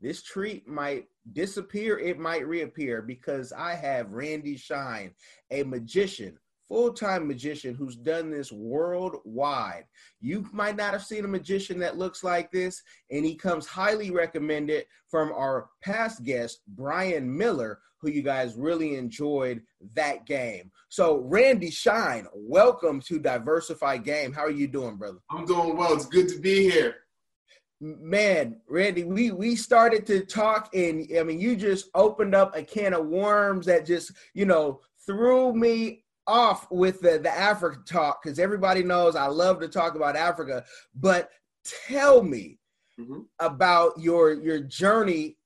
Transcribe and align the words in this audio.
This 0.00 0.22
treat 0.22 0.66
might 0.66 1.08
disappear, 1.32 1.98
it 1.98 2.18
might 2.18 2.46
reappear 2.46 3.02
because 3.02 3.52
I 3.52 3.74
have 3.74 4.12
Randy 4.12 4.56
Shine, 4.56 5.12
a 5.50 5.62
magician, 5.62 6.38
full 6.68 6.94
time 6.94 7.26
magician 7.28 7.74
who's 7.74 7.96
done 7.96 8.30
this 8.30 8.50
worldwide. 8.50 9.84
You 10.20 10.48
might 10.52 10.76
not 10.76 10.92
have 10.92 11.04
seen 11.04 11.26
a 11.26 11.28
magician 11.28 11.78
that 11.80 11.98
looks 11.98 12.24
like 12.24 12.50
this, 12.50 12.82
and 13.10 13.26
he 13.26 13.34
comes 13.34 13.66
highly 13.66 14.10
recommended 14.10 14.86
from 15.08 15.32
our 15.32 15.68
past 15.82 16.24
guest, 16.24 16.60
Brian 16.68 17.36
Miller, 17.36 17.80
who 17.98 18.08
you 18.08 18.22
guys 18.22 18.56
really 18.56 18.96
enjoyed 18.96 19.60
that 19.94 20.24
game. 20.24 20.70
So, 20.88 21.18
Randy 21.18 21.70
Shine, 21.70 22.26
welcome 22.34 23.02
to 23.02 23.18
Diversify 23.18 23.98
Game. 23.98 24.32
How 24.32 24.46
are 24.46 24.50
you 24.50 24.66
doing, 24.66 24.96
brother? 24.96 25.18
I'm 25.30 25.44
doing 25.44 25.76
well. 25.76 25.92
It's 25.92 26.06
good 26.06 26.28
to 26.28 26.38
be 26.38 26.70
here. 26.70 26.96
Man, 27.82 28.60
Randy, 28.68 29.04
we 29.04 29.30
we 29.30 29.56
started 29.56 30.06
to 30.08 30.24
talk, 30.26 30.68
and 30.74 31.06
I 31.18 31.22
mean, 31.22 31.40
you 31.40 31.56
just 31.56 31.88
opened 31.94 32.34
up 32.34 32.54
a 32.54 32.62
can 32.62 32.92
of 32.92 33.06
worms 33.06 33.64
that 33.66 33.86
just 33.86 34.12
you 34.34 34.44
know 34.44 34.80
threw 35.06 35.54
me 35.54 36.04
off 36.26 36.70
with 36.70 37.00
the 37.00 37.18
the 37.18 37.30
Africa 37.30 37.78
talk 37.86 38.22
because 38.22 38.38
everybody 38.38 38.82
knows 38.82 39.16
I 39.16 39.26
love 39.28 39.60
to 39.60 39.68
talk 39.68 39.94
about 39.94 40.14
Africa. 40.14 40.64
But 40.94 41.30
tell 41.64 42.22
me 42.22 42.58
Mhm. 42.98 43.24
about 43.38 43.98
your 43.98 44.34
your 44.34 44.60
journey 44.60 45.38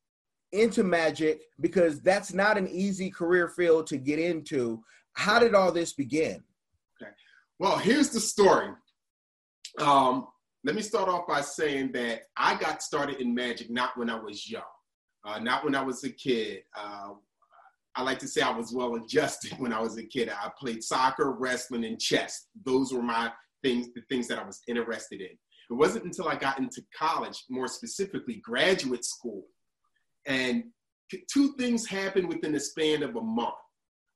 into 0.51 0.83
magic 0.83 1.43
because 1.61 2.01
that's 2.01 2.33
not 2.33 2.59
an 2.59 2.67
easy 2.67 3.11
career 3.13 3.49
field 3.49 3.87
to 3.89 3.97
get 3.97 4.19
into. 4.19 4.83
How 5.13 5.39
did 5.39 5.55
all 5.55 5.71
this 5.71 5.93
begin? 5.93 6.43
Okay. 7.01 7.13
Well, 7.61 7.79
here's 7.79 8.11
the 8.11 8.19
story. 8.21 8.75
Um, 9.79 10.27
let 10.65 10.75
me 10.75 10.83
start 10.83 11.11
off 11.11 11.27
by 11.27 11.43
saying 11.43 11.93
that 11.93 12.23
I 12.37 12.55
got 12.57 12.83
started 12.83 13.21
in 13.21 13.35
magic 13.35 13.71
not 13.71 13.97
when 13.99 14.09
I 14.09 14.19
was 14.19 14.51
young, 14.51 14.63
uh, 15.25 15.39
not 15.39 15.63
when 15.63 15.75
I 15.75 15.83
was 15.83 16.03
a 16.05 16.11
kid. 16.11 16.63
Uh, 16.75 17.11
I 17.95 18.03
like 18.03 18.19
to 18.21 18.29
say 18.29 18.41
I 18.41 18.57
was 18.57 18.73
well 18.73 18.97
adjusted 18.97 19.53
when 19.59 19.73
I 19.73 19.81
was 19.81 19.99
a 19.99 20.03
kid. 20.03 20.31
I 20.31 20.51
played 20.59 20.83
soccer, 20.83 21.33
wrestling, 21.33 21.85
and 21.85 22.01
chess. 22.01 22.47
Those 22.65 22.93
were 22.93 23.03
my 23.03 23.31
things, 23.63 23.89
the 23.95 24.03
things 24.09 24.27
that 24.29 24.39
I 24.39 24.45
was 24.45 24.63
interested 24.67 25.21
in. 25.21 25.29
It 25.71 25.75
wasn't 25.75 26.07
until 26.07 26.29
I 26.29 26.37
got 26.37 26.59
into 26.59 26.83
college, 26.97 27.45
more 27.51 27.69
specifically 27.69 28.37
graduate 28.43 29.05
school, 29.05 29.45
and 30.27 30.65
two 31.31 31.55
things 31.59 31.87
happened 31.87 32.29
within 32.29 32.53
the 32.53 32.61
span 32.61 33.03
of 33.03 33.17
a 33.17 33.21
month. 33.21 33.55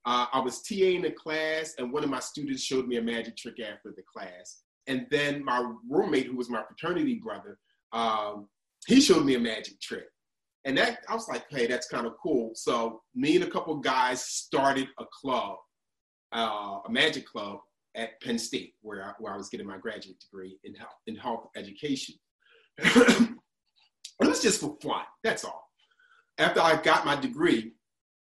Uh, 0.07 0.27
I 0.33 0.41
was 0.41 0.63
TAing 0.63 1.07
a 1.07 1.11
class, 1.11 1.75
and 1.79 1.93
one 1.93 2.05
of 2.05 2.11
my 2.11 2.21
students 2.21 2.63
showed 2.63 2.87
me 2.87 2.97
a 2.97 3.03
magic 3.03 3.37
trick 3.37 3.61
after 3.61 3.93
the 3.95 4.03
class. 4.11 4.63
And 4.89 5.07
then 5.11 5.45
my 5.45 5.73
roommate, 5.89 6.27
who 6.27 6.37
was 6.37 6.51
my 6.51 6.63
fraternity 6.63 7.15
brother, 7.15 7.59
um, 7.93 8.49
he 8.87 9.01
showed 9.01 9.25
me 9.25 9.35
a 9.35 9.41
magic 9.41 9.81
trick. 9.81 10.07
And 10.65 10.77
that 10.77 11.05
I 11.09 11.15
was 11.15 11.29
like, 11.29 11.45
hey, 11.51 11.67
that's 11.67 11.89
kind 11.89 12.07
of 12.07 12.15
cool. 12.23 12.53
So 12.55 13.03
me 13.15 13.37
and 13.37 13.45
a 13.45 13.51
couple 13.51 13.77
guys 13.77 14.25
started 14.25 14.89
a 14.99 15.05
club, 15.13 15.57
uh, 16.33 16.79
a 16.87 16.91
magic 16.91 17.27
club 17.27 17.61
at 17.95 18.21
Penn 18.21 18.39
State, 18.39 18.75
where 18.83 19.05
I, 19.05 19.13
where 19.19 19.33
I 19.33 19.37
was 19.37 19.49
getting 19.49 19.67
my 19.67 19.79
graduate 19.79 20.19
degree 20.21 20.59
in 20.65 20.75
health, 20.75 20.97
in 21.07 21.17
health 21.17 21.47
education. 21.57 22.17
it 22.79 23.37
was 24.21 24.43
just 24.43 24.61
for 24.61 24.77
fun. 24.83 25.05
That's 25.23 25.45
all. 25.45 25.65
After 26.39 26.61
I 26.61 26.81
got 26.81 27.07
my 27.07 27.17
degree, 27.17 27.73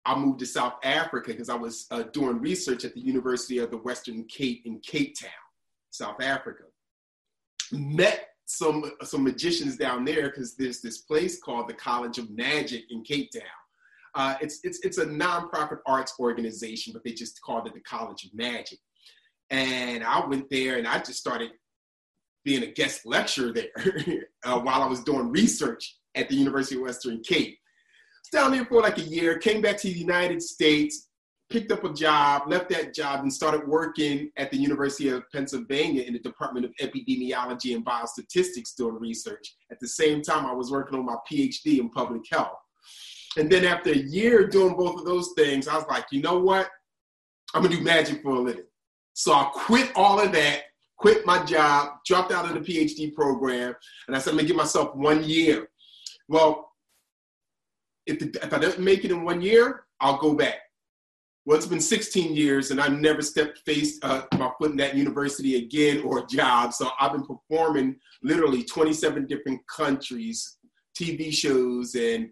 I 0.06 0.16
moved 0.16 0.38
to 0.38 0.46
South 0.46 0.74
Africa 0.84 1.32
because 1.32 1.48
I 1.48 1.56
was 1.56 1.86
uh, 1.90 2.04
doing 2.12 2.40
research 2.40 2.84
at 2.84 2.94
the 2.94 3.00
University 3.00 3.58
of 3.58 3.70
the 3.70 3.78
Western 3.78 4.24
Cape 4.24 4.62
in 4.64 4.78
Cape 4.78 5.18
Town, 5.18 5.30
South 5.96 6.22
Africa. 6.22 6.64
Met 7.72 8.28
some 8.44 8.92
some 9.02 9.24
magicians 9.24 9.76
down 9.76 10.04
there 10.04 10.28
because 10.28 10.54
there's 10.56 10.80
this 10.80 10.98
place 10.98 11.40
called 11.40 11.68
the 11.68 11.74
College 11.74 12.18
of 12.18 12.30
Magic 12.30 12.84
in 12.90 13.02
Cape 13.02 13.30
Town. 13.32 13.42
Uh, 14.14 14.36
it's 14.40 14.60
it's 14.62 14.80
it's 14.80 14.98
a 14.98 15.06
nonprofit 15.06 15.78
arts 15.86 16.14
organization, 16.20 16.92
but 16.92 17.02
they 17.04 17.12
just 17.12 17.40
called 17.42 17.66
it 17.66 17.74
the 17.74 17.80
College 17.80 18.24
of 18.24 18.34
Magic. 18.34 18.78
And 19.50 20.04
I 20.04 20.24
went 20.26 20.48
there 20.50 20.78
and 20.78 20.86
I 20.86 20.98
just 20.98 21.18
started 21.18 21.50
being 22.44 22.62
a 22.62 22.72
guest 22.72 23.04
lecturer 23.04 23.52
there 23.52 23.70
uh, 24.44 24.60
while 24.60 24.82
I 24.82 24.86
was 24.86 25.02
doing 25.02 25.30
research 25.30 25.96
at 26.14 26.28
the 26.28 26.36
University 26.36 26.76
of 26.76 26.82
Western 26.82 27.20
Cape 27.22 27.58
down 28.30 28.52
there 28.52 28.64
for 28.64 28.82
like 28.82 28.98
a 28.98 29.02
year, 29.02 29.38
came 29.38 29.60
back 29.60 29.76
to 29.78 29.88
the 29.88 29.98
United 29.98 30.42
States, 30.42 31.05
picked 31.50 31.70
up 31.70 31.84
a 31.84 31.92
job, 31.92 32.42
left 32.48 32.68
that 32.70 32.94
job, 32.94 33.20
and 33.20 33.32
started 33.32 33.66
working 33.66 34.30
at 34.36 34.50
the 34.50 34.56
University 34.56 35.08
of 35.08 35.22
Pennsylvania 35.32 36.02
in 36.02 36.12
the 36.12 36.18
Department 36.18 36.66
of 36.66 36.72
Epidemiology 36.80 37.74
and 37.74 37.84
Biostatistics 37.84 38.74
doing 38.76 38.98
research. 38.98 39.54
At 39.70 39.78
the 39.80 39.88
same 39.88 40.22
time, 40.22 40.46
I 40.46 40.52
was 40.52 40.70
working 40.70 40.98
on 40.98 41.04
my 41.04 41.16
PhD 41.30 41.78
in 41.78 41.90
public 41.90 42.22
health. 42.30 42.58
And 43.36 43.50
then 43.50 43.64
after 43.64 43.90
a 43.90 43.96
year 43.96 44.46
doing 44.46 44.76
both 44.76 44.98
of 44.98 45.04
those 45.04 45.30
things, 45.36 45.68
I 45.68 45.76
was 45.76 45.86
like, 45.88 46.06
you 46.10 46.20
know 46.20 46.38
what? 46.38 46.68
I'm 47.54 47.62
gonna 47.62 47.76
do 47.76 47.82
magic 47.82 48.22
for 48.22 48.30
a 48.30 48.40
living. 48.40 48.64
So 49.14 49.32
I 49.32 49.50
quit 49.54 49.92
all 49.94 50.20
of 50.20 50.32
that, 50.32 50.62
quit 50.98 51.24
my 51.26 51.44
job, 51.44 51.98
dropped 52.06 52.32
out 52.32 52.46
of 52.46 52.54
the 52.54 52.60
PhD 52.60 53.14
program, 53.14 53.74
and 54.06 54.16
I 54.16 54.18
said, 54.18 54.30
I'm 54.30 54.36
gonna 54.36 54.48
give 54.48 54.56
myself 54.56 54.94
one 54.96 55.22
year. 55.22 55.68
Well, 56.28 56.72
if, 58.06 58.18
the, 58.18 58.26
if 58.42 58.52
I 58.52 58.58
don't 58.58 58.80
make 58.80 59.04
it 59.04 59.10
in 59.10 59.24
one 59.24 59.40
year, 59.40 59.84
I'll 60.00 60.18
go 60.18 60.34
back. 60.34 60.56
Well, 61.46 61.56
it's 61.56 61.66
been 61.66 61.80
16 61.80 62.34
years, 62.34 62.72
and 62.72 62.80
I've 62.80 62.98
never 62.98 63.22
stepped 63.22 63.60
face 63.60 64.00
uh, 64.02 64.22
my 64.36 64.50
foot 64.58 64.72
in 64.72 64.76
that 64.78 64.96
university 64.96 65.54
again 65.54 66.02
or 66.02 66.18
a 66.18 66.26
job. 66.26 66.74
So 66.74 66.90
I've 66.98 67.12
been 67.12 67.24
performing 67.24 68.00
literally 68.24 68.64
27 68.64 69.26
different 69.26 69.60
countries, 69.68 70.58
TV 71.00 71.32
shows, 71.32 71.94
and 71.94 72.30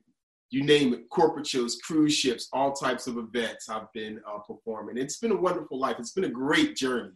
you 0.50 0.64
name 0.64 0.92
it, 0.94 1.08
corporate 1.10 1.46
shows, 1.46 1.76
cruise 1.76 2.12
ships, 2.12 2.48
all 2.52 2.72
types 2.72 3.06
of 3.06 3.16
events. 3.16 3.68
I've 3.68 3.92
been 3.92 4.20
uh, 4.28 4.38
performing. 4.38 4.98
It's 4.98 5.18
been 5.18 5.30
a 5.30 5.40
wonderful 5.40 5.78
life. 5.78 5.94
It's 6.00 6.12
been 6.12 6.24
a 6.24 6.28
great 6.28 6.74
journey. 6.74 7.14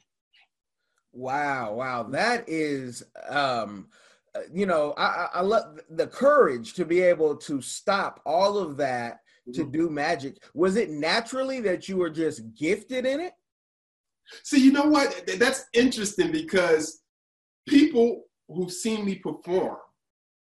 Wow, 1.11 1.75
wow, 1.75 2.05
that 2.05 2.49
is, 2.49 3.03
um, 3.29 3.89
uh, 4.37 4.43
you 4.53 4.67
know, 4.67 4.95
I, 4.97 5.05
I, 5.05 5.29
I 5.35 5.41
love 5.41 5.81
the 5.91 6.07
courage 6.07 6.75
to 6.75 6.85
be 6.85 7.01
able 7.01 7.35
to 7.39 7.61
stop 7.61 8.21
all 8.25 8.57
of 8.57 8.77
that 8.77 9.19
to 9.55 9.63
mm-hmm. 9.63 9.71
do 9.71 9.91
magic. 9.91 10.43
Was 10.55 10.77
it 10.77 10.91
naturally 10.91 11.61
that 11.61 11.89
you 11.89 11.97
were 11.97 12.11
just 12.11 12.55
gifted 12.55 13.07
in 13.07 13.21
it? 13.21 13.33
See, 14.43 14.63
you 14.63 14.73
know 14.73 14.85
what 14.85 15.27
that's 15.39 15.65
interesting 15.73 16.31
because 16.31 17.03
people 17.67 18.25
who've 18.49 18.73
seen 18.73 19.05
me 19.05 19.17
perform, 19.17 19.79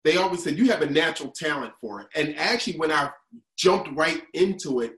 they 0.05 0.16
always 0.16 0.43
said 0.43 0.59
you 0.59 0.71
have 0.71 0.83
a 0.83 0.91
natural 0.91 1.31
talent 1.31 1.72
for 1.81 2.00
it. 2.03 2.09
And 2.15 2.37
actually, 2.37 2.78
when 2.78 2.93
I 2.93 3.11
jumped 3.56 3.91
right 3.97 4.22
into 4.34 4.81
it, 4.81 4.95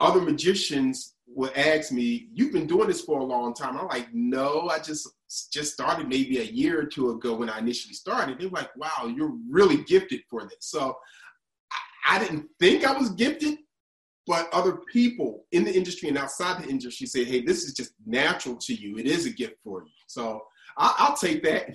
other 0.00 0.20
magicians 0.20 1.14
would 1.26 1.52
ask 1.56 1.92
me, 1.92 2.28
"You've 2.32 2.52
been 2.52 2.66
doing 2.66 2.88
this 2.88 3.02
for 3.02 3.20
a 3.20 3.24
long 3.24 3.54
time." 3.54 3.76
I'm 3.76 3.88
like, 3.88 4.12
"No, 4.14 4.68
I 4.68 4.78
just 4.78 5.08
just 5.52 5.74
started 5.74 6.08
maybe 6.08 6.38
a 6.38 6.44
year 6.44 6.80
or 6.80 6.86
two 6.86 7.10
ago 7.10 7.34
when 7.34 7.50
I 7.50 7.58
initially 7.58 7.94
started." 7.94 8.38
They're 8.38 8.48
like, 8.48 8.74
"Wow, 8.76 9.12
you're 9.14 9.36
really 9.48 9.84
gifted 9.84 10.22
for 10.30 10.44
this." 10.44 10.58
So 10.60 10.96
I, 12.08 12.18
didn't 12.18 12.48
think 12.58 12.84
I 12.84 12.96
was 12.96 13.10
gifted, 13.10 13.58
but 14.26 14.48
other 14.52 14.78
people 14.92 15.46
in 15.52 15.64
the 15.64 15.74
industry 15.74 16.08
and 16.08 16.18
outside 16.18 16.62
the 16.62 16.68
industry 16.68 17.06
say, 17.06 17.24
"Hey, 17.24 17.42
this 17.42 17.64
is 17.64 17.74
just 17.74 17.92
natural 18.06 18.56
to 18.56 18.74
you. 18.74 18.98
It 18.98 19.06
is 19.06 19.26
a 19.26 19.30
gift 19.30 19.56
for 19.64 19.82
you." 19.82 19.92
So 20.06 20.42
I, 20.76 20.94
I'll 20.98 21.16
take 21.16 21.42
that. 21.44 21.74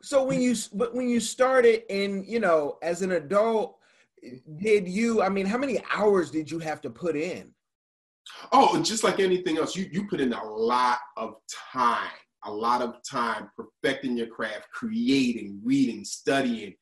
So 0.00 0.22
when 0.22 0.40
you 0.40 0.54
but 0.74 0.94
when 0.94 1.08
you 1.08 1.18
started 1.18 1.82
in, 1.92 2.24
you 2.24 2.38
know, 2.38 2.78
as 2.82 3.02
an 3.02 3.12
adult, 3.12 3.78
did 4.56 4.88
you? 4.88 5.22
I 5.22 5.28
mean, 5.28 5.46
how 5.46 5.58
many 5.58 5.82
hours 5.92 6.30
did 6.30 6.50
you 6.50 6.58
have 6.60 6.80
to 6.82 6.90
put 6.90 7.16
in? 7.16 7.52
Oh, 8.52 8.80
just 8.82 9.04
like 9.04 9.20
anything 9.20 9.58
else, 9.58 9.74
you 9.74 9.88
you 9.90 10.06
put 10.06 10.20
in 10.20 10.32
a 10.32 10.44
lot 10.44 10.98
of 11.16 11.34
time, 11.72 12.10
a 12.44 12.50
lot 12.50 12.82
of 12.82 12.96
time 13.08 13.50
perfecting 13.56 14.16
your 14.16 14.28
craft, 14.28 14.68
creating, 14.72 15.60
reading, 15.64 16.04
studying, 16.04 16.74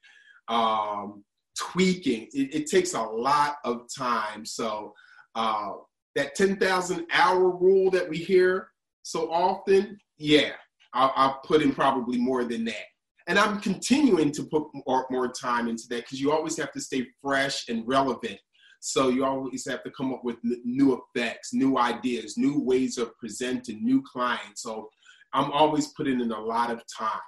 um, 0.48 1.24
tweaking. 1.58 2.28
It, 2.32 2.54
it 2.54 2.66
takes 2.66 2.94
a 2.94 3.02
lot 3.02 3.56
of 3.64 3.86
time. 3.96 4.44
So 4.44 4.92
uh, 5.34 5.72
that 6.14 6.34
ten 6.34 6.56
thousand 6.56 7.06
hour 7.12 7.50
rule 7.50 7.90
that 7.90 8.08
we 8.08 8.18
hear 8.18 8.68
so 9.02 9.30
often, 9.30 9.98
yeah, 10.18 10.50
I'll, 10.92 11.12
I'll 11.16 11.40
put 11.44 11.62
in 11.62 11.72
probably 11.74 12.18
more 12.18 12.44
than 12.44 12.64
that. 12.64 12.86
and 13.26 13.38
I'm 13.38 13.60
continuing 13.60 14.30
to 14.32 14.44
put 14.44 14.64
more, 14.86 15.06
more 15.10 15.28
time 15.28 15.68
into 15.68 15.84
that 15.90 16.04
because 16.04 16.20
you 16.20 16.32
always 16.32 16.56
have 16.58 16.72
to 16.72 16.80
stay 16.80 17.06
fresh 17.20 17.68
and 17.68 17.86
relevant. 17.86 18.38
So 18.80 19.08
you 19.08 19.24
always 19.24 19.68
have 19.68 19.82
to 19.82 19.90
come 19.90 20.12
up 20.14 20.22
with 20.22 20.36
new 20.42 21.00
effects, 21.16 21.52
new 21.52 21.78
ideas, 21.78 22.36
new 22.36 22.60
ways 22.60 22.98
of 22.98 23.16
presenting, 23.18 23.84
new 23.84 24.02
clients. 24.02 24.62
So 24.62 24.88
I'm 25.32 25.50
always 25.50 25.88
putting 25.88 26.20
in 26.20 26.30
a 26.30 26.40
lot 26.40 26.70
of 26.70 26.82
time. 26.96 27.20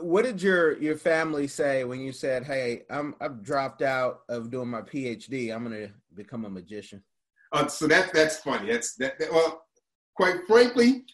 What 0.00 0.24
did 0.24 0.42
your 0.42 0.78
your 0.78 0.96
family 0.96 1.46
say 1.46 1.84
when 1.84 2.00
you 2.00 2.12
said, 2.12 2.44
"Hey, 2.44 2.82
I'm 2.90 3.14
I've 3.20 3.42
dropped 3.42 3.82
out 3.82 4.20
of 4.28 4.50
doing 4.50 4.68
my 4.68 4.82
PhD. 4.82 5.54
I'm 5.54 5.64
going 5.64 5.86
to 5.86 5.92
become 6.14 6.44
a 6.44 6.50
magician"? 6.50 7.02
Uh, 7.52 7.68
so 7.68 7.86
that 7.86 8.12
that's 8.12 8.38
funny. 8.38 8.72
That's 8.72 8.94
that, 8.96 9.18
that. 9.18 9.32
Well, 9.32 9.64
quite 10.16 10.46
frankly, 10.46 11.04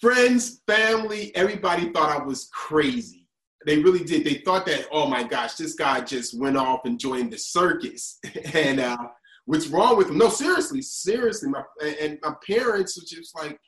friends, 0.00 0.62
family, 0.66 1.34
everybody 1.34 1.90
thought 1.92 2.20
I 2.20 2.24
was 2.24 2.48
crazy. 2.52 3.28
They 3.66 3.78
really 3.78 4.04
did. 4.04 4.24
They 4.24 4.42
thought 4.44 4.64
that, 4.66 4.86
oh 4.90 5.06
my 5.06 5.22
gosh, 5.22 5.54
this 5.54 5.74
guy 5.74 6.00
just 6.00 6.38
went 6.38 6.56
off 6.56 6.80
and 6.86 6.98
joined 6.98 7.32
the 7.32 7.38
circus. 7.38 8.18
and 8.54 8.80
uh, 8.80 8.96
what's 9.44 9.68
wrong 9.68 9.98
with 9.98 10.08
him? 10.08 10.18
No, 10.18 10.30
seriously, 10.30 10.80
seriously. 10.80 11.50
My, 11.50 11.62
and 12.00 12.18
my 12.22 12.34
parents 12.46 12.96
were 12.96 13.06
just 13.06 13.36
like, 13.36 13.60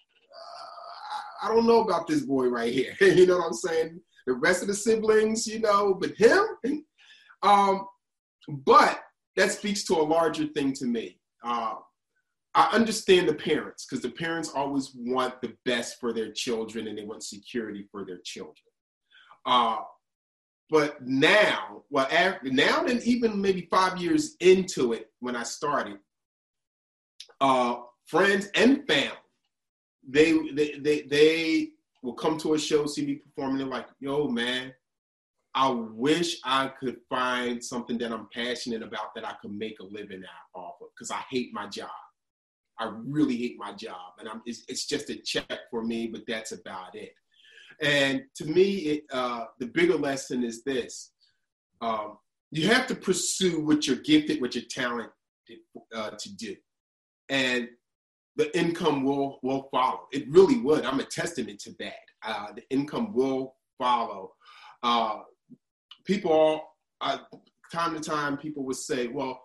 I 1.43 1.49
don't 1.49 1.67
know 1.67 1.81
about 1.81 2.07
this 2.07 2.23
boy 2.23 2.47
right 2.47 2.73
here. 2.73 2.95
you 3.01 3.27
know 3.27 3.39
what 3.39 3.49
I'm 3.49 3.53
saying? 3.53 4.01
The 4.27 4.35
rest 4.35 4.63
of 4.63 4.69
the 4.69 4.75
siblings, 4.75 5.47
you 5.47 5.61
know, 5.61 5.95
but 5.95 6.13
him. 6.17 6.45
um, 7.43 7.87
but 8.49 9.01
that 9.37 9.51
speaks 9.51 9.85
to 9.85 9.95
a 9.95 10.03
larger 10.03 10.47
thing 10.47 10.73
to 10.75 10.87
me. 10.87 11.19
Uh, 11.45 11.75
I 12.55 12.69
understand 12.73 13.29
the 13.29 13.35
parents 13.35 13.87
because 13.87 14.03
the 14.03 14.11
parents 14.11 14.51
always 14.55 14.93
want 14.95 15.41
the 15.41 15.55
best 15.65 15.99
for 15.99 16.13
their 16.13 16.31
children 16.33 16.87
and 16.87 16.99
they 16.99 17.05
want 17.05 17.23
security 17.23 17.89
for 17.91 18.05
their 18.05 18.21
children. 18.25 18.57
Uh, 19.47 19.79
but 20.69 21.05
now, 21.07 21.83
well, 21.91 22.09
after, 22.11 22.51
now 22.51 22.85
and 22.85 23.03
even 23.03 23.41
maybe 23.41 23.69
five 23.71 23.99
years 23.99 24.37
into 24.41 24.93
it, 24.93 25.11
when 25.21 25.35
I 25.35 25.43
started, 25.43 25.99
uh, 27.41 27.77
friends 28.07 28.49
and 28.55 28.87
family, 28.87 29.17
they, 30.09 30.33
they 30.51 30.79
they 30.79 31.03
they 31.03 31.69
will 32.03 32.15
come 32.15 32.39
to 32.39 32.55
a 32.55 32.59
show, 32.59 32.87
see 32.87 33.07
me 33.07 33.15
performing, 33.17 33.59
they're 33.59 33.67
like, 33.67 33.87
"Yo, 34.01 34.29
man, 34.29 34.73
I 35.55 35.71
wish 35.71 36.41
I 36.45 36.69
could 36.69 36.99
find 37.09 37.63
something 37.63 37.99
that 37.99 38.13
I'm 38.13 38.29
passionate 38.33 38.83
about 38.83 39.15
that 39.15 39.27
I 39.27 39.35
could 39.41 39.53
make 39.53 39.79
a 39.81 39.85
living 39.85 40.23
out 40.25 40.61
off 40.61 40.75
of 40.81 40.89
because 40.95 41.11
I 41.11 41.23
hate 41.31 41.53
my 41.53 41.69
job." 41.69 41.91
I 42.79 42.91
really 43.05 43.37
hate 43.37 43.57
my 43.59 43.73
job, 43.73 44.15
and 44.19 44.29
I'm, 44.29 44.43
it's, 44.45 44.65
it's 44.67 44.87
just 44.87 45.11
a 45.11 45.17
check 45.17 45.61
for 45.71 45.85
me, 45.85 46.09
but 46.09 46.23
that's 46.27 46.53
about 46.53 46.95
it. 46.95 47.15
And 47.81 48.25
to 48.37 48.45
me, 48.45 48.75
it, 48.75 49.05
uh, 49.13 49.45
the 49.59 49.67
bigger 49.67 49.97
lesson 49.97 50.43
is 50.43 50.65
this: 50.65 51.13
um, 51.81 52.19
you 52.51 52.69
have 52.69 52.87
to 52.89 52.95
pursue 52.95 53.65
what 53.65 53.87
you're 53.87 53.97
gifted, 53.97 54.41
what 54.41 54.55
you're 54.55 54.65
talented 54.69 55.13
uh, 55.95 56.11
to 56.11 56.37
do, 56.37 56.57
and 57.29 57.69
the 58.37 58.57
income 58.57 59.05
will 59.05 59.39
will 59.43 59.69
follow. 59.71 60.09
It 60.13 60.31
really 60.31 60.59
would. 60.59 60.85
I'm 60.85 61.01
a 61.01 61.05
testament 61.05 61.61
to 61.61 61.75
that. 61.79 61.93
Uh, 62.25 62.47
the 62.55 62.63
income 62.71 63.13
will 63.13 63.57
follow. 63.79 64.33
Uh, 64.83 65.21
people, 66.05 66.33
all, 66.33 66.77
uh, 67.01 67.19
time 67.71 67.95
to 67.95 68.01
time, 68.01 68.37
people 68.37 68.65
would 68.65 68.77
say, 68.77 69.09
"Well." 69.09 69.43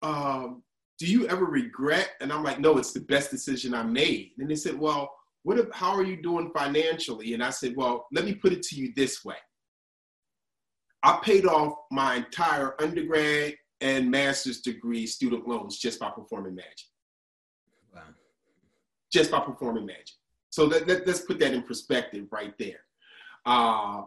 Um, 0.00 0.62
do 0.98 1.06
you 1.06 1.28
ever 1.28 1.44
regret? 1.44 2.10
And 2.20 2.32
I'm 2.32 2.42
like, 2.42 2.58
no, 2.58 2.76
it's 2.76 2.92
the 2.92 3.00
best 3.00 3.30
decision 3.30 3.72
I 3.72 3.84
made. 3.84 4.32
And 4.38 4.50
they 4.50 4.56
said, 4.56 4.78
well, 4.78 5.10
what 5.44 5.58
if, 5.58 5.66
how 5.72 5.94
are 5.94 6.04
you 6.04 6.20
doing 6.20 6.50
financially? 6.56 7.34
And 7.34 7.42
I 7.42 7.50
said, 7.50 7.74
well, 7.76 8.06
let 8.12 8.24
me 8.24 8.34
put 8.34 8.52
it 8.52 8.62
to 8.64 8.76
you 8.76 8.92
this 8.96 9.24
way. 9.24 9.36
I 11.02 11.20
paid 11.22 11.46
off 11.46 11.74
my 11.92 12.16
entire 12.16 12.74
undergrad 12.82 13.54
and 13.80 14.10
master's 14.10 14.60
degree 14.60 15.06
student 15.06 15.46
loans 15.46 15.78
just 15.78 16.00
by 16.00 16.10
performing 16.10 16.56
magic. 16.56 16.88
Just 19.12 19.30
by 19.30 19.40
performing 19.40 19.86
magic. 19.86 20.16
So 20.50 20.64
let, 20.64 20.86
let, 20.86 21.08
us 21.08 21.22
put 21.22 21.38
that 21.40 21.54
in 21.54 21.62
perspective 21.62 22.26
right 22.30 22.54
there. 22.58 22.80
Uh, 23.46 24.02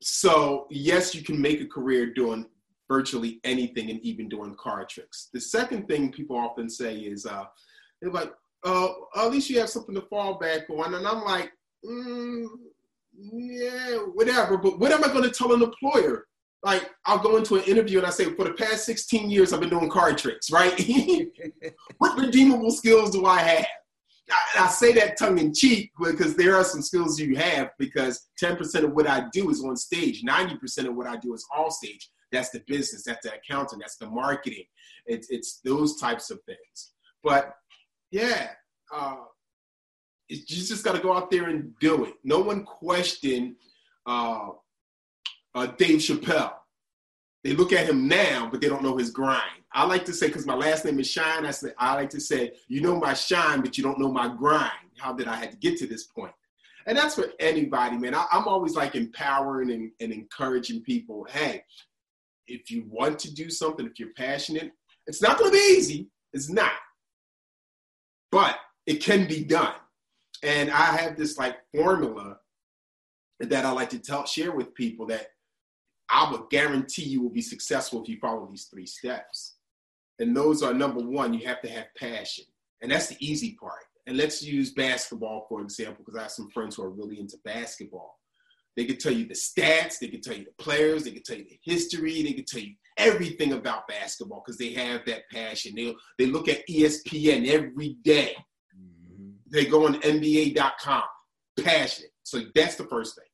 so 0.00 0.66
yes, 0.70 1.14
you 1.14 1.22
can 1.22 1.40
make 1.40 1.60
a 1.60 1.66
career 1.66 2.12
doing 2.12 2.46
virtually 2.88 3.40
anything 3.44 3.90
and 3.90 4.00
even 4.00 4.28
doing 4.28 4.54
card 4.56 4.88
tricks. 4.88 5.30
The 5.32 5.40
second 5.40 5.88
thing 5.88 6.12
people 6.12 6.36
often 6.36 6.68
say 6.68 6.96
is, 6.98 7.26
uh, 7.26 7.44
they're 8.00 8.10
like, 8.10 8.32
oh, 8.64 9.08
at 9.16 9.30
least 9.30 9.48
you 9.48 9.58
have 9.60 9.70
something 9.70 9.94
to 9.94 10.02
fall 10.02 10.34
back 10.38 10.68
on. 10.70 10.94
And 10.94 11.06
I'm 11.06 11.22
like, 11.24 11.52
mm, 11.84 12.46
yeah, 13.16 13.96
whatever. 14.12 14.58
But 14.58 14.78
what 14.78 14.92
am 14.92 15.04
I 15.04 15.08
going 15.08 15.24
to 15.24 15.30
tell 15.30 15.54
an 15.54 15.62
employer? 15.62 16.26
Like, 16.62 16.90
I'll 17.04 17.18
go 17.18 17.36
into 17.36 17.56
an 17.56 17.64
interview 17.64 17.98
and 17.98 18.06
I 18.06 18.10
say, 18.10 18.24
for 18.34 18.44
the 18.44 18.54
past 18.54 18.86
16 18.86 19.30
years, 19.30 19.52
I've 19.52 19.60
been 19.60 19.68
doing 19.68 19.90
card 19.90 20.16
tricks, 20.16 20.50
right? 20.50 20.72
what 21.98 22.18
redeemable 22.18 22.70
skills 22.70 23.10
do 23.10 23.26
I 23.26 23.38
have? 23.40 23.66
I, 24.58 24.68
say 24.68 24.92
that 24.92 25.18
tongue 25.18 25.38
in 25.38 25.52
cheek 25.54 25.90
because 26.00 26.34
there 26.34 26.56
are 26.56 26.64
some 26.64 26.82
skills 26.82 27.20
you 27.20 27.36
have 27.36 27.70
because 27.78 28.28
10% 28.42 28.84
of 28.84 28.92
what 28.92 29.06
I 29.06 29.26
do 29.32 29.50
is 29.50 29.62
on 29.62 29.76
stage, 29.76 30.22
90% 30.22 30.86
of 30.86 30.94
what 30.94 31.06
I 31.06 31.16
do 31.16 31.34
is 31.34 31.46
off 31.54 31.72
stage. 31.72 32.10
That's 32.32 32.50
the 32.50 32.62
business, 32.66 33.04
that's 33.04 33.26
the 33.26 33.34
accounting, 33.34 33.78
that's 33.78 33.96
the 33.96 34.08
marketing. 34.08 34.64
It's, 35.06 35.28
it's 35.30 35.60
those 35.64 36.00
types 36.00 36.30
of 36.30 36.40
things. 36.44 36.92
But 37.22 37.54
yeah, 38.10 38.50
uh, 38.92 39.16
you 40.28 40.38
just 40.38 40.84
got 40.84 40.94
to 40.94 41.02
go 41.02 41.14
out 41.14 41.30
there 41.30 41.48
and 41.48 41.72
do 41.80 42.04
it. 42.04 42.14
No 42.24 42.40
one 42.40 42.64
questioned 42.64 43.56
uh, 44.06 44.50
uh, 45.54 45.66
Dave 45.66 46.00
Chappelle. 46.00 46.52
They 47.44 47.52
look 47.52 47.74
at 47.74 47.86
him 47.86 48.08
now, 48.08 48.48
but 48.50 48.62
they 48.62 48.68
don't 48.68 48.82
know 48.82 48.96
his 48.96 49.10
grind. 49.10 49.42
I 49.70 49.84
like 49.84 50.06
to 50.06 50.14
say, 50.14 50.28
because 50.28 50.46
my 50.46 50.54
last 50.54 50.84
name 50.84 50.98
is 50.98 51.10
Shine, 51.10 51.44
I 51.44 51.50
say 51.50 51.72
I 51.78 51.94
like 51.94 52.08
to 52.10 52.20
say, 52.20 52.52
you 52.68 52.80
know 52.80 52.98
my 52.98 53.12
shine, 53.12 53.60
but 53.60 53.76
you 53.76 53.84
don't 53.84 53.98
know 53.98 54.10
my 54.10 54.28
grind. 54.28 54.70
How 54.98 55.12
did 55.12 55.28
I 55.28 55.36
had 55.36 55.50
to 55.50 55.56
get 55.58 55.76
to 55.78 55.86
this 55.86 56.04
point? 56.04 56.32
And 56.86 56.96
that's 56.96 57.14
for 57.14 57.26
anybody, 57.40 57.98
man. 57.98 58.14
I, 58.14 58.26
am 58.32 58.48
always 58.48 58.74
like 58.74 58.94
empowering 58.94 59.70
and, 59.70 59.90
and 60.00 60.12
encouraging 60.12 60.82
people. 60.82 61.26
Hey, 61.30 61.64
if 62.46 62.70
you 62.70 62.86
want 62.88 63.18
to 63.20 63.34
do 63.34 63.50
something, 63.50 63.84
if 63.86 63.98
you're 63.98 64.14
passionate, 64.16 64.72
it's 65.06 65.20
not 65.20 65.38
going 65.38 65.50
to 65.50 65.56
be 65.56 65.76
easy. 65.76 66.08
It's 66.32 66.48
not. 66.48 66.72
But 68.32 68.56
it 68.86 69.02
can 69.02 69.28
be 69.28 69.44
done. 69.44 69.74
And 70.42 70.70
I 70.70 70.96
have 70.96 71.16
this 71.16 71.36
like 71.36 71.56
formula 71.74 72.38
that 73.40 73.64
I 73.64 73.70
like 73.70 73.90
to 73.90 73.98
tell, 73.98 74.24
share 74.24 74.52
with 74.52 74.74
people 74.74 75.06
that 75.06 75.28
I 76.10 76.30
would 76.30 76.50
guarantee 76.50 77.04
you 77.04 77.22
will 77.22 77.30
be 77.30 77.42
successful 77.42 78.02
if 78.02 78.08
you 78.08 78.18
follow 78.20 78.46
these 78.50 78.64
three 78.64 78.86
steps. 78.86 79.56
And 80.18 80.36
those 80.36 80.62
are 80.62 80.74
number 80.74 81.00
one, 81.00 81.34
you 81.34 81.46
have 81.46 81.60
to 81.62 81.68
have 81.68 81.86
passion. 81.96 82.44
And 82.82 82.90
that's 82.90 83.08
the 83.08 83.16
easy 83.20 83.56
part. 83.60 83.84
And 84.06 84.16
let's 84.16 84.42
use 84.42 84.72
basketball, 84.72 85.46
for 85.48 85.62
example, 85.62 86.04
because 86.04 86.18
I 86.18 86.22
have 86.22 86.30
some 86.30 86.50
friends 86.50 86.76
who 86.76 86.82
are 86.82 86.90
really 86.90 87.18
into 87.18 87.38
basketball. 87.44 88.18
They 88.76 88.84
could 88.84 89.00
tell 89.00 89.12
you 89.12 89.26
the 89.26 89.34
stats, 89.34 89.98
they 90.00 90.08
could 90.08 90.22
tell 90.22 90.36
you 90.36 90.44
the 90.44 90.62
players, 90.62 91.04
they 91.04 91.12
could 91.12 91.24
tell 91.24 91.38
you 91.38 91.44
the 91.44 91.58
history, 91.62 92.22
they 92.22 92.32
could 92.32 92.46
tell 92.46 92.60
you 92.60 92.74
everything 92.96 93.52
about 93.52 93.88
basketball 93.88 94.42
because 94.44 94.58
they 94.58 94.72
have 94.72 95.02
that 95.06 95.30
passion. 95.30 95.74
They 95.76 95.94
they 96.18 96.26
look 96.26 96.48
at 96.48 96.66
ESPN 96.68 97.46
every 97.48 97.96
day. 98.02 98.34
Mm-hmm. 98.76 99.30
They 99.50 99.66
go 99.66 99.86
on 99.86 100.00
NBA.com, 100.00 101.02
passionate. 101.60 102.10
So 102.24 102.42
that's 102.54 102.74
the 102.74 102.84
first 102.84 103.14
thing. 103.14 103.24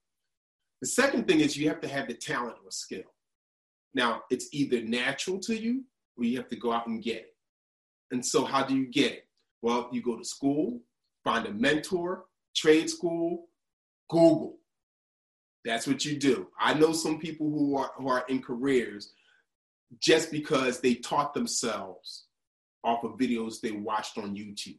The 0.81 0.87
second 0.87 1.29
thing 1.29 1.41
is 1.41 1.57
you 1.57 1.69
have 1.69 1.81
to 1.81 1.89
have 1.89 2.09
the 2.09 2.15
talent 2.15 2.57
or 2.65 2.71
skill. 2.71 3.13
Now, 3.95 4.23
it's 4.31 4.49
either 4.53 4.81
natural 4.83 5.39
to 5.41 5.55
you 5.55 5.85
or 6.17 6.25
you 6.25 6.37
have 6.39 6.49
to 6.49 6.57
go 6.57 6.73
out 6.73 6.87
and 6.87 7.03
get 7.03 7.17
it. 7.17 7.35
And 8.11 8.25
so, 8.25 8.45
how 8.45 8.65
do 8.65 8.75
you 8.75 8.87
get 8.87 9.13
it? 9.13 9.29
Well, 9.63 9.89
you 9.93 10.03
go 10.03 10.17
to 10.17 10.25
school, 10.25 10.81
find 11.23 11.47
a 11.47 11.53
mentor, 11.53 12.25
trade 12.57 12.89
school, 12.89 13.49
Google. 14.09 14.59
That's 15.65 15.87
what 15.87 16.05
you 16.05 16.19
do. 16.19 16.49
I 16.59 16.75
know 16.75 16.93
some 16.93 17.19
people 17.19 17.51
who 17.51 17.77
are 17.77 17.93
who 17.97 18.09
are 18.09 18.25
in 18.29 18.41
careers 18.41 19.13
just 19.99 20.31
because 20.31 20.81
they 20.81 20.95
taught 20.95 21.35
themselves 21.35 22.27
off 22.83 23.05
of 23.05 23.19
videos 23.19 23.61
they 23.61 23.73
watched 23.73 24.17
on 24.17 24.35
YouTube. 24.35 24.79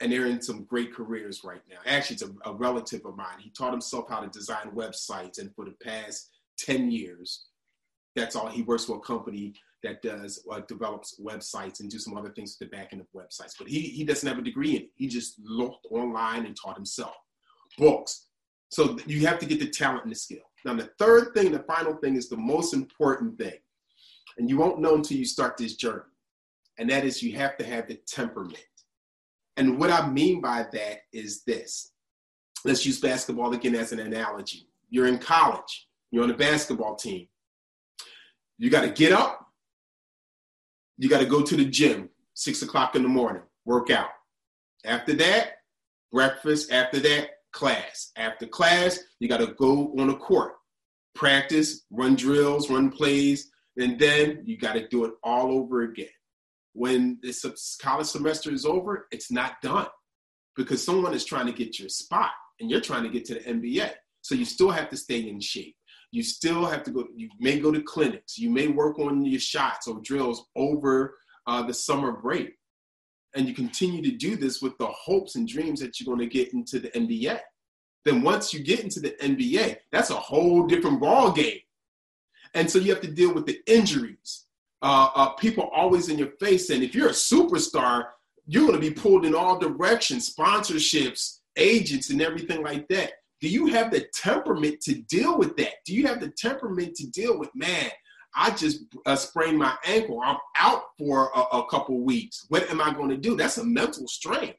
And 0.00 0.10
they're 0.10 0.26
in 0.26 0.42
some 0.42 0.64
great 0.64 0.92
careers 0.92 1.44
right 1.44 1.60
now. 1.70 1.76
Actually, 1.86 2.14
it's 2.14 2.22
a, 2.22 2.50
a 2.50 2.52
relative 2.52 3.04
of 3.04 3.16
mine. 3.16 3.38
He 3.38 3.50
taught 3.50 3.72
himself 3.72 4.06
how 4.08 4.20
to 4.20 4.28
design 4.28 4.72
websites, 4.74 5.38
and 5.38 5.54
for 5.54 5.64
the 5.64 5.74
past 5.82 6.30
10 6.58 6.90
years, 6.90 7.46
that's 8.16 8.36
all. 8.36 8.48
He 8.48 8.62
works 8.62 8.84
for 8.84 8.96
a 8.96 9.00
company 9.00 9.54
that 9.82 10.02
does 10.02 10.44
uh, 10.50 10.60
develops 10.66 11.20
websites 11.20 11.80
and 11.80 11.90
do 11.90 11.98
some 11.98 12.16
other 12.16 12.30
things 12.30 12.56
with 12.58 12.70
the 12.70 12.76
back 12.76 12.92
end 12.92 13.02
of 13.02 13.06
websites. 13.14 13.52
But 13.58 13.68
he 13.68 13.80
he 13.80 14.04
doesn't 14.04 14.28
have 14.28 14.38
a 14.38 14.42
degree 14.42 14.76
in 14.76 14.82
it. 14.82 14.90
He 14.94 15.08
just 15.08 15.38
looked 15.44 15.86
online 15.90 16.46
and 16.46 16.56
taught 16.56 16.76
himself. 16.76 17.14
Books, 17.78 18.26
so 18.70 18.96
you 19.06 19.26
have 19.26 19.38
to 19.38 19.46
get 19.46 19.60
the 19.60 19.68
talent 19.68 20.04
and 20.04 20.12
the 20.12 20.16
skill. 20.16 20.42
Now, 20.64 20.74
the 20.74 20.90
third 20.98 21.34
thing, 21.34 21.52
the 21.52 21.60
final 21.60 21.94
thing 21.94 22.16
is 22.16 22.28
the 22.28 22.36
most 22.36 22.74
important 22.74 23.38
thing. 23.38 23.58
And 24.38 24.48
you 24.48 24.58
won't 24.58 24.80
know 24.80 24.94
until 24.94 25.16
you 25.16 25.24
start 25.24 25.56
this 25.56 25.76
journey. 25.76 26.02
And 26.78 26.90
that 26.90 27.04
is 27.04 27.22
you 27.22 27.36
have 27.36 27.56
to 27.58 27.64
have 27.64 27.86
the 27.86 28.00
temperament. 28.08 28.58
And 29.56 29.78
what 29.78 29.90
I 29.90 30.08
mean 30.08 30.40
by 30.40 30.66
that 30.72 30.98
is 31.12 31.44
this 31.44 31.92
let's 32.64 32.84
use 32.86 33.00
basketball 33.00 33.52
again 33.52 33.74
as 33.74 33.92
an 33.92 34.00
analogy. 34.00 34.68
You're 34.90 35.06
in 35.06 35.18
college, 35.18 35.88
you're 36.10 36.24
on 36.24 36.30
a 36.30 36.36
basketball 36.36 36.96
team. 36.96 37.28
You 38.58 38.70
got 38.70 38.82
to 38.82 38.90
get 38.90 39.12
up, 39.12 39.46
you 40.98 41.08
got 41.08 41.20
to 41.20 41.26
go 41.26 41.42
to 41.42 41.56
the 41.56 41.64
gym, 41.64 42.10
six 42.34 42.62
o'clock 42.62 42.94
in 42.94 43.02
the 43.02 43.08
morning, 43.08 43.42
work 43.64 43.90
out. 43.90 44.10
After 44.84 45.14
that, 45.14 45.58
breakfast. 46.12 46.70
After 46.72 47.00
that, 47.00 47.30
class. 47.52 48.12
After 48.16 48.46
class, 48.46 48.98
you 49.18 49.28
got 49.28 49.38
to 49.38 49.48
go 49.48 49.94
on 49.98 50.08
the 50.08 50.16
court, 50.16 50.52
practice, 51.14 51.82
run 51.90 52.14
drills, 52.14 52.70
run 52.70 52.90
plays, 52.90 53.50
and 53.76 53.98
then 53.98 54.42
you 54.44 54.56
got 54.56 54.74
to 54.74 54.86
do 54.88 55.04
it 55.04 55.12
all 55.22 55.52
over 55.52 55.82
again. 55.82 56.06
When 56.74 57.18
the 57.22 57.32
college 57.80 58.08
semester 58.08 58.52
is 58.52 58.66
over, 58.66 59.06
it's 59.10 59.30
not 59.30 59.62
done 59.62 59.86
because 60.56 60.84
someone 60.84 61.14
is 61.14 61.24
trying 61.24 61.46
to 61.46 61.52
get 61.52 61.78
your 61.78 61.88
spot 61.88 62.30
and 62.60 62.70
you're 62.70 62.80
trying 62.80 63.04
to 63.04 63.08
get 63.08 63.24
to 63.26 63.34
the 63.34 63.40
NBA. 63.40 63.90
So 64.22 64.34
you 64.34 64.44
still 64.44 64.70
have 64.70 64.88
to 64.90 64.96
stay 64.96 65.28
in 65.28 65.40
shape. 65.40 65.76
You 66.10 66.22
still 66.22 66.66
have 66.66 66.82
to 66.84 66.90
go, 66.90 67.06
you 67.14 67.28
may 67.40 67.58
go 67.58 67.72
to 67.72 67.82
clinics. 67.82 68.38
You 68.38 68.50
may 68.50 68.68
work 68.68 68.98
on 68.98 69.24
your 69.24 69.40
shots 69.40 69.88
or 69.88 70.00
drills 70.02 70.46
over 70.56 71.16
uh, 71.46 71.62
the 71.62 71.74
summer 71.74 72.12
break. 72.12 72.54
And 73.34 73.48
you 73.48 73.54
continue 73.54 74.02
to 74.02 74.16
do 74.16 74.36
this 74.36 74.62
with 74.62 74.78
the 74.78 74.86
hopes 74.86 75.34
and 75.34 75.46
dreams 75.46 75.80
that 75.80 75.98
you're 75.98 76.06
going 76.06 76.28
to 76.28 76.32
get 76.32 76.54
into 76.54 76.78
the 76.78 76.88
NBA. 76.90 77.40
Then 78.04 78.22
once 78.22 78.54
you 78.54 78.62
get 78.62 78.80
into 78.80 79.00
the 79.00 79.10
NBA, 79.20 79.78
that's 79.90 80.10
a 80.10 80.14
whole 80.14 80.66
different 80.66 81.00
ball 81.00 81.32
game. 81.32 81.58
And 82.54 82.70
so 82.70 82.78
you 82.78 82.92
have 82.92 83.02
to 83.02 83.10
deal 83.10 83.34
with 83.34 83.46
the 83.46 83.60
injuries. 83.66 84.43
Uh, 84.84 85.08
uh, 85.14 85.28
people 85.30 85.70
always 85.74 86.10
in 86.10 86.18
your 86.18 86.32
face. 86.38 86.68
And 86.68 86.82
if 86.82 86.94
you're 86.94 87.08
a 87.08 87.12
superstar, 87.12 88.08
you're 88.46 88.66
going 88.66 88.78
to 88.78 88.90
be 88.90 88.90
pulled 88.90 89.24
in 89.24 89.34
all 89.34 89.58
directions, 89.58 90.34
sponsorships, 90.34 91.38
agents, 91.56 92.10
and 92.10 92.20
everything 92.20 92.62
like 92.62 92.86
that. 92.88 93.12
Do 93.40 93.48
you 93.48 93.68
have 93.68 93.90
the 93.90 94.06
temperament 94.12 94.82
to 94.82 94.94
deal 94.94 95.38
with 95.38 95.56
that? 95.56 95.76
Do 95.86 95.94
you 95.94 96.06
have 96.06 96.20
the 96.20 96.28
temperament 96.28 96.96
to 96.96 97.06
deal 97.06 97.38
with, 97.38 97.48
man, 97.54 97.90
I 98.36 98.50
just 98.50 98.80
uh, 99.06 99.16
sprained 99.16 99.58
my 99.58 99.74
ankle. 99.86 100.20
I'm 100.22 100.36
out 100.58 100.82
for 100.98 101.30
a, 101.34 101.40
a 101.40 101.66
couple 101.70 102.02
weeks. 102.02 102.44
What 102.50 102.68
am 102.70 102.82
I 102.82 102.92
going 102.92 103.08
to 103.08 103.16
do? 103.16 103.36
That's 103.36 103.56
a 103.56 103.64
mental 103.64 104.06
strain. 104.06 104.52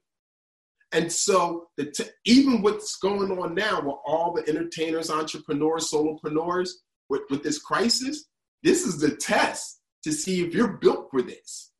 And 0.91 1.11
so, 1.11 1.67
the 1.77 2.09
even 2.23 2.63
what's 2.63 2.95
going 2.95 3.37
on 3.37 3.53
now 3.53 3.79
with 3.81 3.97
all 4.07 4.33
the 4.33 4.47
entertainers, 4.49 5.11
entrepreneurs, 5.11 5.91
solopreneurs, 5.91 6.69
with, 7.09 7.21
with 7.29 7.43
this 7.43 7.59
crisis, 7.59 8.25
this 8.63 8.87
is 8.87 8.99
the 8.99 9.15
test 9.17 9.81
to 10.05 10.11
see 10.11 10.45
if 10.45 10.53
you're 10.53 10.77
built 10.77 11.09
for 11.09 11.23
this. 11.23 11.71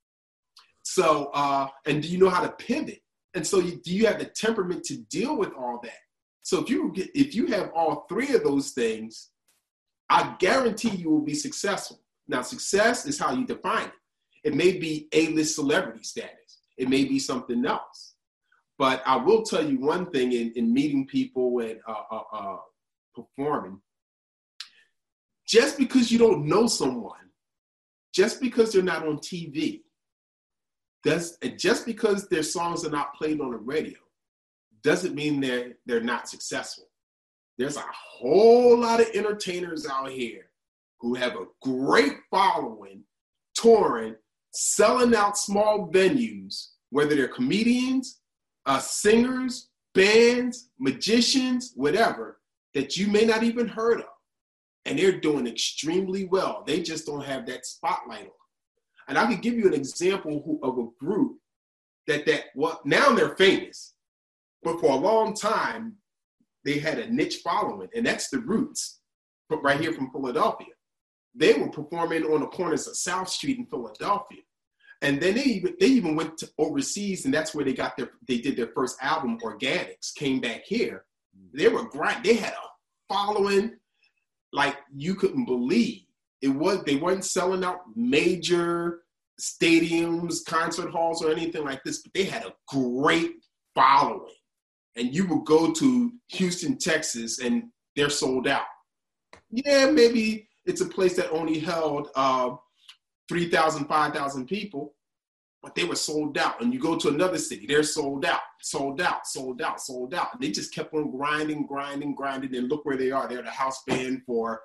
So, 0.82 1.30
uh, 1.34 1.68
and 1.86 2.02
do 2.02 2.08
you 2.08 2.18
know 2.18 2.30
how 2.30 2.42
to 2.42 2.50
pivot? 2.50 3.02
And 3.36 3.46
so, 3.46 3.60
you, 3.60 3.80
do 3.84 3.94
you 3.94 4.08
have 4.08 4.18
the 4.18 4.26
temperament 4.26 4.84
to 4.86 4.98
deal 4.98 5.38
with 5.38 5.54
all 5.54 5.80
that? 5.84 6.00
So, 6.42 6.62
if 6.62 6.70
you 6.70 6.92
get, 6.94 7.10
if 7.14 7.36
you 7.36 7.46
have 7.48 7.72
all 7.76 8.08
three 8.10 8.34
of 8.34 8.44
those 8.44 8.72
things, 8.72 9.30
I 10.10 10.36
guarantee 10.40 10.90
you 10.90 11.12
will 11.12 11.22
be 11.22 11.36
successful. 11.36 12.02
Now, 12.28 12.42
success 12.42 13.06
is 13.06 13.20
how 13.20 13.32
you 13.34 13.46
define 13.46 13.88
it. 13.88 13.94
It 14.44 14.56
may 14.56 14.74
be 14.74 15.08
A-list 15.14 15.56
celebrity 15.56 16.04
status. 16.04 16.62
It 16.78 16.90
may 16.90 17.06
be 17.06 17.20
something 17.20 17.64
else. 17.64 18.16
But 18.80 19.04
I 19.06 19.18
will 19.18 19.44
tell 19.44 19.64
you 19.70 19.80
one 19.80 20.10
thing: 20.10 20.32
in, 20.32 20.52
in 20.56 20.74
meeting 20.74 21.06
people 21.06 21.60
and 21.60 21.80
uh, 21.88 22.04
uh, 22.12 22.22
uh, 22.34 22.58
performing, 23.16 23.80
just 25.48 25.78
because 25.78 26.12
you 26.12 26.18
don't 26.18 26.46
know 26.46 26.66
someone, 26.68 27.25
just 28.16 28.40
because 28.40 28.72
they're 28.72 28.82
not 28.82 29.06
on 29.06 29.18
TV, 29.18 29.82
does 31.04 31.38
just 31.58 31.86
because 31.86 32.28
their 32.30 32.44
songs 32.44 32.86
are 32.86 32.90
not 32.90 33.14
played 33.14 33.42
on 33.42 33.52
the 33.52 33.58
radio, 33.58 33.98
doesn't 34.84 35.14
mean 35.14 35.42
they're 35.42 35.74
they're 35.86 36.02
not 36.02 36.30
successful. 36.30 36.86
There's 37.58 37.78
a 37.78 37.84
whole 37.94 38.80
lot 38.80 39.02
of 39.02 39.08
entertainers 39.14 39.86
out 39.88 40.10
here 40.10 40.50
who 41.00 41.14
have 41.16 41.34
a 41.36 41.46
great 41.62 42.14
following, 42.32 43.04
touring, 43.54 44.16
selling 44.52 45.16
out 45.16 45.38
small 45.38 45.92
venues, 45.92 46.70
whether 46.90 47.16
they're 47.16 47.28
comedians, 47.28 48.22
uh, 48.66 48.80
singers, 48.80 49.70
bands, 49.94 50.70
magicians, 50.80 51.74
whatever, 51.76 52.40
that 52.74 52.98
you 52.98 53.08
may 53.08 53.26
not 53.26 53.44
even 53.44 53.68
heard 53.68 54.00
of 54.00 54.15
and 54.86 54.98
they're 54.98 55.20
doing 55.20 55.48
extremely 55.48 56.26
well. 56.26 56.64
They 56.66 56.82
just 56.82 57.06
don't 57.06 57.26
have 57.26 57.46
that 57.48 57.66
spotlight 57.66 58.26
on. 58.26 58.32
And 59.08 59.18
I 59.18 59.28
could 59.28 59.42
give 59.42 59.56
you 59.56 59.68
an 59.68 59.74
example 59.74 60.60
of 60.64 60.78
a 60.78 60.88
group 61.04 61.38
that 62.08 62.26
that 62.26 62.46
well 62.56 62.82
now 62.86 63.14
they're 63.14 63.36
famous, 63.36 63.96
but 64.64 64.80
for 64.80 64.92
a 64.92 64.96
long 64.96 65.34
time 65.34 65.96
they 66.64 66.80
had 66.80 67.00
a 67.00 67.12
niche 67.12 67.42
following, 67.44 67.90
and 67.96 68.06
that's 68.06 68.30
the 68.30 68.40
Roots, 68.40 69.00
right 69.50 69.80
here 69.80 69.94
from 69.94 70.12
Philadelphia. 70.12 70.74
They 71.36 71.54
were 71.54 71.70
performing 71.70 72.24
on 72.24 72.42
the 72.42 72.48
corners 72.48 72.88
of 72.88 72.98
South 72.98 73.30
Street 73.30 73.60
in 73.60 73.68
Philadelphia, 73.68 74.42
and 75.02 75.22
then 75.22 75.36
they 75.36 75.44
even 75.44 75.76
they 75.80 75.88
even 75.88 76.16
went 76.16 76.38
to 76.40 76.50
overseas, 76.58 77.26
and 77.26 77.34
that's 77.34 77.54
where 77.54 77.66
they 77.66 77.74
got 77.74 77.98
their 77.98 78.12
they 78.28 78.40
did 78.40 78.56
their 78.56 78.72
first 78.76 78.98
album, 79.02 79.40
Organix. 79.40 80.16
Came 80.16 80.40
back 80.40 80.64
here, 80.66 81.06
they 81.54 81.68
were 81.68 81.88
great. 81.90 82.24
They 82.24 82.36
had 82.36 82.54
a 82.54 83.14
following 83.14 83.74
like 84.56 84.78
you 84.96 85.16
couldn't 85.16 85.46
believe. 85.46 86.02
It 86.42 86.48
was 86.48 86.84
they 86.84 86.96
weren't 86.96 87.26
selling 87.26 87.64
out 87.64 87.82
major 87.96 89.02
stadiums, 89.40 90.46
concert 90.48 90.92
halls, 90.92 91.24
or 91.24 91.32
anything 91.32 91.66
like 91.66 91.84
this, 91.84 92.02
but 92.02 92.14
they 92.14 92.24
had 92.24 92.46
a 92.46 92.54
great 92.68 93.36
following. 93.76 94.34
And 94.96 95.14
you 95.14 95.28
would 95.28 95.46
go 95.46 95.74
to 95.74 96.12
Houston, 96.30 96.78
Texas, 96.78 97.40
and 97.40 97.66
they're 97.96 98.10
sold 98.10 98.48
out. 98.48 98.66
Yeah, 99.52 99.92
maybe 99.92 100.48
it's 100.66 100.82
a 100.82 100.86
place 100.86 101.16
that 101.18 101.32
only 101.32 101.60
held 101.60 102.10
uh, 102.16 102.52
3,000, 103.28 103.86
5,000 103.86 104.46
people, 104.48 104.95
but 105.66 105.74
they 105.74 105.84
were 105.84 105.96
sold 105.96 106.38
out. 106.38 106.62
And 106.62 106.72
you 106.72 106.80
go 106.80 106.96
to 106.96 107.10
another 107.10 107.40
city, 107.40 107.66
they're 107.66 107.82
sold 107.82 108.24
out, 108.24 108.42
sold 108.62 109.02
out, 109.02 109.26
sold 109.26 109.64
out, 109.64 109.82
sold 109.82 110.14
out. 110.14 110.28
And 110.32 110.42
they 110.42 110.52
just 110.52 110.74
kept 110.74 110.94
on 110.94 111.10
grinding, 111.10 111.66
grinding, 111.66 112.14
grinding. 112.14 112.56
And 112.56 112.70
look 112.70 112.86
where 112.86 112.96
they 112.96 113.10
are. 113.10 113.28
They're 113.28 113.42
the 113.42 113.50
house 113.50 113.82
band 113.88 114.22
for 114.28 114.62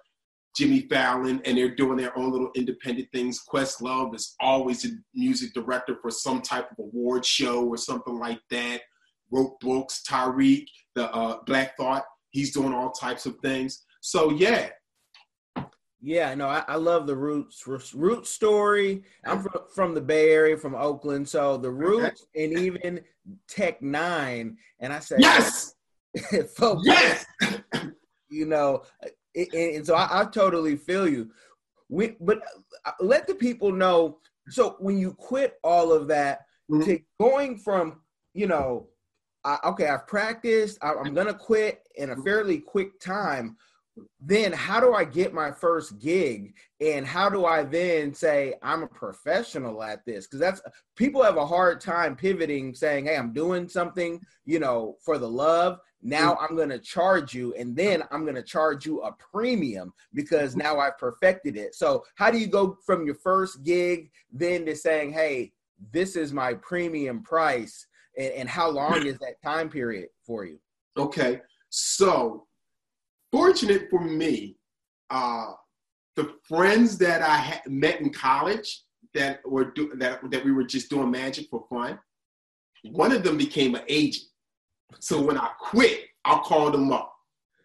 Jimmy 0.55 0.83
Fallon, 0.91 1.41
and 1.47 1.57
they're 1.57 1.75
doing 1.75 1.97
their 1.97 2.17
own 2.19 2.33
little 2.33 2.51
independent 2.55 3.09
things. 3.13 3.43
Questlove 3.51 4.15
is 4.15 4.35
always 4.41 4.85
a 4.85 4.89
music 5.15 5.55
director 5.55 5.97
for 6.03 6.11
some 6.11 6.43
type 6.43 6.71
of 6.71 6.79
award 6.79 7.25
show 7.25 7.67
or 7.67 7.79
something 7.79 8.19
like 8.19 8.41
that. 8.51 8.83
Wrote 9.31 9.59
books. 9.61 10.03
Tariq, 10.07 10.67
the 10.97 11.11
uh, 11.15 11.39
Black 11.47 11.79
Thought, 11.79 12.05
he's 12.29 12.53
doing 12.53 12.75
all 12.75 12.91
types 12.91 13.25
of 13.25 13.37
things. 13.43 13.85
So 14.03 14.33
yeah, 14.33 14.69
yeah, 16.01 16.35
no, 16.35 16.49
I, 16.49 16.65
I, 16.67 16.77
love 16.77 17.07
the 17.07 17.17
Roots 17.17 17.67
root 17.95 18.27
story. 18.27 19.03
I'm 19.25 19.43
from, 19.43 19.63
from 19.75 19.95
the 19.95 20.01
Bay 20.01 20.31
Area, 20.31 20.57
from 20.57 20.75
Oakland, 20.75 21.29
so 21.29 21.57
the 21.57 21.71
Roots 21.71 22.27
and 22.35 22.59
even 22.59 23.01
Tech 23.49 23.81
N9ne, 23.81 24.57
and 24.81 24.93
I 24.93 24.99
said 24.99 25.21
yes, 25.21 25.75
folks, 26.57 26.83
yes, 26.87 27.27
you 28.29 28.47
know, 28.47 28.83
and, 29.35 29.55
and 29.55 29.87
so 29.87 29.95
I, 29.95 30.23
I, 30.23 30.25
totally 30.25 30.77
feel 30.77 31.09
you. 31.09 31.31
We, 31.89 32.17
but 32.21 32.41
uh, 32.85 32.93
let 33.01 33.27
the 33.27 33.35
people 33.35 33.73
know. 33.73 34.19
So 34.49 34.77
when 34.79 34.99
you 34.99 35.13
quit 35.13 35.59
all 35.63 35.93
of 35.93 36.09
that, 36.09 36.47
mm-hmm. 36.71 36.83
to 36.85 37.01
going 37.19 37.59
from 37.59 38.01
you 38.35 38.47
know, 38.47 38.87
I, 39.45 39.59
okay, 39.65 39.89
I've 39.89 40.07
practiced, 40.07 40.79
I, 40.83 40.95
I'm 40.95 41.15
gonna 41.15 41.35
quit 41.35 41.83
in 41.97 42.11
a 42.11 42.17
fairly 42.17 42.59
quick 42.59 43.01
time 43.01 43.57
then 44.21 44.53
how 44.53 44.81
do 44.81 44.95
I 44.95 45.05
get 45.05 45.33
my 45.33 45.51
first 45.51 45.99
gig? 45.99 46.55
And 46.81 47.07
how 47.07 47.29
do 47.29 47.45
I 47.47 47.63
then 47.63 48.15
say 48.15 48.55
I'm 48.63 48.83
a 48.83 48.89
professional 48.89 49.83
at 49.83 50.05
this? 50.05 50.27
Because 50.27 50.41
that's 50.41 50.63
people 50.97 51.23
have 51.23 51.37
a 51.37 51.47
hard 51.47 51.81
time 51.81 52.17
pivoting, 52.17 52.75
saying, 52.75 53.07
Hey, 53.07 53.17
I'm 53.17 53.33
doing 53.33 53.69
something, 53.69 54.21
you 54.45 54.59
know, 54.59 54.97
for 55.05 55.19
the 55.19 55.29
love. 55.29 55.79
Now 56.03 56.35
mm. 56.35 56.39
I'm 56.43 56.57
going 56.57 56.71
to 56.71 56.79
charge 56.79 57.35
you, 57.35 57.55
and 57.55 57.77
then 57.77 58.03
I'm 58.11 58.23
going 58.23 58.35
to 58.35 58.43
charge 58.43 58.87
you 58.87 59.03
a 59.03 59.13
premium 59.13 59.93
because 60.15 60.57
now 60.57 60.79
I've 60.79 60.99
perfected 60.99 61.57
it. 61.57 61.75
So, 61.75 62.05
how 62.15 62.31
do 62.31 62.39
you 62.39 62.47
go 62.47 62.79
from 62.85 63.05
your 63.05 63.17
first 63.17 63.63
gig 63.65 64.11
then 64.33 64.65
to 64.67 64.77
saying, 64.77 65.13
Hey, 65.13 65.53
this 65.93 66.17
is 66.17 66.33
my 66.33 66.55
premium 66.55 67.23
price? 67.23 67.87
And, 68.17 68.33
and 68.33 68.49
how 68.49 68.71
long 68.71 69.07
is 69.07 69.19
that 69.19 69.43
time 69.43 69.69
period 69.69 70.09
for 70.27 70.45
you? 70.45 70.59
Okay. 70.97 71.41
So, 71.71 72.47
fortunate 73.33 73.89
for 73.91 74.01
me, 74.01 74.57
uh, 75.11 75.53
the 76.17 76.35
friends 76.45 76.99
that 76.99 77.23
I 77.23 77.37
had 77.37 77.63
met 77.67 78.01
in 78.01 78.13
college 78.13 78.85
that 79.15 79.41
were 79.47 79.73
do, 79.73 79.93
that 79.97 80.21
that 80.31 80.45
we 80.45 80.53
were 80.53 80.65
just 80.65 80.91
doing 80.91 81.11
magic 81.11 81.49
for 81.51 81.65
fun. 81.69 81.99
One 82.85 83.13
of 83.13 83.23
them 83.23 83.37
became 83.37 83.75
an 83.75 83.83
agent. 83.89 84.27
So 84.99 85.21
when 85.21 85.39
I 85.39 85.51
quit, 85.59 86.07
I 86.25 86.39
called 86.45 86.75
him 86.75 86.93
up, 86.93 87.13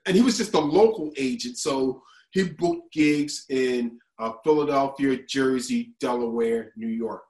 and 0.05 0.15
he 0.15 0.21
was 0.21 0.37
just 0.37 0.53
a 0.53 0.59
local 0.59 1.11
agent. 1.17 1.57
So 1.57 2.03
he 2.31 2.43
booked 2.43 2.93
gigs 2.93 3.45
in 3.49 3.99
uh, 4.19 4.33
Philadelphia, 4.43 5.19
Jersey, 5.27 5.93
Delaware, 5.99 6.71
New 6.75 6.87
York. 6.89 7.23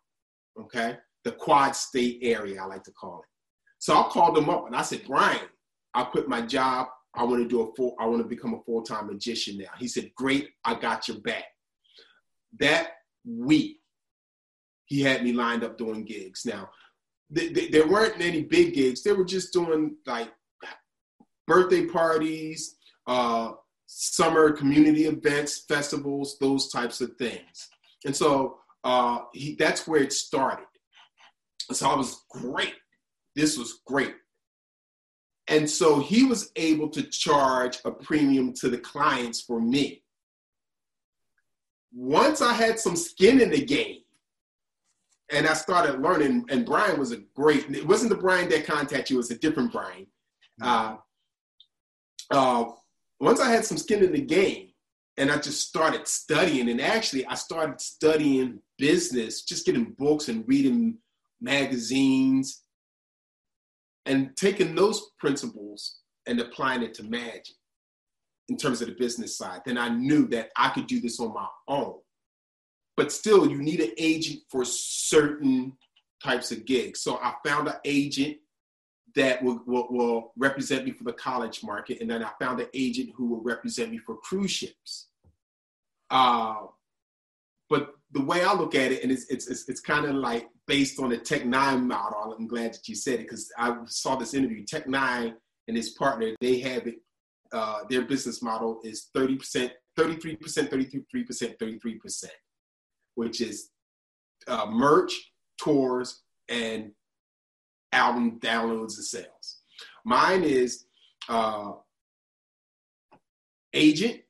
Okay, 0.60 0.98
the 1.24 1.32
Quad 1.32 1.76
State 1.76 2.20
area, 2.22 2.62
I 2.62 2.66
like 2.66 2.84
to 2.84 2.92
call 2.92 3.20
it. 3.20 3.30
So 3.80 3.94
I 3.94 4.04
called 4.10 4.38
him 4.38 4.50
up 4.50 4.66
and 4.68 4.76
I 4.76 4.82
said, 4.82 5.02
Brian, 5.06 5.48
I 5.94 6.04
quit 6.04 6.28
my 6.28 6.42
job. 6.42 6.88
I 7.16 7.24
want 7.24 7.42
to 7.42 7.48
do 7.48 7.62
a 7.62 7.76
full, 7.76 7.96
I 8.00 8.06
want 8.06 8.22
to 8.22 8.28
become 8.28 8.54
a 8.54 8.64
full-time 8.64 9.08
magician 9.08 9.58
now. 9.58 9.72
He 9.80 9.88
said, 9.88 10.12
great, 10.16 10.50
I 10.64 10.76
got 10.76 11.08
your 11.08 11.20
back. 11.20 11.46
That 12.60 12.90
week, 13.26 13.78
he 14.86 15.02
had 15.02 15.24
me 15.24 15.34
lined 15.34 15.64
up 15.64 15.78
doing 15.78 16.06
gigs. 16.06 16.46
Now, 16.46 16.70
th- 17.36 17.54
th- 17.54 17.72
there 17.72 17.88
weren't 17.88 18.22
any 18.22 18.44
big 18.44 18.74
gigs. 18.74 19.04
They 19.04 19.14
were 19.14 19.26
just 19.26 19.52
doing 19.52 19.96
like 20.06 20.32
birthday 21.48 21.86
parties, 21.86 22.78
uh, 23.08 23.54
summer 23.88 24.52
community 24.52 25.06
events, 25.06 25.66
festivals, 25.68 26.38
those 26.40 26.70
types 26.70 27.02
of 27.02 27.16
things. 27.18 27.70
And 28.06 28.16
so 28.16 28.60
uh, 28.84 29.20
he, 29.34 29.56
that's 29.56 29.88
where 29.88 30.02
it 30.02 30.14
started. 30.14 30.66
So 31.72 31.90
I 31.90 31.96
was 31.96 32.24
great. 32.30 32.76
This 33.36 33.58
was 33.58 33.82
great. 33.86 34.16
And 35.48 35.70
so 35.70 36.00
he 36.00 36.24
was 36.24 36.52
able 36.56 36.90
to 36.90 37.04
charge 37.04 37.78
a 37.86 37.92
premium 37.92 38.54
to 38.54 38.70
the 38.70 38.78
clients 38.78 39.42
for 39.42 39.62
me. 39.62 40.04
Once 41.94 42.42
I 42.42 42.52
had 42.54 42.80
some 42.80 42.96
skin 42.96 43.40
in 43.40 43.52
the 43.52 43.64
game, 43.64 44.00
and 45.32 45.48
I 45.48 45.54
started 45.54 46.02
learning, 46.02 46.46
and 46.50 46.66
Brian 46.66 47.00
was 47.00 47.12
a 47.12 47.18
great, 47.36 47.70
it 47.70 47.88
wasn't 47.88 48.10
the 48.10 48.18
Brian 48.18 48.50
that 48.50 48.66
contacted 48.66 49.12
you, 49.12 49.16
it 49.16 49.18
was 49.18 49.32
a 49.32 49.40
different 49.40 49.72
Brian. 49.72 50.08
Uh, 50.62 50.98
uh, 52.32 52.66
once 53.20 53.40
I 53.40 53.50
had 53.50 53.66
some 53.66 53.78
skin 53.78 54.04
in 54.04 54.12
the 54.12 54.22
game, 54.22 54.70
and 55.18 55.32
I 55.32 55.38
just 55.38 55.68
started 55.68 56.08
studying, 56.08 56.70
and 56.70 56.82
actually 56.82 57.26
I 57.26 57.36
started 57.36 57.80
studying 57.80 58.60
business, 58.78 59.44
just 59.44 59.66
getting 59.66 59.96
books 59.98 60.28
and 60.28 60.44
reading 60.48 60.98
magazines 61.40 62.65
and 64.06 64.36
taking 64.36 64.76
those 64.76 65.12
principles 65.20 66.00
and 66.28 66.40
applying 66.40 66.84
it 66.84 66.94
to 66.96 67.04
magic 67.04 67.56
in 68.50 68.58
terms 68.58 68.82
of 68.82 68.88
the 68.88 68.96
business 68.96 69.38
side, 69.38 69.62
then 69.66 69.78
I 69.78 69.90
knew 69.90 70.28
that 70.28 70.52
I 70.56 70.70
could 70.70 70.88
do 70.88 71.02
this 71.02 71.20
on 71.20 71.34
my 71.34 71.48
own. 71.68 71.96
But 72.96 73.12
still, 73.12 73.50
you 73.50 73.58
need 73.58 73.82
an 73.82 73.92
agent 73.98 74.42
for 74.50 74.64
certain 74.64 75.74
types 76.24 76.52
of 76.52 76.66
gigs. 76.66 77.02
So 77.02 77.18
I 77.18 77.34
found 77.46 77.68
an 77.68 77.76
agent 77.84 78.38
that 79.16 79.42
will, 79.44 79.62
will, 79.66 79.88
will, 79.90 80.34
represent 80.38 80.86
me 80.86 80.92
for 80.92 81.06
the 81.06 81.14
college 81.14 81.64
market, 81.64 82.02
and 82.02 82.10
then 82.10 82.24
I 82.24 82.32
found 82.40 82.60
an 82.60 82.68
agent 82.74 83.12
who 83.16 83.28
will 83.28 83.42
represent 83.42 83.92
me 83.92 83.98
for 83.98 84.18
cruise 84.18 84.52
ships. 84.52 85.08
Uh, 86.10 86.56
but 87.70 87.94
the 88.16 88.22
way 88.22 88.44
I 88.44 88.54
look 88.54 88.76
at 88.76 88.94
it, 88.94 89.04
and 89.04 89.12
it's 89.12 89.26
it's 89.30 89.48
it's, 89.48 89.68
it's 89.68 89.82
kind 89.82 90.06
of 90.06 90.16
like 90.16 90.48
based 90.68 91.00
on 91.02 91.10
the 91.10 91.18
Tech 91.18 91.44
N9ne 91.44 91.86
model. 91.86 92.34
I'm 92.34 92.48
glad 92.48 92.74
that 92.74 92.88
you 92.88 92.96
said 92.96 93.16
it 93.16 93.24
because 93.24 93.52
I 93.58 93.76
saw 93.88 94.16
this 94.16 94.34
interview. 94.34 94.64
Tech 94.66 94.88
N9ne 94.88 95.34
and 95.68 95.78
his 95.78 95.90
partner, 95.92 96.34
they 96.40 96.60
have 96.60 96.88
it. 96.88 96.96
Uh, 97.52 97.80
their 97.90 98.04
business 98.04 98.42
model 98.42 98.80
is 98.84 99.10
30%, 99.16 99.70
33%, 99.98 100.38
33%, 100.40 101.58
33%, 101.58 102.26
which 103.16 103.40
is 103.40 103.70
uh, 104.48 104.66
merch, 104.66 105.32
tours, 105.62 106.24
and 106.50 106.92
album 107.92 108.40
downloads 108.40 108.96
and 108.96 109.06
sales. 109.06 109.60
Mine 110.06 110.44
is 110.44 110.86
uh, 111.30 111.74
agent 113.74 114.22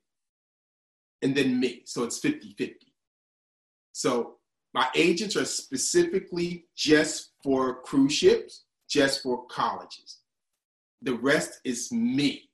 and 1.22 1.36
then 1.36 1.60
me. 1.60 1.84
So 1.86 2.04
it's 2.04 2.20
50 2.20 2.56
50. 2.58 2.85
So 3.96 4.36
my 4.74 4.90
agents 4.94 5.38
are 5.38 5.46
specifically 5.46 6.66
just 6.76 7.32
for 7.42 7.82
cruise 7.84 8.12
ships, 8.12 8.66
just 8.90 9.24
for 9.24 9.46
colleges. 9.46 10.18
The 11.02 11.14
rest 11.14 11.62
is 11.64 11.94
me 11.94 12.50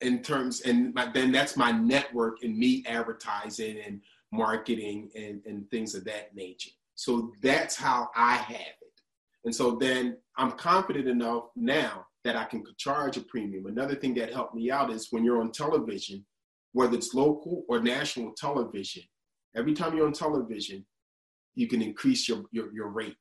in 0.00 0.20
terms, 0.20 0.62
and 0.62 0.92
my, 0.94 1.06
then 1.12 1.30
that's 1.30 1.56
my 1.56 1.70
network 1.70 2.42
and 2.42 2.58
me 2.58 2.82
advertising 2.88 3.78
and 3.86 4.00
marketing 4.32 5.10
and, 5.14 5.42
and 5.46 5.70
things 5.70 5.94
of 5.94 6.04
that 6.06 6.34
nature. 6.34 6.72
So 6.96 7.32
that's 7.40 7.76
how 7.76 8.08
I 8.16 8.34
have 8.34 8.56
it. 8.58 9.00
And 9.44 9.54
so 9.54 9.76
then 9.76 10.16
I'm 10.36 10.50
confident 10.50 11.06
enough 11.06 11.50
now 11.54 12.04
that 12.24 12.34
I 12.34 12.46
can 12.46 12.64
charge 12.78 13.16
a 13.16 13.20
premium. 13.20 13.66
Another 13.66 13.94
thing 13.94 14.14
that 14.14 14.32
helped 14.32 14.56
me 14.56 14.72
out 14.72 14.90
is 14.90 15.06
when 15.12 15.24
you're 15.24 15.40
on 15.40 15.52
television, 15.52 16.26
whether 16.72 16.96
it's 16.96 17.14
local 17.14 17.64
or 17.68 17.80
national 17.80 18.32
television, 18.36 19.04
every 19.56 19.74
time 19.74 19.96
you're 19.96 20.06
on 20.06 20.12
television, 20.12 20.84
you 21.54 21.66
can 21.66 21.82
increase 21.82 22.28
your, 22.28 22.44
your, 22.50 22.72
your 22.72 22.88
rate 22.88 23.16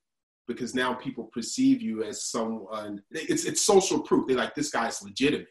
because 0.48 0.76
now 0.76 0.94
people 0.94 1.26
perceive 1.26 1.82
you 1.82 2.04
as 2.04 2.26
someone 2.26 3.02
it's 3.12 3.46
it's 3.46 3.62
social 3.62 4.02
proof. 4.02 4.28
They're 4.28 4.38
like 4.38 4.56
this 4.56 4.70
guy's 4.70 5.02
legitimate. 5.02 5.48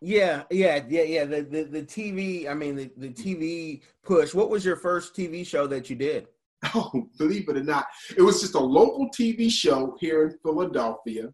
Yeah 0.00 0.42
yeah 0.50 0.82
yeah 0.88 1.02
yeah. 1.02 1.24
The 1.24 1.42
the, 1.42 1.64
the 1.64 1.82
tv 1.82 2.48
i 2.48 2.54
mean 2.54 2.76
the, 2.76 2.90
the 2.96 3.08
tv 3.10 3.82
push. 4.04 4.34
What 4.34 4.50
was 4.50 4.64
your 4.64 4.76
first 4.76 5.16
tv 5.16 5.46
show 5.46 5.66
that 5.66 5.90
you 5.90 5.96
did? 5.96 6.28
Oh 6.74 7.08
believe 7.18 7.48
it 7.48 7.56
or 7.56 7.64
not 7.64 7.86
it 8.16 8.22
was 8.22 8.40
just 8.40 8.54
a 8.54 8.60
local 8.60 9.08
tv 9.10 9.50
show 9.50 9.96
here 9.98 10.28
in 10.28 10.38
philadelphia 10.44 11.28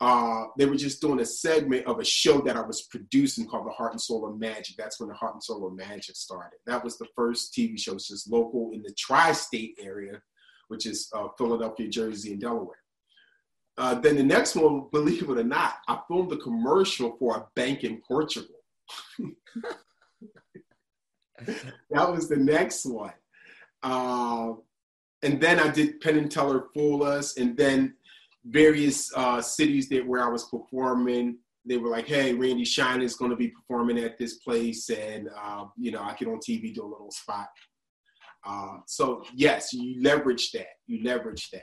uh, 0.00 0.44
they 0.58 0.66
were 0.66 0.76
just 0.76 1.00
doing 1.00 1.20
a 1.20 1.24
segment 1.24 1.86
of 1.86 2.00
a 2.00 2.04
show 2.04 2.40
that 2.40 2.56
I 2.56 2.62
was 2.62 2.82
producing 2.82 3.46
called 3.46 3.66
The 3.66 3.72
Heart 3.72 3.92
and 3.92 4.00
Soul 4.00 4.28
of 4.28 4.38
Magic. 4.38 4.76
That's 4.76 4.98
when 4.98 5.08
The 5.08 5.14
Heart 5.14 5.34
and 5.34 5.42
Soul 5.42 5.66
of 5.66 5.74
Magic 5.74 6.16
started. 6.16 6.58
That 6.66 6.82
was 6.82 6.98
the 6.98 7.06
first 7.14 7.54
TV 7.54 7.78
show, 7.78 7.94
it's 7.94 8.08
just 8.08 8.30
local 8.30 8.70
in 8.72 8.82
the 8.82 8.92
tri 8.98 9.32
state 9.32 9.78
area, 9.80 10.20
which 10.68 10.86
is 10.86 11.08
uh, 11.14 11.28
Philadelphia, 11.38 11.88
Jersey, 11.88 12.32
and 12.32 12.40
Delaware. 12.40 12.78
Uh, 13.76 13.94
then 13.94 14.16
the 14.16 14.22
next 14.22 14.54
one, 14.54 14.86
believe 14.92 15.28
it 15.28 15.38
or 15.38 15.44
not, 15.44 15.76
I 15.88 15.98
filmed 16.06 16.32
a 16.32 16.36
commercial 16.36 17.16
for 17.18 17.36
a 17.36 17.46
bank 17.56 17.82
in 17.82 18.00
Portugal. 18.06 18.54
that 21.90 22.12
was 22.12 22.28
the 22.28 22.36
next 22.36 22.86
one. 22.86 23.12
Uh, 23.82 24.52
and 25.22 25.40
then 25.40 25.58
I 25.58 25.68
did 25.68 26.00
Penn 26.00 26.18
and 26.18 26.30
Teller 26.30 26.66
Fool 26.74 27.02
Us, 27.02 27.36
and 27.36 27.56
then 27.56 27.94
various 28.44 29.10
uh, 29.16 29.40
cities 29.40 29.88
that 29.88 30.06
where 30.06 30.22
I 30.22 30.28
was 30.28 30.44
performing. 30.44 31.38
They 31.66 31.78
were 31.78 31.88
like, 31.88 32.06
"Hey, 32.06 32.34
Randy 32.34 32.64
Shine 32.64 33.02
is 33.02 33.16
going 33.16 33.30
to 33.30 33.36
be 33.36 33.48
performing 33.48 33.98
at 33.98 34.18
this 34.18 34.34
place, 34.38 34.90
and 34.90 35.28
uh, 35.36 35.64
you 35.78 35.92
know, 35.92 36.02
I 36.02 36.14
get 36.14 36.28
on 36.28 36.38
TV, 36.38 36.74
do 36.74 36.84
a 36.84 36.86
little 36.86 37.10
spot." 37.10 37.48
Uh, 38.46 38.78
so 38.86 39.24
yes, 39.34 39.72
you 39.72 40.02
leverage 40.02 40.52
that. 40.52 40.66
You 40.86 41.02
leverage 41.02 41.50
that. 41.50 41.62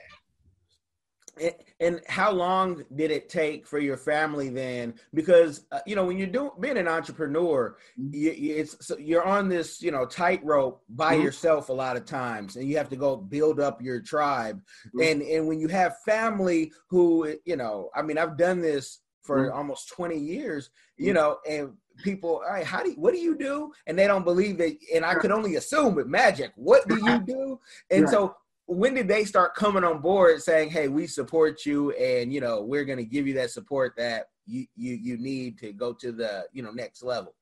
And 1.79 2.01
how 2.07 2.31
long 2.31 2.83
did 2.95 3.11
it 3.11 3.29
take 3.29 3.65
for 3.65 3.79
your 3.79 3.97
family 3.97 4.49
then? 4.49 4.93
Because 5.13 5.65
uh, 5.71 5.79
you 5.85 5.95
know 5.95 6.05
when 6.05 6.17
you're 6.17 6.27
doing 6.27 6.51
being 6.59 6.77
an 6.77 6.87
entrepreneur, 6.87 7.77
mm-hmm. 7.99 8.13
you, 8.13 8.55
it's 8.55 8.85
so 8.85 8.97
you're 8.97 9.23
on 9.23 9.49
this 9.49 9.81
you 9.81 9.91
know 9.91 10.05
tightrope 10.05 10.81
by 10.89 11.13
mm-hmm. 11.13 11.23
yourself 11.23 11.69
a 11.69 11.73
lot 11.73 11.97
of 11.97 12.05
times, 12.05 12.55
and 12.55 12.67
you 12.67 12.77
have 12.77 12.89
to 12.89 12.95
go 12.95 13.15
build 13.15 13.59
up 13.59 13.81
your 13.81 14.01
tribe. 14.01 14.61
Mm-hmm. 14.87 15.01
And 15.01 15.21
and 15.21 15.47
when 15.47 15.59
you 15.59 15.67
have 15.69 15.99
family 16.05 16.71
who 16.89 17.35
you 17.45 17.55
know, 17.55 17.89
I 17.95 18.01
mean, 18.01 18.17
I've 18.17 18.37
done 18.37 18.61
this 18.61 18.99
for 19.21 19.47
mm-hmm. 19.47 19.57
almost 19.57 19.89
20 19.89 20.17
years, 20.17 20.69
you 20.97 21.07
mm-hmm. 21.07 21.15
know, 21.15 21.37
and 21.47 21.73
people, 22.03 22.41
all 22.45 22.53
right, 22.53 22.65
how 22.65 22.83
do 22.83 22.89
you, 22.89 22.95
what 22.95 23.13
do 23.13 23.19
you 23.19 23.37
do? 23.37 23.71
And 23.87 23.97
they 23.97 24.07
don't 24.07 24.23
believe 24.23 24.59
it. 24.59 24.77
And 24.93 25.05
I 25.05 25.15
could 25.15 25.31
only 25.31 25.55
assume 25.55 25.95
with 25.95 26.07
magic, 26.07 26.51
what 26.55 26.87
do 26.87 26.95
you 26.95 27.19
do? 27.25 27.59
And 27.89 28.03
right. 28.03 28.11
so 28.11 28.35
when 28.71 28.93
did 28.93 29.07
they 29.07 29.25
start 29.25 29.53
coming 29.53 29.83
on 29.83 29.99
board 29.99 30.41
saying, 30.41 30.69
"Hey, 30.69 30.87
we 30.87 31.05
support 31.05 31.65
you, 31.65 31.91
and 31.91 32.31
you 32.31 32.39
know 32.39 32.61
we're 32.61 32.85
going 32.85 32.97
to 32.97 33.05
give 33.05 33.27
you 33.27 33.33
that 33.33 33.51
support 33.51 33.93
that 33.97 34.27
you 34.45 34.65
you 34.75 34.93
you 34.93 35.17
need 35.17 35.57
to 35.59 35.73
go 35.73 35.93
to 35.93 36.11
the 36.11 36.45
you 36.53 36.63
know 36.63 36.71
next 36.71 37.03
level"? 37.03 37.35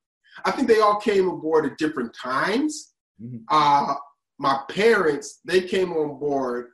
I 0.45 0.51
think 0.51 0.67
they 0.67 0.79
all 0.79 0.99
came 0.99 1.29
aboard 1.29 1.65
at 1.65 1.77
different 1.77 2.15
times. 2.15 2.93
Mm-hmm. 3.21 3.37
Uh, 3.49 3.93
my 4.39 4.61
parents 4.69 5.39
they 5.45 5.61
came 5.61 5.93
on 5.93 6.19
board 6.19 6.69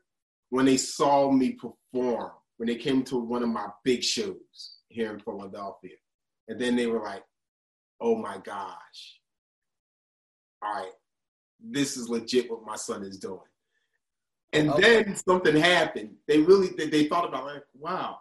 when 0.52 0.66
they 0.66 0.78
saw 0.78 1.30
me 1.32 1.54
perform 1.54 2.32
when 2.58 2.68
they 2.68 2.76
came 2.76 3.04
to 3.04 3.18
one 3.18 3.44
of 3.44 3.50
my 3.50 3.68
big 3.84 4.04
shows 4.04 4.80
here 4.88 5.12
in 5.12 5.20
Philadelphia, 5.20 5.96
and 6.48 6.60
then 6.62 6.78
they 6.78 6.88
were 6.88 7.04
like, 7.04 7.24
"Oh 8.00 8.16
my 8.16 8.38
gosh, 8.38 9.20
all 10.62 10.76
right, 10.76 10.94
this 11.60 11.98
is 11.98 12.08
legit 12.08 12.50
what 12.50 12.66
my 12.66 12.78
son 12.78 13.04
is 13.04 13.20
doing." 13.20 13.42
And 14.56 14.70
okay. 14.72 15.04
then 15.04 15.16
something 15.16 15.56
happened. 15.56 16.16
They 16.28 16.40
really 16.40 16.70
they, 16.78 16.88
they 16.88 17.06
thought 17.06 17.28
about 17.28 17.46
like, 17.46 17.64
wow, 17.74 18.18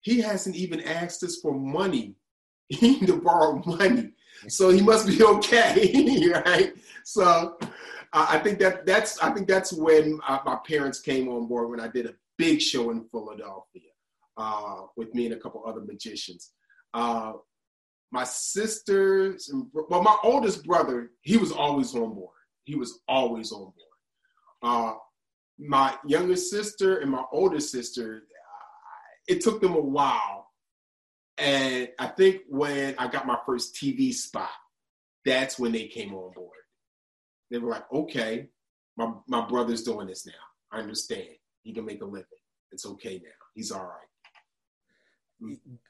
he 0.00 0.20
hasn't 0.20 0.56
even 0.56 0.80
asked 0.80 1.22
us 1.22 1.38
for 1.40 1.52
money 1.52 2.16
to 2.72 3.20
borrow 3.22 3.62
money, 3.64 4.12
so 4.48 4.70
he 4.70 4.80
must 4.80 5.06
be 5.06 5.22
okay, 5.34 6.28
right? 6.46 6.72
So 7.04 7.56
uh, 7.60 8.26
I 8.28 8.38
think 8.38 8.58
that 8.58 8.84
that's 8.86 9.18
I 9.20 9.30
think 9.30 9.48
that's 9.48 9.72
when 9.72 10.18
uh, 10.26 10.40
my 10.44 10.58
parents 10.66 11.00
came 11.00 11.28
on 11.28 11.46
board 11.46 11.70
when 11.70 11.80
I 11.80 11.88
did 11.88 12.06
a 12.06 12.14
big 12.38 12.60
show 12.60 12.90
in 12.90 13.04
Philadelphia 13.10 13.90
uh, 14.36 14.82
with 14.96 15.14
me 15.14 15.26
and 15.26 15.34
a 15.34 15.38
couple 15.38 15.62
other 15.66 15.80
magicians. 15.80 16.52
Uh, 16.94 17.34
my 18.10 18.24
sisters, 18.24 19.48
and, 19.48 19.66
well, 19.72 20.02
my 20.02 20.16
oldest 20.22 20.64
brother, 20.64 21.12
he 21.22 21.38
was 21.38 21.50
always 21.50 21.94
on 21.94 22.14
board. 22.14 22.36
He 22.64 22.74
was 22.74 23.00
always 23.08 23.52
on 23.52 23.72
board. 23.72 24.96
My 25.66 25.96
younger 26.06 26.36
sister 26.36 26.98
and 26.98 27.10
my 27.10 27.24
older 27.32 27.60
sister, 27.60 28.24
it 29.28 29.40
took 29.40 29.60
them 29.60 29.74
a 29.74 29.80
while. 29.80 30.48
And 31.38 31.88
I 31.98 32.08
think 32.08 32.42
when 32.48 32.94
I 32.98 33.08
got 33.08 33.26
my 33.26 33.38
first 33.46 33.74
TV 33.74 34.12
spot, 34.12 34.50
that's 35.24 35.58
when 35.58 35.72
they 35.72 35.86
came 35.86 36.14
on 36.14 36.32
board. 36.32 36.50
They 37.50 37.58
were 37.58 37.70
like, 37.70 37.84
okay, 37.92 38.48
my, 38.96 39.12
my 39.28 39.46
brother's 39.46 39.82
doing 39.82 40.06
this 40.06 40.26
now. 40.26 40.32
I 40.70 40.80
understand. 40.80 41.28
He 41.62 41.72
can 41.72 41.84
make 41.84 42.02
a 42.02 42.06
living. 42.06 42.26
It's 42.72 42.86
okay 42.86 43.20
now. 43.22 43.30
He's 43.54 43.70
all 43.70 43.84
right. 43.84 44.08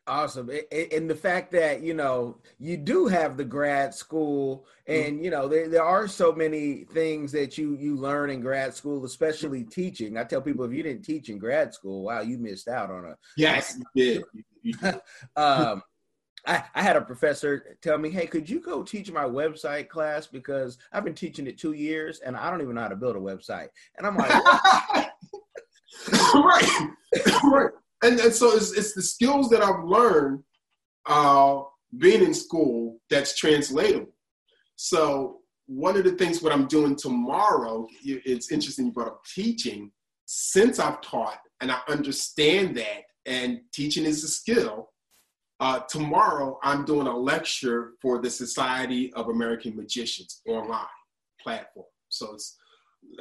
Awesome. 0.06 0.50
And 0.90 1.08
the 1.08 1.14
fact 1.14 1.52
that, 1.52 1.82
you 1.82 1.94
know, 1.94 2.38
you 2.58 2.76
do 2.76 3.06
have 3.06 3.36
the 3.36 3.44
grad 3.44 3.94
school 3.94 4.66
mm-hmm. 4.88 5.08
and, 5.08 5.24
you 5.24 5.30
know, 5.30 5.46
there, 5.46 5.68
there 5.68 5.84
are 5.84 6.08
so 6.08 6.32
many 6.32 6.84
things 6.84 7.30
that 7.32 7.56
you, 7.56 7.76
you 7.76 7.96
learn 7.96 8.30
in 8.30 8.40
grad 8.40 8.74
school, 8.74 9.04
especially 9.04 9.64
teaching. 9.64 10.16
I 10.16 10.24
tell 10.24 10.42
people 10.42 10.64
if 10.64 10.72
you 10.72 10.82
didn't 10.82 11.04
teach 11.04 11.28
in 11.28 11.38
grad 11.38 11.72
school, 11.72 12.02
wow, 12.02 12.20
you 12.20 12.38
missed 12.38 12.68
out 12.68 12.90
on 12.90 13.04
a. 13.04 13.16
Yes, 13.36 13.78
you 13.94 14.24
did. 14.64 14.94
um, 15.36 15.82
I, 16.44 16.64
I 16.74 16.82
had 16.82 16.96
a 16.96 17.02
professor 17.02 17.76
tell 17.80 17.98
me, 17.98 18.10
hey, 18.10 18.26
could 18.26 18.50
you 18.50 18.58
go 18.58 18.82
teach 18.82 19.12
my 19.12 19.24
website 19.24 19.88
class? 19.88 20.26
Because 20.26 20.78
I've 20.92 21.04
been 21.04 21.14
teaching 21.14 21.46
it 21.46 21.58
two 21.58 21.74
years 21.74 22.18
and 22.18 22.36
I 22.36 22.50
don't 22.50 22.60
even 22.60 22.74
know 22.74 22.82
how 22.82 22.88
to 22.88 22.96
build 22.96 23.14
a 23.14 23.20
website. 23.20 23.68
And 23.96 24.06
I'm 24.06 24.16
like, 24.16 24.30
right, 26.34 26.90
right 27.44 27.70
and, 28.02 28.18
and 28.20 28.34
so 28.34 28.52
it's, 28.56 28.72
it's 28.72 28.94
the 28.94 29.02
skills 29.02 29.48
that 29.50 29.62
I've 29.62 29.84
learned 29.84 30.42
uh, 31.06 31.60
being 31.98 32.22
in 32.22 32.34
school 32.34 32.98
that's 33.10 33.36
translatable. 33.36 34.12
So 34.76 35.38
one 35.66 35.96
of 35.96 36.04
the 36.04 36.12
things 36.12 36.42
what 36.42 36.52
I'm 36.52 36.66
doing 36.66 36.96
tomorrow, 36.96 37.86
it's 38.04 38.50
interesting 38.50 38.86
you 38.86 38.92
brought 38.92 39.08
up 39.08 39.24
teaching. 39.24 39.90
Since 40.26 40.78
I've 40.78 41.00
taught 41.00 41.38
and 41.60 41.70
I 41.70 41.78
understand 41.88 42.76
that, 42.76 43.02
and 43.26 43.60
teaching 43.72 44.04
is 44.04 44.24
a 44.24 44.28
skill, 44.28 44.90
uh, 45.60 45.80
tomorrow 45.88 46.58
I'm 46.62 46.84
doing 46.84 47.06
a 47.06 47.16
lecture 47.16 47.92
for 48.00 48.20
the 48.20 48.30
Society 48.30 49.12
of 49.12 49.28
American 49.28 49.76
Magicians 49.76 50.40
online 50.48 50.86
platform. 51.40 51.86
So 52.08 52.34
it's 52.34 52.56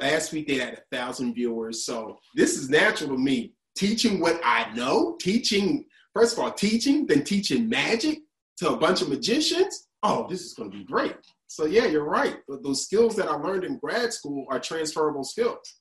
last 0.00 0.32
week 0.32 0.48
they 0.48 0.56
had 0.56 0.74
a 0.74 0.96
thousand 0.96 1.34
viewers. 1.34 1.86
So 1.86 2.18
this 2.34 2.56
is 2.58 2.68
natural 2.68 3.10
to 3.10 3.18
me 3.18 3.54
teaching 3.76 4.20
what 4.20 4.40
I 4.44 4.72
know, 4.74 5.16
teaching, 5.20 5.84
first 6.14 6.34
of 6.34 6.42
all, 6.42 6.52
teaching, 6.52 7.06
then 7.06 7.24
teaching 7.24 7.68
magic 7.68 8.20
to 8.58 8.70
a 8.70 8.76
bunch 8.76 9.02
of 9.02 9.08
magicians. 9.08 9.88
Oh, 10.02 10.26
this 10.28 10.42
is 10.42 10.54
going 10.54 10.70
to 10.70 10.78
be 10.78 10.84
great. 10.84 11.16
So, 11.46 11.66
yeah, 11.66 11.86
you're 11.86 12.04
right. 12.04 12.38
But 12.48 12.62
those 12.62 12.84
skills 12.84 13.16
that 13.16 13.28
I 13.28 13.34
learned 13.34 13.64
in 13.64 13.78
grad 13.78 14.12
school 14.12 14.46
are 14.50 14.58
transferable 14.58 15.24
skills. 15.24 15.76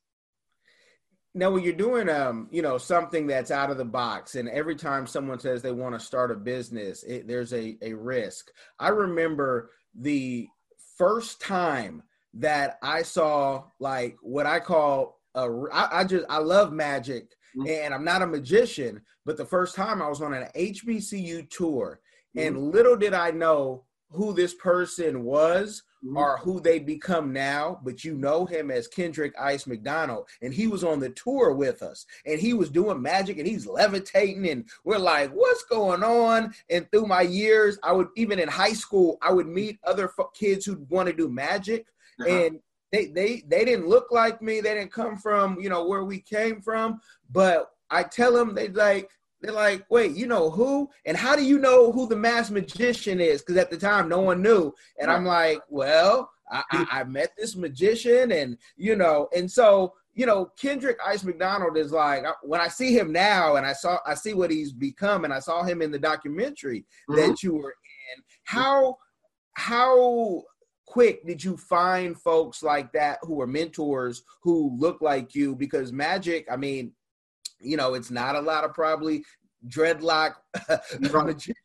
Now, 1.34 1.52
when 1.52 1.64
you're 1.64 1.74
doing, 1.74 2.10
um, 2.10 2.50
you 2.52 2.62
know, 2.62 2.78
something 2.78 3.26
that's 3.26 3.52
out 3.52 3.72
of 3.72 3.78
the 3.78 3.86
box, 3.86 4.36
and 4.36 4.50
every 4.50 4.76
time 4.76 5.08
someone 5.08 5.40
says 5.40 5.62
they 5.62 5.72
want 5.72 5.98
to 5.98 6.06
start 6.06 6.30
a 6.30 6.36
business, 6.36 7.04
it, 7.04 7.26
there's 7.26 7.54
a, 7.54 7.78
a 7.82 7.94
risk. 7.94 8.52
I 8.78 8.90
remember 8.90 9.72
the 9.96 10.50
first 10.98 11.40
time 11.42 12.04
that 12.34 12.78
I 12.82 13.04
saw 13.04 13.64
like 13.80 14.18
what 14.22 14.46
I 14.46 14.60
call 14.60 15.20
a, 15.36 15.50
I, 15.72 16.02
I 16.02 16.04
just 16.04 16.26
I 16.30 16.40
love 16.40 16.72
magic. 16.72 17.32
And 17.68 17.94
I'm 17.94 18.06
not 18.06 18.22
a 18.22 18.28
magician, 18.28 19.02
but 19.26 19.38
the 19.38 19.46
first 19.46 19.76
time 19.76 20.02
I 20.02 20.08
was 20.08 20.22
on 20.22 20.34
an 20.34 20.48
HBCU 20.56 21.50
tour, 21.50 22.00
and 22.36 22.56
mm-hmm. 22.56 22.72
little 22.72 22.96
did 22.96 23.14
I 23.14 23.32
know 23.32 23.84
who 24.12 24.34
this 24.34 24.54
person 24.54 25.24
was 25.24 25.84
mm-hmm. 26.04 26.18
or 26.18 26.38
who 26.38 26.60
they 26.60 26.80
become 26.80 27.32
now, 27.32 27.80
but 27.84 28.04
you 28.04 28.16
know 28.16 28.46
him 28.46 28.70
as 28.72 28.88
Kenrick 28.88 29.34
Ice 29.40 29.68
McDonald, 29.68 30.28
and 30.42 30.54
he 30.54 30.68
was 30.68 30.84
on 30.84 31.00
the 31.00 31.10
tour 31.12 31.54
with 31.54 31.82
us, 31.82 32.06
and 32.26 32.40
he 32.40 32.54
was 32.54 32.70
doing 32.70 33.02
magic, 33.02 33.38
and 33.38 33.48
he's 33.48 33.68
levitating, 33.68 34.50
and 34.50 34.66
we're 34.84 34.98
like, 34.98 35.32
"What's 35.32 35.64
going 35.64 36.04
on?" 36.04 36.54
And 36.70 36.90
through 36.92 37.06
my 37.06 37.22
years, 37.22 37.80
I 37.84 37.92
would 37.94 38.08
even 38.16 38.40
in 38.40 38.48
high 38.48 38.74
school, 38.74 39.18
I 39.22 39.32
would 39.32 39.48
meet 39.48 39.80
other 39.84 40.12
kids 40.34 40.66
who 40.66 40.86
want 40.90 41.08
to 41.08 41.14
do 41.14 41.30
magic, 41.30 41.88
uh-huh. 42.20 42.30
and 42.30 42.60
they 42.92 43.08
they 43.08 43.44
they 43.48 43.66
didn't 43.66 43.88
look 43.88 44.12
like 44.12 44.42
me. 44.42 44.62
They 44.62 44.74
didn't 44.74 44.92
come 44.92 45.18
from 45.18 45.60
you 45.60 45.70
know 45.70 45.88
where 45.88 46.04
we 46.04 46.20
came 46.20 46.62
from. 46.62 47.00
But 47.32 47.72
I 47.90 48.04
tell 48.04 48.34
them 48.34 48.56
they 48.56 48.70
like 48.70 49.10
they're 49.42 49.52
like, 49.52 49.86
wait, 49.90 50.16
you 50.16 50.28
know 50.28 50.52
who? 50.52 50.90
And 51.06 51.18
how 51.18 51.36
do 51.36 51.44
you 51.44 51.58
know 51.58 51.92
who 51.92 52.08
the 52.08 52.16
mass 52.16 52.52
magician 52.52 53.20
is? 53.20 53.42
Because 53.42 53.58
at 53.58 53.72
the 53.72 53.78
time 53.78 54.08
no 54.08 54.20
one 54.20 54.42
knew. 54.42 54.72
And 55.00 55.10
I'm 55.10 55.26
like, 55.26 55.62
well, 55.68 56.30
I, 56.52 56.64
I, 56.72 56.88
I 56.92 57.04
met 57.06 57.32
this 57.38 57.56
magician, 57.56 58.32
and 58.32 58.58
you 58.76 58.96
know, 58.96 59.30
and 59.36 59.50
so 59.50 59.94
you 60.14 60.26
know, 60.26 60.52
Kenrick 60.60 60.98
Ice 61.06 61.24
McDonald 61.24 61.78
is 61.78 61.92
like 61.92 62.24
when 62.44 62.60
I 62.60 62.68
see 62.68 62.94
him 62.98 63.12
now, 63.12 63.56
and 63.56 63.66
I 63.66 63.74
saw 63.74 64.00
I 64.06 64.16
see 64.16 64.34
what 64.34 64.52
he's 64.52 64.74
become, 64.74 65.24
and 65.24 65.34
I 65.34 65.40
saw 65.40 65.64
him 65.64 65.82
in 65.82 65.92
the 65.92 66.00
documentary 66.00 66.86
mm-hmm. 67.10 67.16
that 67.16 67.42
you 67.42 67.56
were 67.56 67.74
in. 68.16 68.24
How 68.44 68.98
how 69.54 70.44
quick 70.92 71.26
did 71.26 71.42
you 71.42 71.56
find 71.56 72.20
folks 72.20 72.62
like 72.62 72.92
that 72.92 73.18
who 73.22 73.36
were 73.36 73.48
mentors 73.48 74.24
who 74.44 74.76
look 74.78 75.02
like 75.02 75.34
you? 75.34 75.56
Because 75.56 75.94
magic, 75.94 76.46
I 76.52 76.58
mean, 76.58 76.92
you 77.62 77.78
know, 77.78 77.94
it's 77.94 78.12
not 78.12 78.36
a 78.36 78.42
lot 78.42 78.66
of 78.66 78.74
probably 78.74 79.24
dreadlock 79.70 80.34
magicians 81.00 81.56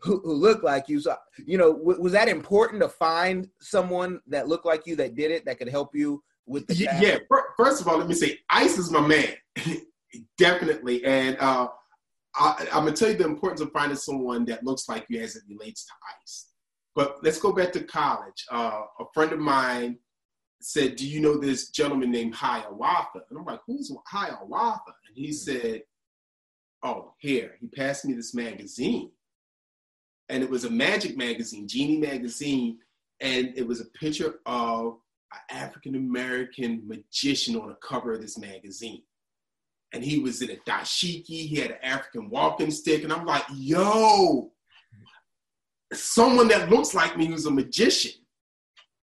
who, 0.00 0.18
who, 0.24 0.32
look 0.32 0.62
like 0.62 0.88
you. 0.88 0.98
So, 0.98 1.14
you 1.44 1.58
know, 1.58 1.74
w- 1.74 2.00
was 2.00 2.12
that 2.12 2.28
important 2.28 2.80
to 2.80 2.88
find 2.88 3.50
someone 3.60 4.20
that 4.28 4.48
looked 4.48 4.64
like 4.64 4.86
you 4.86 4.96
that 4.96 5.14
did 5.14 5.30
it 5.30 5.44
that 5.44 5.58
could 5.58 5.68
help 5.68 5.94
you 5.94 6.22
with 6.46 6.66
the? 6.66 6.74
Yeah. 6.74 7.00
yeah. 7.00 7.18
First 7.58 7.82
of 7.82 7.88
all, 7.88 7.98
let 7.98 8.08
me 8.08 8.14
say, 8.14 8.38
Ice 8.48 8.78
is 8.78 8.90
my 8.90 9.06
man, 9.06 9.28
definitely, 10.38 11.04
and 11.04 11.36
uh, 11.38 11.68
I, 12.34 12.66
I'm 12.72 12.84
gonna 12.84 12.92
tell 12.92 13.10
you 13.10 13.18
the 13.18 13.26
importance 13.26 13.60
of 13.60 13.72
finding 13.72 13.98
someone 13.98 14.46
that 14.46 14.64
looks 14.64 14.88
like 14.88 15.04
you 15.10 15.20
as 15.20 15.36
it 15.36 15.42
relates 15.50 15.84
to 15.84 15.92
Ice. 16.22 16.46
But 16.94 17.18
let's 17.22 17.40
go 17.40 17.52
back 17.52 17.72
to 17.72 17.82
college. 17.84 18.46
Uh, 18.50 18.82
a 19.00 19.04
friend 19.12 19.32
of 19.32 19.40
mine 19.40 19.98
said, 20.60 20.96
"Do 20.96 21.06
you 21.06 21.20
know 21.20 21.36
this 21.36 21.70
gentleman 21.70 22.10
named 22.10 22.34
Hiawatha?" 22.34 23.24
And 23.28 23.38
I'm 23.38 23.44
like, 23.44 23.60
"Who's 23.66 23.92
Hiawatha?" 24.06 24.94
And 25.08 25.16
he 25.16 25.32
said, 25.32 25.82
"Oh, 26.82 27.14
here." 27.18 27.56
He 27.60 27.66
passed 27.66 28.04
me 28.04 28.14
this 28.14 28.34
magazine, 28.34 29.10
and 30.28 30.42
it 30.42 30.48
was 30.48 30.64
a 30.64 30.70
magic 30.70 31.16
magazine, 31.16 31.66
Genii 31.66 31.98
magazine, 31.98 32.78
and 33.20 33.52
it 33.56 33.66
was 33.66 33.80
a 33.80 33.86
picture 33.86 34.40
of 34.46 35.00
an 35.32 35.40
African 35.50 35.96
American 35.96 36.86
magician 36.86 37.56
on 37.56 37.68
the 37.68 37.74
cover 37.74 38.12
of 38.12 38.22
this 38.22 38.38
magazine. 38.38 39.02
And 39.92 40.04
he 40.04 40.18
was 40.18 40.42
in 40.42 40.50
a 40.50 40.56
dashiki. 40.56 41.46
He 41.46 41.56
had 41.56 41.72
an 41.72 41.78
African 41.82 42.30
walking 42.30 42.70
stick, 42.70 43.02
and 43.02 43.12
I'm 43.12 43.26
like, 43.26 43.44
"Yo." 43.52 44.53
Someone 45.96 46.48
that 46.48 46.70
looks 46.70 46.94
like 46.94 47.16
me 47.16 47.26
who's 47.26 47.46
a 47.46 47.50
magician. 47.50 48.12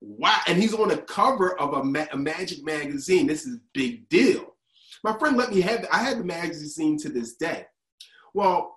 Wow. 0.02 0.40
And 0.48 0.58
he's 0.58 0.74
on 0.74 0.90
the 0.90 0.98
cover 0.98 1.60
of 1.60 1.74
a, 1.74 1.84
ma- 1.84 2.06
a 2.12 2.18
magic 2.18 2.64
magazine. 2.64 3.28
This 3.28 3.46
is 3.46 3.60
big 3.74 4.08
deal. 4.10 4.56
My 5.04 5.18
friend 5.18 5.38
let 5.38 5.52
me 5.54 5.62
have, 5.62 5.86
I 5.92 6.00
had 6.00 6.20
the 6.20 6.24
magazine 6.24 6.98
to 7.00 7.10
this 7.10 7.36
day. 7.36 7.66
Well, 8.34 8.76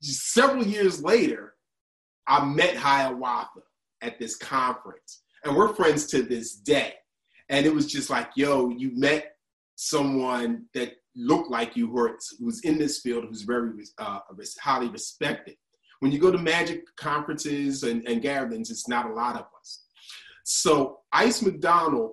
several 0.00 0.64
years 0.64 1.02
later, 1.02 1.54
I 2.26 2.44
met 2.44 2.76
Hiawatha 2.76 3.60
at 4.02 4.18
this 4.18 4.36
conference, 4.36 5.22
and 5.44 5.56
we're 5.56 5.74
friends 5.74 6.06
to 6.08 6.22
this 6.22 6.56
day. 6.56 6.94
And 7.48 7.66
it 7.66 7.74
was 7.74 7.86
just 7.86 8.10
like, 8.10 8.30
yo, 8.36 8.70
you 8.70 8.92
met 8.94 9.32
someone 9.76 10.66
that 10.74 10.92
looked 11.14 11.50
like 11.50 11.76
you, 11.76 11.86
who's 12.38 12.60
in 12.62 12.78
this 12.78 13.00
field, 13.00 13.24
who's 13.28 13.42
very 13.42 13.70
uh, 13.98 14.20
highly 14.60 14.88
respected. 14.88 15.56
When 16.00 16.12
you 16.12 16.18
go 16.18 16.30
to 16.30 16.38
magic 16.38 16.84
conferences 16.96 17.82
and, 17.82 18.06
and 18.06 18.22
gatherings, 18.22 18.70
it's 18.70 18.88
not 18.88 19.10
a 19.10 19.12
lot 19.12 19.36
of 19.36 19.46
us. 19.58 19.84
So 20.44 21.00
Ice 21.12 21.42
McDonald, 21.42 22.12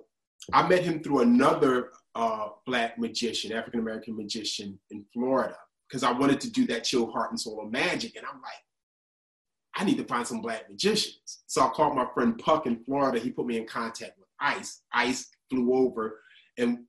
I 0.52 0.66
met 0.66 0.82
him 0.82 1.02
through 1.02 1.20
another 1.20 1.90
uh, 2.14 2.48
black 2.66 2.98
magician, 2.98 3.52
African 3.52 3.80
American 3.80 4.16
magician 4.16 4.78
in 4.90 5.04
Florida, 5.12 5.56
because 5.88 6.02
I 6.02 6.12
wanted 6.12 6.40
to 6.40 6.50
do 6.50 6.66
that 6.66 6.84
chill 6.84 7.10
heart 7.10 7.30
and 7.30 7.40
soul 7.40 7.62
of 7.62 7.70
magic. 7.70 8.16
And 8.16 8.24
I'm 8.26 8.40
like, 8.40 8.52
I 9.74 9.84
need 9.84 9.98
to 9.98 10.04
find 10.04 10.26
some 10.26 10.40
black 10.40 10.68
magicians. 10.70 11.42
So 11.46 11.62
I 11.62 11.68
called 11.68 11.96
my 11.96 12.06
friend 12.14 12.38
Puck 12.38 12.66
in 12.66 12.82
Florida. 12.84 13.18
He 13.18 13.30
put 13.30 13.46
me 13.46 13.58
in 13.58 13.66
contact 13.66 14.18
with 14.18 14.28
Ice. 14.40 14.82
Ice 14.92 15.30
flew 15.50 15.74
over 15.74 16.20
and 16.58 16.80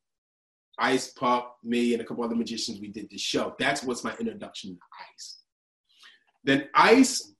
Ice, 0.80 1.12
Puck, 1.12 1.58
me, 1.64 1.94
and 1.94 2.02
a 2.02 2.06
couple 2.06 2.24
other 2.24 2.36
magicians, 2.36 2.80
we 2.80 2.88
did 2.88 3.10
this 3.10 3.22
show. 3.22 3.56
That's 3.60 3.84
what's 3.84 4.04
my 4.04 4.16
introduction 4.20 4.72
to 4.72 4.80
Ice. 5.14 5.43
Then 6.44 6.68
Ice, 6.74 7.34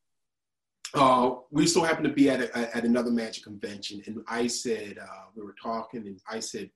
uh, 0.94 1.36
we 1.52 1.68
so 1.68 1.84
happened 1.84 2.08
to 2.08 2.14
be 2.14 2.30
at, 2.30 2.42
a, 2.42 2.76
at 2.78 2.86
another 2.86 3.12
magic 3.12 3.44
convention, 3.44 4.02
and 4.06 4.24
I 4.28 4.48
said, 4.48 4.98
uh, 5.00 5.26
we 5.36 5.44
were 5.44 5.56
talking, 5.62 6.08
and 6.08 6.20
I 6.30 6.40
said, 6.40 6.70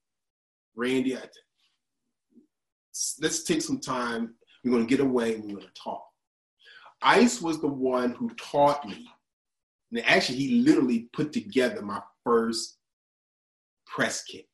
Randy, 0.76 1.16
I, 1.16 1.22
let's 3.22 3.44
take 3.44 3.62
some 3.62 3.80
time. 3.80 4.36
We're 4.64 4.72
going 4.72 4.88
to 4.88 4.90
get 4.90 5.06
away 5.06 5.36
and 5.36 5.44
we're 5.44 5.60
going 5.60 5.62
to 5.62 5.82
talk. 5.82 6.04
Ice 7.02 7.42
was 7.42 7.62
the 7.62 7.68
one 7.68 8.12
who 8.12 8.30
taught 8.32 8.86
me, 8.88 9.08
and 9.92 10.06
actually, 10.06 10.38
he 10.38 10.62
literally 10.62 11.10
put 11.14 11.32
together 11.32 11.82
my 11.82 12.02
first 12.24 12.78
press 13.86 14.24
kit. 14.24 14.46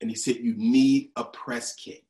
And 0.00 0.10
he 0.10 0.16
said, 0.16 0.36
You 0.36 0.54
need 0.56 1.10
a 1.16 1.24
press 1.24 1.74
kit. 1.74 2.02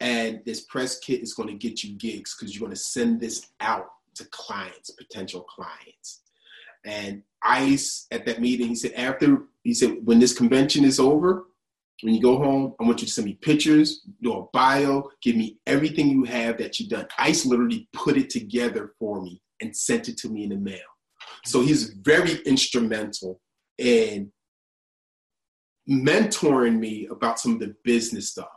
And 0.00 0.40
this 0.44 0.62
press 0.62 0.98
kit 0.98 1.22
is 1.22 1.34
going 1.34 1.48
to 1.48 1.54
get 1.54 1.84
you 1.84 1.96
gigs 1.96 2.34
because 2.34 2.54
you're 2.54 2.66
going 2.66 2.74
to 2.74 2.80
send 2.80 3.20
this 3.20 3.46
out 3.60 3.86
to 4.16 4.24
clients, 4.26 4.90
potential 4.90 5.42
clients. 5.42 6.20
And 6.84 7.22
Ice 7.42 8.06
at 8.10 8.26
that 8.26 8.40
meeting, 8.40 8.68
he 8.68 8.74
said, 8.74 8.92
after, 8.92 9.44
he 9.62 9.74
said, 9.74 9.98
when 10.04 10.18
this 10.18 10.36
convention 10.36 10.84
is 10.84 11.00
over, 11.00 11.46
when 12.02 12.14
you 12.14 12.20
go 12.20 12.36
home, 12.36 12.74
I 12.80 12.84
want 12.84 13.00
you 13.00 13.06
to 13.06 13.12
send 13.12 13.26
me 13.26 13.38
pictures, 13.40 14.02
do 14.22 14.32
a 14.34 14.42
bio, 14.52 15.10
give 15.22 15.36
me 15.36 15.58
everything 15.66 16.08
you 16.08 16.24
have 16.24 16.58
that 16.58 16.78
you've 16.78 16.90
done. 16.90 17.06
Ice 17.18 17.46
literally 17.46 17.88
put 17.92 18.16
it 18.16 18.30
together 18.30 18.92
for 18.98 19.22
me 19.22 19.40
and 19.60 19.74
sent 19.74 20.08
it 20.08 20.18
to 20.18 20.28
me 20.28 20.44
in 20.44 20.50
the 20.50 20.56
mail. 20.56 20.78
So 21.44 21.62
he's 21.62 21.90
very 21.90 22.40
instrumental 22.42 23.40
in 23.78 24.32
mentoring 25.88 26.78
me 26.78 27.06
about 27.10 27.38
some 27.38 27.54
of 27.54 27.60
the 27.60 27.74
business 27.84 28.30
stuff 28.30 28.48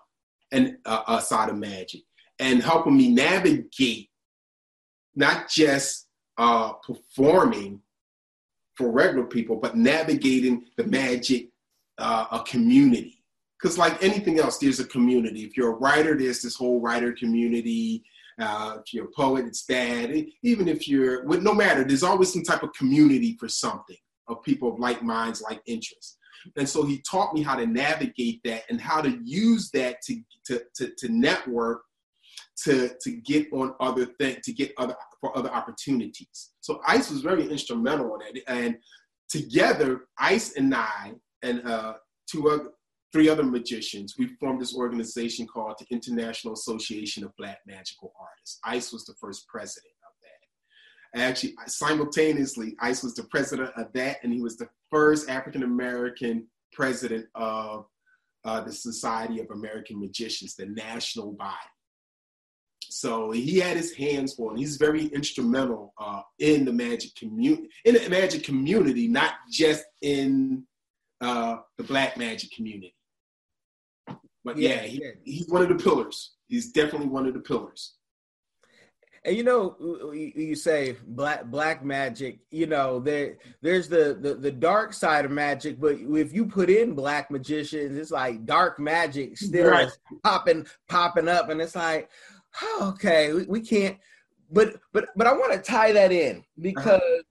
and 0.51 0.77
uh, 0.85 1.03
outside 1.07 1.49
of 1.49 1.57
magic 1.57 2.01
and 2.39 2.61
helping 2.63 2.95
me 2.95 3.09
navigate 3.09 4.09
not 5.15 5.49
just 5.49 6.07
uh, 6.37 6.73
performing 6.73 7.81
for 8.75 8.91
regular 8.91 9.25
people, 9.25 9.55
but 9.55 9.75
navigating 9.75 10.65
the 10.77 10.83
magic 10.83 11.49
uh, 11.97 12.25
a 12.31 12.39
community. 12.43 13.23
Because 13.59 13.77
like 13.77 14.01
anything 14.03 14.39
else, 14.39 14.59
there's 14.59 14.79
a 14.79 14.85
community. 14.85 15.43
If 15.43 15.57
you're 15.57 15.71
a 15.71 15.77
writer, 15.77 16.15
there's 16.15 16.43
this 16.43 16.55
whole 16.55 16.79
writer 16.79 17.11
community. 17.11 18.03
Uh, 18.39 18.77
if 18.85 18.93
you're 18.93 19.05
a 19.05 19.11
poet, 19.11 19.47
it's 19.47 19.65
that. 19.65 20.11
Even 20.43 20.67
if 20.67 20.87
you're, 20.87 21.25
no 21.39 21.53
matter, 21.55 21.83
there's 21.83 22.03
always 22.03 22.31
some 22.31 22.43
type 22.43 22.61
of 22.61 22.71
community 22.73 23.35
for 23.39 23.49
something 23.49 23.97
of 24.27 24.43
people 24.43 24.71
of 24.71 24.79
like 24.79 25.01
minds, 25.01 25.41
like 25.41 25.59
interests. 25.65 26.17
And 26.55 26.67
so 26.67 26.85
he 26.85 27.01
taught 27.09 27.33
me 27.33 27.41
how 27.41 27.55
to 27.55 27.65
navigate 27.65 28.41
that 28.43 28.63
and 28.69 28.79
how 28.79 29.01
to 29.01 29.19
use 29.23 29.69
that 29.71 30.01
to, 30.03 30.21
to, 30.45 30.61
to, 30.75 30.91
to 30.97 31.09
network 31.09 31.81
to 32.63 32.89
to 33.01 33.11
get 33.11 33.47
on 33.53 33.73
other 33.79 34.05
things 34.19 34.39
to 34.43 34.53
get 34.53 34.73
other 34.77 34.95
for 35.21 35.37
other 35.37 35.49
opportunities. 35.49 36.51
So 36.61 36.81
ice 36.87 37.09
was 37.11 37.21
very 37.21 37.47
instrumental 37.49 38.15
in 38.15 38.37
it. 38.37 38.43
And 38.47 38.77
together 39.29 40.05
ice 40.17 40.55
and 40.55 40.73
i 40.73 41.13
and 41.43 41.65
uh, 41.67 41.93
two 42.29 42.49
other 42.49 42.69
three 43.13 43.29
other 43.29 43.43
magicians 43.43 44.15
we 44.17 44.27
formed 44.39 44.61
this 44.61 44.75
organization 44.75 45.47
called 45.47 45.75
the 45.79 45.85
international 45.95 46.53
association 46.53 47.23
of 47.23 47.35
black 47.37 47.59
magical 47.67 48.13
artists. 48.19 48.59
Ice 48.63 48.91
was 48.91 49.05
the 49.05 49.15
first 49.19 49.47
president. 49.47 49.93
that 49.96 49.96
actually 51.21 51.55
simultaneously 51.67 52.75
ice 52.79 53.03
was 53.03 53.15
the 53.15 53.23
president 53.23 53.71
of 53.75 53.91
that 53.93 54.17
and 54.23 54.33
he 54.33 54.41
was 54.41 54.57
the 54.57 54.69
first 54.89 55.29
african 55.29 55.63
american 55.63 56.45
president 56.73 57.25
of 57.35 57.85
uh, 58.45 58.61
the 58.61 58.71
society 58.71 59.39
of 59.39 59.47
american 59.51 59.99
magicians 59.99 60.55
the 60.55 60.65
national 60.65 61.31
body 61.33 61.55
so 62.89 63.31
he 63.31 63.59
had 63.59 63.77
his 63.77 63.93
hands 63.93 64.33
full, 64.33 64.49
and 64.49 64.59
he's 64.59 64.77
very 64.77 65.05
instrumental 65.07 65.93
uh, 65.97 66.21
in 66.39 66.65
the 66.65 66.73
magic 66.73 67.15
community, 67.15 67.69
in 67.85 67.95
the 67.95 68.09
magic 68.09 68.43
community, 68.43 69.07
not 69.07 69.33
just 69.51 69.83
in 70.01 70.65
uh, 71.21 71.57
the 71.77 71.83
black 71.83 72.17
magic 72.17 72.51
community. 72.51 72.95
But 74.43 74.57
yeah, 74.57 74.81
he, 74.81 75.03
he's 75.23 75.49
one 75.49 75.61
of 75.61 75.69
the 75.69 75.83
pillars. 75.83 76.35
He's 76.47 76.71
definitely 76.71 77.07
one 77.07 77.27
of 77.27 77.33
the 77.33 77.41
pillars. 77.41 77.95
And 79.27 79.35
you 79.35 79.43
know, 79.43 80.13
you 80.13 80.55
say 80.55 80.95
black 81.05 81.47
black 81.47 81.83
magic. 81.83 82.39
You 82.49 82.65
know, 82.65 83.01
there 83.01 83.37
there's 83.61 83.89
the, 83.89 84.17
the 84.17 84.35
the 84.35 84.51
dark 84.51 84.93
side 84.93 85.25
of 85.25 85.31
magic, 85.31 85.81
but 85.81 85.97
if 85.99 86.31
you 86.31 86.45
put 86.45 86.69
in 86.69 86.95
black 86.95 87.29
magicians, 87.29 87.97
it's 87.97 88.09
like 88.09 88.45
dark 88.45 88.79
magic 88.79 89.37
still 89.37 89.69
right. 89.69 89.89
popping 90.23 90.65
popping 90.87 91.27
up, 91.27 91.49
and 91.49 91.59
it's 91.59 91.75
like, 91.75 92.09
okay, 92.81 93.33
we, 93.33 93.43
we 93.43 93.59
can't. 93.59 93.97
But 94.49 94.77
but 94.93 95.09
but 95.17 95.27
I 95.27 95.33
want 95.33 95.51
to 95.51 95.59
tie 95.59 95.91
that 95.91 96.13
in 96.13 96.45
because 96.61 97.01
uh-huh. 97.01 97.23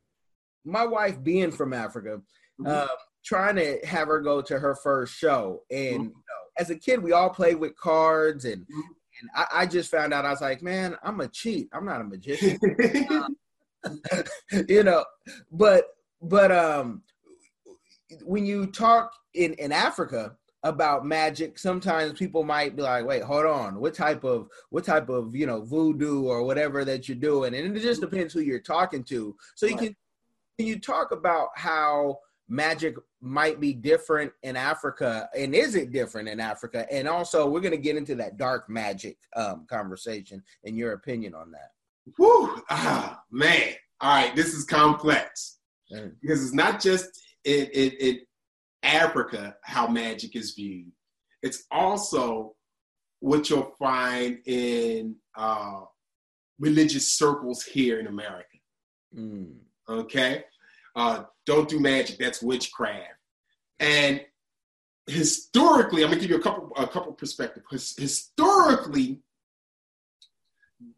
my 0.66 0.84
wife 0.84 1.24
being 1.24 1.50
from 1.50 1.72
Africa, 1.72 2.20
mm-hmm. 2.60 2.66
uh, 2.66 2.88
trying 3.24 3.56
to 3.56 3.78
have 3.86 4.08
her 4.08 4.20
go 4.20 4.42
to 4.42 4.58
her 4.58 4.74
first 4.74 5.16
show, 5.16 5.62
and 5.70 5.80
mm-hmm. 5.80 6.02
you 6.02 6.08
know, 6.08 6.42
as 6.58 6.68
a 6.68 6.76
kid 6.76 7.02
we 7.02 7.12
all 7.12 7.30
played 7.30 7.56
with 7.56 7.74
cards, 7.74 8.44
and 8.44 8.64
mm-hmm. 8.64 8.92
And 9.20 9.30
I, 9.34 9.46
I, 9.52 9.66
just 9.66 9.90
found 9.90 10.12
out 10.12 10.24
I 10.24 10.30
was 10.30 10.40
like, 10.40 10.62
man, 10.62 10.96
I'm 11.02 11.20
a 11.20 11.28
cheat. 11.28 11.68
I'm 11.72 11.84
not 11.84 12.00
a 12.00 12.04
magician. 12.04 12.58
you 14.68 14.82
know, 14.82 15.04
but 15.50 15.86
but 16.22 16.50
um, 16.52 17.02
when 18.24 18.46
you 18.46 18.66
talk 18.66 19.12
in 19.34 19.54
in 19.54 19.72
Africa 19.72 20.36
about 20.62 21.06
magic 21.06 21.58
sometimes 21.58 22.18
people 22.18 22.42
might 22.42 22.74
be 22.74 22.82
like 22.82 23.06
wait 23.06 23.22
hold 23.22 23.46
on 23.46 23.78
what 23.78 23.94
type 23.94 24.24
of 24.24 24.48
what 24.70 24.82
type 24.82 25.08
of 25.08 25.36
you 25.36 25.46
know 25.46 25.60
voodoo 25.62 26.24
or 26.24 26.42
whatever 26.42 26.84
that 26.84 27.08
you're 27.08 27.16
doing 27.16 27.54
and 27.54 27.76
it 27.76 27.80
just 27.80 28.00
depends 28.00 28.34
who 28.34 28.40
you're 28.40 28.58
talking 28.58 29.04
to 29.04 29.36
so 29.54 29.66
you 29.66 29.76
can 29.76 29.94
can 30.58 30.66
you 30.66 30.80
talk 30.80 31.12
about 31.12 31.50
how 31.54 32.18
magic 32.48 32.96
might 33.20 33.60
be 33.60 33.72
different 33.72 34.32
in 34.42 34.56
africa 34.56 35.28
and 35.36 35.54
is 35.54 35.74
it 35.74 35.90
different 35.90 36.28
in 36.28 36.38
africa 36.38 36.86
and 36.92 37.08
also 37.08 37.48
we're 37.48 37.60
going 37.60 37.72
to 37.72 37.76
get 37.76 37.96
into 37.96 38.14
that 38.14 38.36
dark 38.36 38.68
magic 38.68 39.16
um, 39.34 39.66
conversation 39.68 40.42
and 40.64 40.76
your 40.76 40.92
opinion 40.92 41.34
on 41.34 41.50
that 41.50 41.70
Whew, 42.16 42.62
ah, 42.70 43.20
man 43.30 43.72
all 44.00 44.14
right 44.14 44.36
this 44.36 44.54
is 44.54 44.64
complex 44.64 45.58
mm. 45.92 46.12
because 46.22 46.42
it's 46.44 46.54
not 46.54 46.80
just 46.80 47.08
it, 47.44 47.70
it, 47.72 47.94
it 48.00 48.26
Africa 48.86 49.56
how 49.62 49.88
magic 49.88 50.36
is 50.36 50.52
viewed. 50.52 50.92
It's 51.42 51.64
also 51.70 52.54
what 53.20 53.50
you'll 53.50 53.74
find 53.78 54.38
in 54.46 55.16
uh, 55.36 55.80
religious 56.58 57.12
circles 57.12 57.62
here 57.62 57.98
in 57.98 58.06
America. 58.06 58.58
Mm. 59.16 59.54
Okay? 59.88 60.44
Uh, 60.96 61.24
don't 61.44 61.68
do 61.68 61.78
magic, 61.78 62.18
that's 62.18 62.42
witchcraft. 62.42 63.12
And 63.78 64.22
historically, 65.06 66.02
I'm 66.02 66.08
gonna 66.08 66.20
give 66.20 66.30
you 66.30 66.38
a 66.38 66.42
couple 66.42 66.72
a 66.76 66.86
couple 66.86 67.12
perspectives. 67.12 67.94
Historically, 67.98 69.20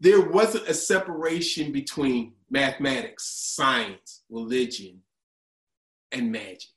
there 0.00 0.20
wasn't 0.20 0.68
a 0.68 0.74
separation 0.74 1.72
between 1.72 2.34
mathematics, 2.48 3.24
science, 3.24 4.22
religion, 4.30 5.02
and 6.12 6.30
magic. 6.30 6.70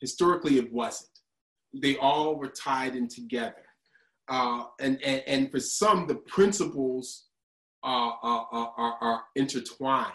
Historically, 0.00 0.56
it 0.58 0.72
wasn't. 0.72 1.10
They 1.74 1.96
all 1.96 2.36
were 2.36 2.48
tied 2.48 2.96
in 2.96 3.08
together. 3.08 3.64
Uh, 4.28 4.64
and, 4.80 5.02
and, 5.02 5.22
and 5.26 5.50
for 5.50 5.60
some, 5.60 6.06
the 6.06 6.14
principles 6.14 7.26
uh, 7.82 8.12
are, 8.22 8.48
are, 8.52 8.98
are 9.00 9.22
intertwined. 9.36 10.12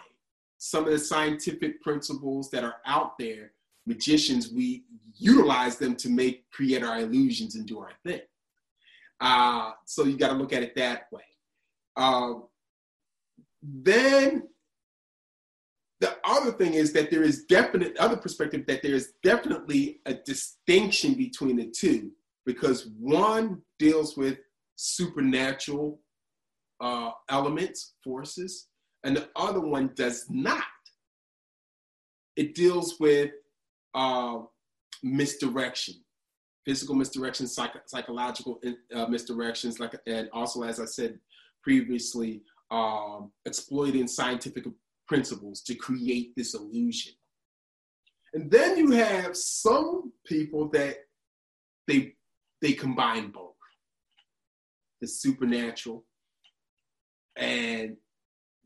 Some 0.66 0.86
of 0.86 0.92
the 0.92 0.98
scientific 0.98 1.82
principles 1.82 2.50
that 2.50 2.64
are 2.64 2.76
out 2.86 3.18
there, 3.18 3.52
magicians, 3.84 4.50
we 4.50 4.84
utilize 5.14 5.76
them 5.76 5.94
to 5.96 6.08
make 6.08 6.50
create 6.50 6.82
our 6.82 7.00
illusions 7.00 7.54
and 7.54 7.66
do 7.66 7.80
our 7.80 7.90
thing. 8.02 8.22
Uh, 9.20 9.72
so 9.84 10.04
you 10.04 10.16
got 10.16 10.28
to 10.28 10.38
look 10.38 10.54
at 10.54 10.62
it 10.62 10.74
that 10.74 11.12
way. 11.12 11.24
Uh, 11.96 12.36
then 13.62 14.48
the 16.00 16.16
other 16.24 16.52
thing 16.52 16.72
is 16.72 16.94
that 16.94 17.10
there 17.10 17.22
is 17.22 17.44
definite 17.44 17.94
other 17.98 18.16
perspective 18.16 18.64
that 18.66 18.82
there 18.82 18.94
is 18.94 19.12
definitely 19.22 20.00
a 20.06 20.14
distinction 20.14 21.12
between 21.12 21.56
the 21.56 21.66
two 21.66 22.10
because 22.46 22.88
one 22.98 23.60
deals 23.78 24.16
with 24.16 24.38
supernatural 24.76 26.00
uh, 26.80 27.10
elements, 27.28 27.96
forces, 28.02 28.68
and 29.04 29.16
the 29.16 29.28
other 29.36 29.60
one 29.60 29.90
does 29.94 30.26
not. 30.28 30.64
It 32.36 32.54
deals 32.54 32.96
with 32.98 33.30
uh, 33.94 34.38
misdirection, 35.02 35.96
physical 36.64 36.94
misdirection, 36.94 37.46
psych- 37.46 37.86
psychological 37.86 38.60
uh, 38.94 39.06
misdirections, 39.06 39.78
like, 39.78 39.94
and 40.06 40.28
also, 40.32 40.62
as 40.62 40.80
I 40.80 40.86
said 40.86 41.18
previously, 41.62 42.42
um, 42.70 43.30
exploiting 43.44 44.08
scientific 44.08 44.64
principles 45.06 45.60
to 45.62 45.74
create 45.74 46.32
this 46.36 46.54
illusion. 46.54 47.12
And 48.32 48.50
then 48.50 48.76
you 48.76 48.90
have 48.92 49.36
some 49.36 50.12
people 50.26 50.68
that 50.70 50.96
they 51.86 52.14
they 52.60 52.72
combine 52.72 53.30
both 53.30 53.52
the 55.00 55.06
supernatural 55.06 56.04
and 57.36 57.73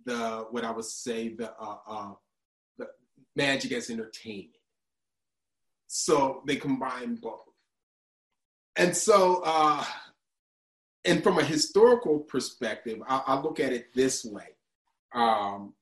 the 0.05 0.47
what 0.51 0.65
I 0.65 0.71
would 0.71 0.85
say 0.85 1.31
the 1.35 1.53
uh, 1.61 1.77
uh, 1.89 2.13
the 2.79 2.89
magic 3.37 3.73
as 3.73 3.91
entertainment. 3.91 4.57
So 5.89 6.43
they 6.47 6.57
combine 6.57 7.17
both, 7.17 7.41
and 8.77 8.97
so 8.97 9.43
uh, 9.45 9.85
and 11.05 11.23
from 11.23 11.39
a 11.39 11.45
historical 11.45 12.21
perspective, 12.21 13.01
I, 13.09 13.23
I 13.27 13.41
look 13.41 13.61
at 13.61 13.73
it 13.73 13.95
this 13.95 14.25
way. 14.25 14.49
Um, 15.15 15.75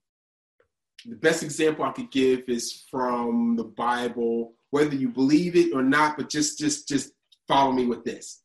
the 1.07 1.17
best 1.17 1.43
example 1.43 1.85
I 1.85 1.93
could 1.93 2.11
give 2.11 2.45
is 2.49 2.85
from 2.91 3.57
the 3.57 3.65
Bible, 3.65 4.55
whether 4.71 4.95
you 4.95 5.09
believe 5.11 5.57
it 5.57 5.75
or 5.75 5.83
not, 5.83 6.17
but 6.17 6.31
just 6.31 6.59
just 6.59 6.89
just 6.89 7.13
follow 7.49 7.73
me 7.73 7.87
with 7.87 8.05
this. 8.05 8.43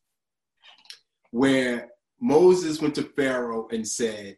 where 1.32 1.90
Moses 2.20 2.82
went 2.82 2.96
to 2.96 3.04
Pharaoh 3.04 3.68
and 3.72 3.88
said, 3.88 4.38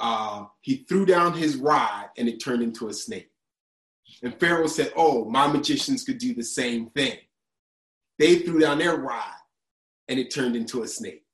uh, 0.00 0.44
he 0.60 0.84
threw 0.88 1.06
down 1.06 1.34
his 1.34 1.56
rod 1.56 2.06
and 2.16 2.28
it 2.28 2.38
turned 2.38 2.62
into 2.62 2.88
a 2.88 2.92
snake. 2.92 3.30
And 4.22 4.38
Pharaoh 4.38 4.66
said, 4.66 4.92
Oh, 4.96 5.24
my 5.24 5.46
magicians 5.46 6.04
could 6.04 6.18
do 6.18 6.34
the 6.34 6.44
same 6.44 6.90
thing. 6.90 7.18
They 8.18 8.36
threw 8.36 8.60
down 8.60 8.78
their 8.78 8.96
rod 8.96 9.34
and 10.08 10.18
it 10.18 10.32
turned 10.32 10.56
into 10.56 10.82
a 10.82 10.88
snake. 10.88 11.24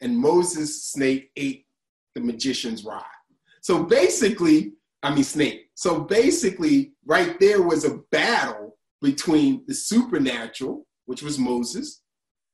And 0.00 0.18
Moses' 0.18 0.84
snake 0.84 1.30
ate 1.36 1.66
the 2.14 2.20
magician's 2.20 2.84
rod. 2.84 3.04
So 3.60 3.84
basically, 3.84 4.72
I 5.02 5.14
mean, 5.14 5.24
snake. 5.24 5.70
So 5.74 6.00
basically, 6.00 6.92
right 7.06 7.38
there 7.38 7.62
was 7.62 7.84
a 7.84 8.00
battle 8.10 8.76
between 9.02 9.64
the 9.66 9.74
supernatural, 9.74 10.86
which 11.06 11.22
was 11.22 11.38
Moses, 11.38 12.02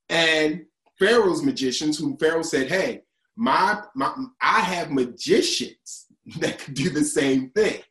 and 0.09 0.65
Pharaoh's 0.99 1.43
magicians, 1.43 1.97
whom 1.97 2.17
Pharaoh 2.17 2.41
said, 2.41 2.69
Hey, 2.69 3.01
my, 3.37 3.81
my 3.95 4.13
I 4.41 4.59
have 4.61 4.91
magicians 4.91 6.07
that 6.39 6.59
could 6.59 6.73
do 6.73 6.89
the 6.89 7.05
same 7.05 7.51
thing. 7.51 7.81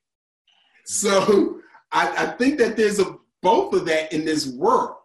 So 0.85 1.61
I, 1.93 2.25
I 2.25 2.27
think 2.33 2.59
that 2.59 2.77
there's 2.77 2.99
a 2.99 3.17
both 3.43 3.73
of 3.75 3.87
that 3.87 4.13
in 4.13 4.25
this 4.25 4.47
world. 4.47 4.97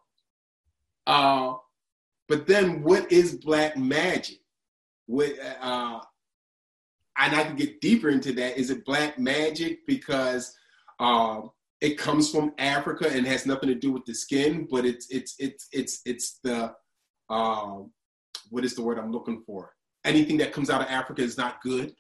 Uh, 1.05 1.53
but 2.27 2.47
then 2.47 2.81
what 2.81 3.11
is 3.11 3.35
black 3.35 3.77
magic? 3.77 4.39
What 5.05 5.33
uh, 5.61 5.99
and 7.17 7.35
I 7.35 7.43
can 7.43 7.55
get 7.55 7.81
deeper 7.81 8.09
into 8.09 8.33
that. 8.33 8.57
Is 8.57 8.69
it 8.69 8.85
black 8.85 9.19
magic 9.19 9.85
because 9.85 10.55
uh, 10.99 11.41
it 11.81 11.97
comes 11.97 12.31
from 12.31 12.53
Africa 12.57 13.09
and 13.11 13.27
has 13.27 13.45
nothing 13.45 13.69
to 13.69 13.75
do 13.75 13.91
with 13.91 14.05
the 14.05 14.13
skin, 14.13 14.67
but 14.69 14.85
it's 14.85 15.07
it's 15.09 15.35
it's 15.39 15.67
it's 15.71 16.01
it's 16.05 16.39
the 16.43 16.73
uh, 17.29 17.77
what 18.49 18.65
is 18.65 18.75
the 18.75 18.83
word 18.83 18.97
I'm 18.97 19.11
looking 19.11 19.43
for? 19.45 19.73
Anything 20.03 20.37
that 20.37 20.53
comes 20.53 20.69
out 20.69 20.81
of 20.81 20.87
Africa 20.87 21.21
is 21.21 21.37
not 21.37 21.61
good 21.61 21.93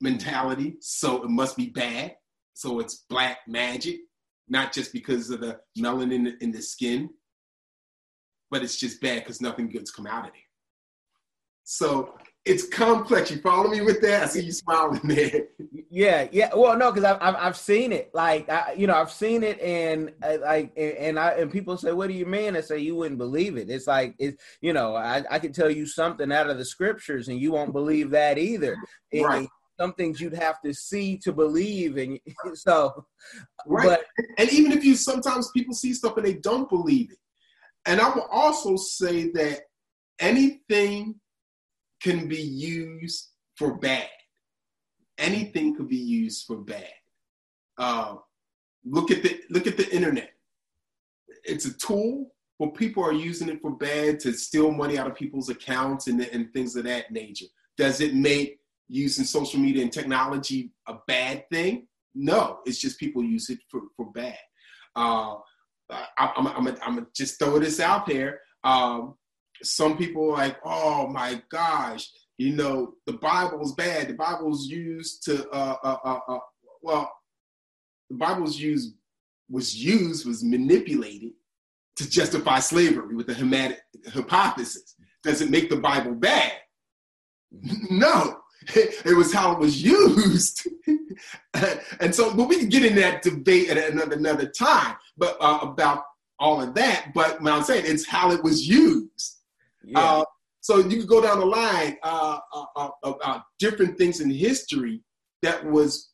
mentality, 0.00 0.76
so 0.80 1.22
it 1.22 1.30
must 1.30 1.56
be 1.56 1.68
bad. 1.70 2.14
So 2.54 2.80
it's 2.80 3.04
black 3.08 3.38
magic, 3.46 4.00
not 4.48 4.72
just 4.72 4.92
because 4.92 5.30
of 5.30 5.40
the 5.40 5.60
melanin 5.78 6.12
in 6.12 6.24
the, 6.24 6.34
in 6.40 6.52
the 6.52 6.62
skin, 6.62 7.10
but 8.50 8.62
it's 8.62 8.78
just 8.78 9.00
bad 9.00 9.20
because 9.20 9.40
nothing 9.40 9.68
good's 9.68 9.90
come 9.90 10.06
out 10.06 10.26
of 10.26 10.32
there. 10.32 10.42
So 11.64 12.14
it's 12.48 12.66
complex. 12.66 13.30
You 13.30 13.38
follow 13.40 13.68
me 13.68 13.82
with 13.82 14.00
that? 14.00 14.22
I 14.22 14.26
see 14.26 14.44
you 14.44 14.52
smiling 14.52 15.00
there. 15.04 15.44
Yeah, 15.90 16.28
yeah. 16.32 16.50
Well, 16.54 16.76
no, 16.78 16.90
because 16.90 17.04
I've, 17.04 17.18
I've 17.20 17.36
I've 17.36 17.56
seen 17.56 17.92
it. 17.92 18.10
Like, 18.14 18.48
I, 18.48 18.72
you 18.76 18.86
know, 18.86 18.94
I've 18.94 19.10
seen 19.12 19.42
it, 19.42 19.60
and 19.60 20.12
uh, 20.22 20.38
like, 20.40 20.72
and, 20.76 20.92
and 20.92 21.18
I 21.18 21.32
and 21.32 21.52
people 21.52 21.76
say, 21.76 21.92
"What 21.92 22.08
do 22.08 22.14
you 22.14 22.26
mean?" 22.26 22.56
I 22.56 22.60
say, 22.62 22.78
"You 22.78 22.96
wouldn't 22.96 23.18
believe 23.18 23.56
it." 23.56 23.68
It's 23.70 23.86
like, 23.86 24.14
it's 24.18 24.42
you 24.60 24.72
know, 24.72 24.96
I 24.96 25.24
I 25.30 25.38
can 25.38 25.52
tell 25.52 25.70
you 25.70 25.86
something 25.86 26.32
out 26.32 26.48
of 26.50 26.58
the 26.58 26.64
scriptures, 26.64 27.28
and 27.28 27.38
you 27.38 27.52
won't 27.52 27.72
believe 27.72 28.10
that 28.10 28.38
either. 28.38 28.76
Right. 29.14 29.48
Some 29.78 29.92
things 29.94 30.20
you'd 30.20 30.34
have 30.34 30.60
to 30.62 30.74
see 30.74 31.18
to 31.18 31.32
believe, 31.32 31.98
and 31.98 32.18
so, 32.54 33.06
Right. 33.66 33.86
but 33.88 34.04
and 34.38 34.50
even 34.52 34.72
if 34.72 34.84
you 34.84 34.94
sometimes 34.94 35.50
people 35.52 35.74
see 35.74 35.92
stuff 35.92 36.16
and 36.16 36.26
they 36.26 36.34
don't 36.34 36.68
believe 36.68 37.10
it. 37.12 37.18
And 37.86 38.00
I 38.00 38.08
will 38.10 38.28
also 38.30 38.76
say 38.76 39.30
that 39.32 39.60
anything 40.18 41.14
can 42.02 42.28
be 42.28 42.40
used 42.40 43.28
for 43.56 43.76
bad. 43.76 44.08
Anything 45.18 45.76
could 45.76 45.88
be 45.88 45.96
used 45.96 46.46
for 46.46 46.58
bad. 46.58 46.92
Uh, 47.76 48.16
look 48.84 49.10
at 49.10 49.22
the 49.22 49.40
look 49.50 49.66
at 49.66 49.76
the 49.76 49.88
internet. 49.94 50.30
It's 51.44 51.66
a 51.66 51.72
tool, 51.74 52.32
but 52.58 52.74
people 52.74 53.02
are 53.02 53.12
using 53.12 53.48
it 53.48 53.60
for 53.60 53.76
bad 53.76 54.20
to 54.20 54.32
steal 54.32 54.70
money 54.70 54.98
out 54.98 55.06
of 55.06 55.16
people's 55.16 55.48
accounts 55.48 56.06
and, 56.06 56.20
and 56.20 56.52
things 56.52 56.76
of 56.76 56.84
that 56.84 57.10
nature. 57.10 57.46
Does 57.76 58.00
it 58.00 58.14
make 58.14 58.58
using 58.88 59.24
social 59.24 59.60
media 59.60 59.82
and 59.82 59.92
technology 59.92 60.72
a 60.86 60.94
bad 61.06 61.48
thing? 61.50 61.86
No, 62.14 62.60
it's 62.64 62.78
just 62.78 62.98
people 62.98 63.22
use 63.22 63.50
it 63.50 63.58
for, 63.70 63.82
for 63.96 64.10
bad. 64.12 64.38
Uh, 64.96 65.36
I, 65.90 66.32
I'm, 66.36 66.46
I'm, 66.48 66.68
I'm, 66.68 66.78
I'm 66.82 67.06
just 67.14 67.38
throw 67.38 67.58
this 67.58 67.80
out 67.80 68.06
there. 68.06 68.40
Um, 68.64 69.14
some 69.62 69.96
people 69.96 70.30
are 70.30 70.36
like, 70.36 70.58
oh 70.64 71.08
my 71.08 71.42
gosh, 71.50 72.08
you 72.36 72.54
know, 72.54 72.94
the 73.06 73.14
Bible's 73.14 73.74
bad. 73.74 74.08
The 74.08 74.14
Bible's 74.14 74.66
used 74.66 75.24
to, 75.24 75.48
uh, 75.50 75.76
uh, 75.82 75.96
uh, 76.04 76.18
uh, 76.28 76.38
well, 76.82 77.12
the 78.10 78.16
Bible's 78.16 78.58
used 78.58 78.94
was 79.50 79.74
used 79.74 80.26
was 80.26 80.44
manipulated 80.44 81.32
to 81.96 82.08
justify 82.08 82.58
slavery 82.60 83.14
with 83.14 83.26
the 83.26 83.34
Hamitic 83.34 83.78
hypothesis. 84.12 84.94
Does 85.22 85.40
it 85.40 85.50
make 85.50 85.70
the 85.70 85.76
Bible 85.76 86.14
bad? 86.14 86.52
No, 87.90 88.40
it 88.74 89.16
was 89.16 89.32
how 89.32 89.52
it 89.52 89.58
was 89.58 89.82
used. 89.82 90.68
and 92.00 92.14
so, 92.14 92.34
but 92.34 92.48
we 92.48 92.58
can 92.58 92.68
get 92.68 92.84
in 92.84 92.94
that 92.96 93.22
debate 93.22 93.70
at 93.70 93.90
another 93.90 94.16
another 94.16 94.46
time. 94.46 94.96
But 95.16 95.38
uh, 95.40 95.60
about 95.62 96.04
all 96.38 96.60
of 96.60 96.74
that. 96.74 97.12
But 97.14 97.40
what 97.40 97.52
I'm 97.52 97.62
saying 97.62 97.84
it's 97.86 98.06
how 98.06 98.30
it 98.32 98.42
was 98.42 98.68
used. 98.68 99.37
Yeah, 99.88 100.00
Uh, 100.00 100.24
so 100.60 100.78
you 100.78 100.98
could 100.98 101.08
go 101.08 101.20
down 101.20 101.38
the 101.40 101.46
line 101.46 101.96
uh, 102.02 102.38
uh, 102.52 102.64
uh, 102.76 103.12
uh, 103.22 103.40
different 103.58 103.96
things 103.96 104.20
in 104.20 104.30
history 104.30 105.02
that 105.42 105.64
was 105.64 106.10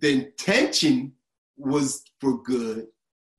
the 0.00 0.10
intention 0.10 1.12
was 1.56 2.02
for 2.20 2.42
good, 2.42 2.86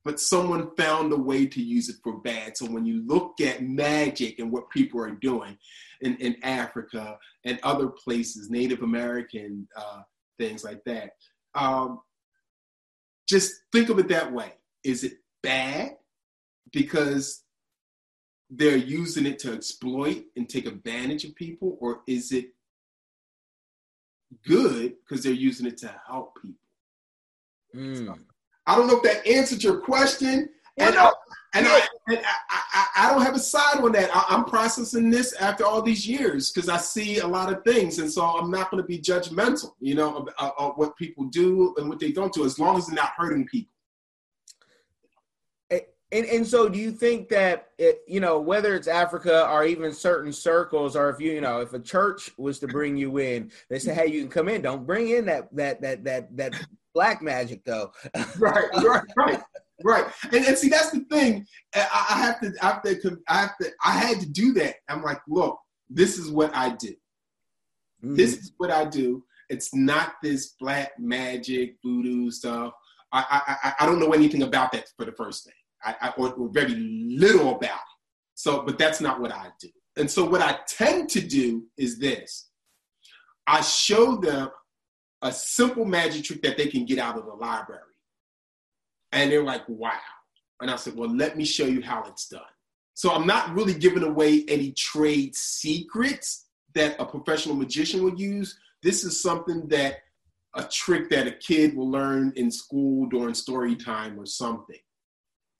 but 0.04 0.18
someone 0.18 0.74
found 0.76 1.12
a 1.12 1.16
way 1.16 1.44
to 1.46 1.62
use 1.62 1.88
it 1.88 1.96
for 2.02 2.18
bad. 2.20 2.56
So 2.56 2.66
when 2.66 2.86
you 2.86 3.04
look 3.06 3.40
at 3.40 3.62
magic 3.62 4.38
and 4.38 4.50
what 4.50 4.70
people 4.70 5.00
are 5.02 5.10
doing 5.10 5.58
in, 6.00 6.16
in 6.16 6.36
Africa 6.42 7.18
and 7.44 7.60
other 7.62 7.88
places, 7.88 8.48
Native 8.48 8.82
American 8.82 9.68
uh, 9.76 10.00
things 10.38 10.64
like 10.64 10.82
that, 10.86 11.10
um, 11.54 12.00
just 13.28 13.52
think 13.72 13.90
of 13.90 13.98
it 13.98 14.08
that 14.08 14.32
way. 14.32 14.52
Is 14.82 15.04
it 15.04 15.14
bad 15.42 15.96
because 16.72 17.42
they're 18.50 18.76
using 18.76 19.26
it 19.26 19.38
to 19.40 19.52
exploit 19.52 20.24
and 20.36 20.48
take 20.48 20.66
advantage 20.66 21.24
of 21.24 21.34
people, 21.34 21.76
or 21.80 22.02
is 22.06 22.32
it 22.32 22.50
good 24.46 24.94
because 25.00 25.24
they're 25.24 25.32
using 25.32 25.66
it 25.66 25.76
to 25.78 25.94
help 26.06 26.38
people? 26.40 26.56
Mm. 27.74 28.18
I 28.66 28.76
don't 28.76 28.86
know 28.86 28.96
if 28.96 29.02
that 29.02 29.26
answered 29.26 29.62
your 29.62 29.78
question. 29.80 30.48
And, 30.78 30.94
no, 30.94 31.06
I, 31.06 31.12
and, 31.54 31.66
I, 31.66 31.80
and 32.08 32.18
I, 32.18 32.34
I, 32.50 32.86
I 32.96 33.10
don't 33.10 33.22
have 33.22 33.34
a 33.34 33.40
side 33.40 33.78
on 33.78 33.92
that. 33.92 34.10
I, 34.14 34.26
I'm 34.28 34.44
processing 34.44 35.10
this 35.10 35.32
after 35.34 35.64
all 35.64 35.82
these 35.82 36.06
years 36.06 36.52
because 36.52 36.68
I 36.68 36.76
see 36.76 37.18
a 37.20 37.26
lot 37.26 37.52
of 37.52 37.64
things. 37.64 37.98
And 37.98 38.10
so 38.10 38.22
I'm 38.22 38.50
not 38.50 38.70
going 38.70 38.82
to 38.82 38.86
be 38.86 38.98
judgmental, 38.98 39.72
you 39.80 39.94
know, 39.94 40.16
of, 40.16 40.28
of, 40.38 40.52
of 40.58 40.76
what 40.76 40.96
people 40.96 41.24
do 41.24 41.74
and 41.78 41.88
what 41.88 41.98
they 41.98 42.12
don't 42.12 42.32
do, 42.32 42.44
as 42.44 42.58
long 42.58 42.76
as 42.76 42.86
they're 42.86 42.96
not 42.96 43.12
hurting 43.16 43.46
people. 43.46 43.72
And 46.12 46.24
and 46.26 46.46
so, 46.46 46.68
do 46.68 46.78
you 46.78 46.92
think 46.92 47.28
that 47.30 47.70
it, 47.78 48.02
you 48.06 48.20
know 48.20 48.38
whether 48.38 48.76
it's 48.76 48.86
Africa 48.86 49.48
or 49.50 49.64
even 49.64 49.92
certain 49.92 50.32
circles, 50.32 50.94
or 50.94 51.10
if 51.10 51.20
you 51.20 51.32
you 51.32 51.40
know 51.40 51.60
if 51.60 51.72
a 51.72 51.80
church 51.80 52.30
was 52.38 52.60
to 52.60 52.68
bring 52.68 52.96
you 52.96 53.18
in, 53.18 53.50
they 53.68 53.80
say, 53.80 53.92
"Hey, 53.92 54.06
you 54.06 54.20
can 54.20 54.30
come 54.30 54.48
in. 54.48 54.62
Don't 54.62 54.86
bring 54.86 55.08
in 55.08 55.26
that 55.26 55.54
that 55.56 55.82
that 55.82 56.04
that 56.04 56.36
that 56.36 56.66
black 56.94 57.22
magic, 57.22 57.64
though." 57.64 57.90
right, 58.38 58.68
right, 58.84 59.02
right, 59.16 59.42
right. 59.82 60.06
And, 60.32 60.44
and 60.44 60.56
see, 60.56 60.68
that's 60.68 60.92
the 60.92 61.00
thing. 61.10 61.44
I, 61.74 62.06
I 62.10 62.18
have 62.18 62.40
to, 62.40 62.52
I 62.62 62.66
have 62.66 62.82
to, 62.82 63.18
I 63.28 63.40
have 63.40 63.58
to, 63.58 63.70
I 63.84 63.90
had 63.90 64.20
to 64.20 64.26
do 64.26 64.52
that. 64.54 64.76
I'm 64.88 65.02
like, 65.02 65.20
look, 65.26 65.58
this 65.90 66.18
is 66.18 66.30
what 66.30 66.54
I 66.54 66.70
do. 66.70 66.94
Mm. 68.04 68.16
This 68.16 68.36
is 68.36 68.52
what 68.58 68.70
I 68.70 68.84
do. 68.84 69.24
It's 69.48 69.74
not 69.74 70.14
this 70.22 70.54
black 70.60 70.92
magic 71.00 71.76
voodoo 71.84 72.30
stuff. 72.30 72.74
I, 73.12 73.24
I, 73.28 73.68
I, 73.68 73.74
I 73.80 73.86
don't 73.86 73.98
know 73.98 74.12
anything 74.12 74.42
about 74.42 74.70
that 74.72 74.88
for 74.96 75.04
the 75.04 75.12
first 75.12 75.44
thing. 75.44 75.54
I, 75.86 75.94
I 76.00 76.08
or, 76.18 76.32
or 76.34 76.48
very 76.48 76.74
little 76.74 77.56
about 77.56 77.64
it. 77.64 77.96
So, 78.34 78.62
but 78.62 78.78
that's 78.78 79.00
not 79.00 79.20
what 79.20 79.32
I 79.32 79.48
do. 79.60 79.68
And 79.96 80.10
so, 80.10 80.28
what 80.28 80.42
I 80.42 80.58
tend 80.68 81.08
to 81.10 81.20
do 81.20 81.64
is 81.78 81.98
this: 81.98 82.48
I 83.46 83.62
show 83.62 84.16
them 84.16 84.50
a 85.22 85.32
simple 85.32 85.84
magic 85.84 86.24
trick 86.24 86.42
that 86.42 86.56
they 86.56 86.66
can 86.66 86.84
get 86.84 86.98
out 86.98 87.16
of 87.16 87.24
the 87.24 87.32
library, 87.32 87.80
and 89.12 89.30
they're 89.30 89.44
like, 89.44 89.66
"Wow!" 89.68 89.92
And 90.60 90.70
I 90.70 90.76
said, 90.76 90.96
"Well, 90.96 91.14
let 91.14 91.36
me 91.36 91.44
show 91.44 91.66
you 91.66 91.82
how 91.82 92.04
it's 92.04 92.28
done." 92.28 92.42
So 92.94 93.12
I'm 93.12 93.26
not 93.26 93.54
really 93.54 93.74
giving 93.74 94.02
away 94.02 94.44
any 94.48 94.72
trade 94.72 95.36
secrets 95.36 96.46
that 96.74 96.96
a 96.98 97.04
professional 97.04 97.54
magician 97.54 98.02
would 98.04 98.18
use. 98.18 98.58
This 98.82 99.04
is 99.04 99.20
something 99.20 99.68
that 99.68 99.96
a 100.54 100.64
trick 100.64 101.10
that 101.10 101.26
a 101.26 101.32
kid 101.32 101.76
will 101.76 101.90
learn 101.90 102.32
in 102.36 102.50
school 102.50 103.06
during 103.08 103.34
story 103.34 103.76
time 103.76 104.18
or 104.18 104.24
something. 104.24 104.78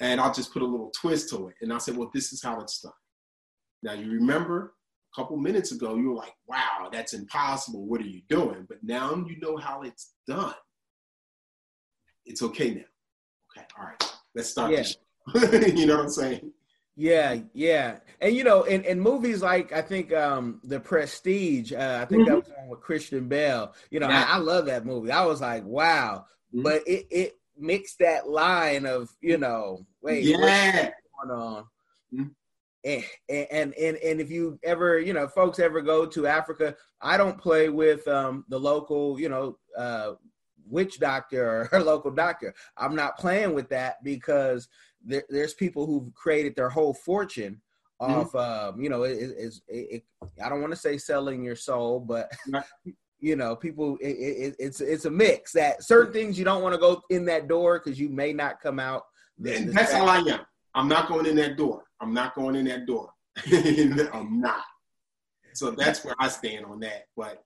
And 0.00 0.20
I'll 0.20 0.32
just 0.32 0.52
put 0.52 0.62
a 0.62 0.66
little 0.66 0.92
twist 1.00 1.30
to 1.30 1.48
it. 1.48 1.54
And 1.62 1.72
I 1.72 1.78
said, 1.78 1.96
well, 1.96 2.10
this 2.12 2.32
is 2.32 2.42
how 2.42 2.60
it's 2.60 2.80
done. 2.80 2.92
Now, 3.82 3.92
you 3.94 4.10
remember 4.10 4.74
a 5.12 5.20
couple 5.20 5.36
minutes 5.36 5.72
ago, 5.72 5.96
you 5.96 6.10
were 6.10 6.16
like, 6.16 6.34
wow, 6.46 6.88
that's 6.92 7.14
impossible. 7.14 7.86
What 7.86 8.00
are 8.00 8.06
you 8.06 8.22
doing? 8.28 8.66
But 8.68 8.78
now 8.82 9.14
you 9.14 9.38
know 9.40 9.56
how 9.56 9.82
it's 9.82 10.12
done. 10.26 10.54
It's 12.26 12.42
okay 12.42 12.74
now. 12.74 12.82
Okay, 13.56 13.66
all 13.78 13.86
right, 13.86 14.12
let's 14.34 14.50
start 14.50 14.72
Yeah. 14.72 14.82
the 14.82 14.84
show. 14.84 15.66
you 15.66 15.86
know 15.86 15.96
what 15.96 16.04
I'm 16.04 16.10
saying? 16.10 16.52
Yeah, 16.98 17.40
yeah, 17.52 17.98
and 18.22 18.34
you 18.34 18.42
know, 18.42 18.62
in, 18.62 18.82
in 18.84 18.98
movies 18.98 19.42
like 19.42 19.70
I 19.70 19.82
think 19.82 20.14
um 20.14 20.60
The 20.64 20.80
Prestige, 20.80 21.72
uh, 21.72 21.98
I 22.00 22.06
think 22.06 22.22
mm-hmm. 22.22 22.30
that 22.30 22.36
was 22.36 22.48
one 22.56 22.68
with 22.68 22.80
Christian 22.80 23.28
Bale. 23.28 23.74
You 23.90 24.00
know, 24.00 24.08
yeah. 24.08 24.26
I, 24.28 24.36
I, 24.36 24.38
love 24.38 24.66
that 24.66 24.86
movie. 24.86 25.10
I 25.10 25.26
was 25.26 25.42
like, 25.42 25.64
wow, 25.64 26.24
mm-hmm. 26.54 26.62
but 26.62 26.82
it 26.88 27.06
it 27.10 27.32
mixed 27.58 27.98
that 28.00 28.28
line 28.28 28.86
of 28.86 29.10
you 29.20 29.38
know, 29.38 29.86
wait, 30.02 30.24
yeah, 30.24 30.90
going 31.24 31.40
on. 31.40 31.64
Mm-hmm. 32.14 32.24
And, 32.84 33.04
and 33.50 33.74
and 33.74 33.96
and 33.96 34.20
if 34.20 34.30
you 34.30 34.58
ever 34.62 35.00
you 35.00 35.12
know 35.12 35.26
folks 35.26 35.58
ever 35.58 35.80
go 35.80 36.06
to 36.06 36.26
Africa, 36.26 36.76
I 37.00 37.16
don't 37.16 37.38
play 37.38 37.68
with 37.68 38.06
um 38.06 38.44
the 38.48 38.58
local 38.58 39.18
you 39.18 39.28
know 39.28 39.58
uh 39.76 40.12
witch 40.68 40.98
doctor 40.98 41.68
or 41.72 41.80
local 41.80 42.10
doctor. 42.10 42.54
I'm 42.76 42.94
not 42.94 43.18
playing 43.18 43.54
with 43.54 43.68
that 43.70 44.02
because 44.04 44.68
there, 45.04 45.24
there's 45.28 45.54
people 45.54 45.86
who've 45.86 46.12
created 46.14 46.54
their 46.56 46.68
whole 46.68 46.94
fortune 46.94 47.60
mm-hmm. 48.00 48.12
off 48.12 48.32
mm-hmm. 48.32 48.68
um, 48.68 48.80
you 48.80 48.90
know 48.90 49.04
it, 49.04 49.16
it, 49.38 49.54
it, 49.68 50.04
i 50.44 50.48
don't 50.48 50.60
want 50.60 50.72
to 50.72 50.78
say 50.78 50.98
selling 50.98 51.42
your 51.42 51.56
soul 51.56 52.00
but 52.00 52.30
you 53.20 53.36
know 53.36 53.56
people 53.56 53.96
it's 54.00 54.80
it's 54.80 55.04
a 55.06 55.10
mix 55.10 55.52
that 55.52 55.82
certain 55.82 56.12
things 56.12 56.38
you 56.38 56.44
don't 56.44 56.62
want 56.62 56.74
to 56.74 56.80
go 56.80 57.02
in 57.10 57.24
that 57.24 57.48
door 57.48 57.80
because 57.82 57.98
you 57.98 58.08
may 58.08 58.32
not 58.32 58.60
come 58.60 58.78
out 58.78 59.02
and 59.44 59.72
that's 59.72 59.92
how 59.92 60.06
i 60.06 60.18
am. 60.18 60.40
I'm 60.74 60.88
not 60.88 61.08
going 61.08 61.24
in 61.24 61.36
that 61.36 61.56
door. 61.56 61.84
I'm 62.02 62.12
not 62.12 62.34
going 62.34 62.54
in 62.54 62.66
that 62.66 62.84
door. 62.86 63.10
I'm 64.12 64.40
not. 64.40 64.62
So 65.54 65.70
that's 65.70 66.04
where 66.04 66.14
i 66.18 66.28
stand 66.28 66.66
on 66.66 66.80
that 66.80 67.04
but 67.16 67.42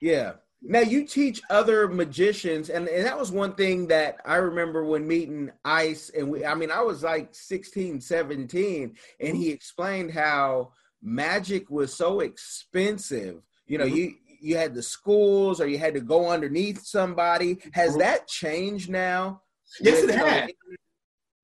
yeah. 0.00 0.32
Now 0.60 0.80
you 0.80 1.06
teach 1.06 1.40
other 1.50 1.86
magicians, 1.86 2.68
and, 2.68 2.88
and 2.88 3.06
that 3.06 3.16
was 3.16 3.30
one 3.30 3.54
thing 3.54 3.86
that 3.88 4.16
I 4.24 4.36
remember 4.36 4.84
when 4.84 5.06
meeting 5.06 5.52
Ice, 5.64 6.10
and 6.10 6.28
we, 6.28 6.44
I 6.44 6.54
mean, 6.54 6.72
I 6.72 6.80
was 6.80 7.04
like 7.04 7.28
16, 7.32 8.00
17, 8.00 8.96
and 9.20 9.36
he 9.36 9.50
explained 9.50 10.10
how 10.10 10.72
magic 11.00 11.70
was 11.70 11.94
so 11.94 12.20
expensive. 12.20 13.40
You 13.68 13.78
know, 13.78 13.84
mm-hmm. 13.84 13.94
you 13.94 14.14
you 14.40 14.56
had 14.56 14.74
the 14.74 14.82
schools, 14.82 15.60
or 15.60 15.66
you 15.66 15.78
had 15.78 15.94
to 15.94 16.00
go 16.00 16.28
underneath 16.28 16.84
somebody. 16.84 17.58
Has 17.72 17.96
that 17.96 18.28
changed 18.28 18.90
now? 18.90 19.42
Yes, 19.80 20.02
it 20.02 20.10
has. 20.10 20.50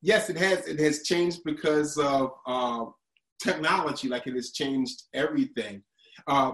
Yes, 0.03 0.31
it 0.31 0.37
has. 0.37 0.67
It 0.67 0.79
has 0.81 1.03
changed 1.03 1.41
because 1.45 1.97
of 1.99 2.33
uh, 2.47 2.87
technology. 3.43 4.09
Like 4.09 4.27
it 4.27 4.35
has 4.35 4.53
changed 4.53 5.05
everything. 5.13 5.83
Uh, 6.27 6.53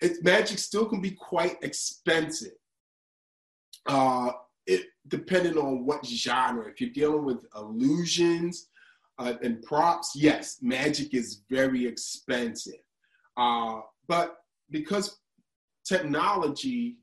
it, 0.00 0.22
magic 0.22 0.58
still 0.58 0.86
can 0.86 1.00
be 1.00 1.10
quite 1.10 1.56
expensive. 1.62 2.52
Uh, 3.86 4.32
it 4.66 4.86
depending 5.08 5.56
on 5.56 5.86
what 5.86 6.04
genre. 6.04 6.68
If 6.68 6.80
you're 6.80 6.90
dealing 6.90 7.24
with 7.24 7.44
illusions 7.56 8.68
uh, 9.18 9.34
and 9.42 9.62
props, 9.62 10.12
yes, 10.14 10.58
magic 10.60 11.14
is 11.14 11.42
very 11.50 11.86
expensive. 11.86 12.80
Uh, 13.36 13.80
but 14.06 14.36
because 14.70 15.18
technology, 15.88 16.98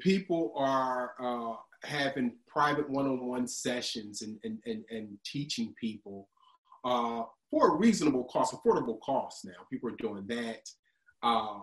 people 0.00 0.52
are 0.56 1.12
uh, 1.22 1.56
having 1.84 2.32
private 2.46 2.88
one-on-one 2.88 3.46
sessions 3.46 4.22
and, 4.22 4.38
and, 4.44 4.58
and, 4.66 4.84
and 4.90 5.08
teaching 5.24 5.74
people 5.80 6.28
uh, 6.84 7.22
for 7.50 7.74
a 7.74 7.76
reasonable 7.76 8.24
cost, 8.24 8.54
affordable 8.54 9.00
cost 9.00 9.44
now. 9.44 9.52
People 9.70 9.90
are 9.90 9.96
doing 9.96 10.24
that. 10.28 10.68
Uh, 11.22 11.60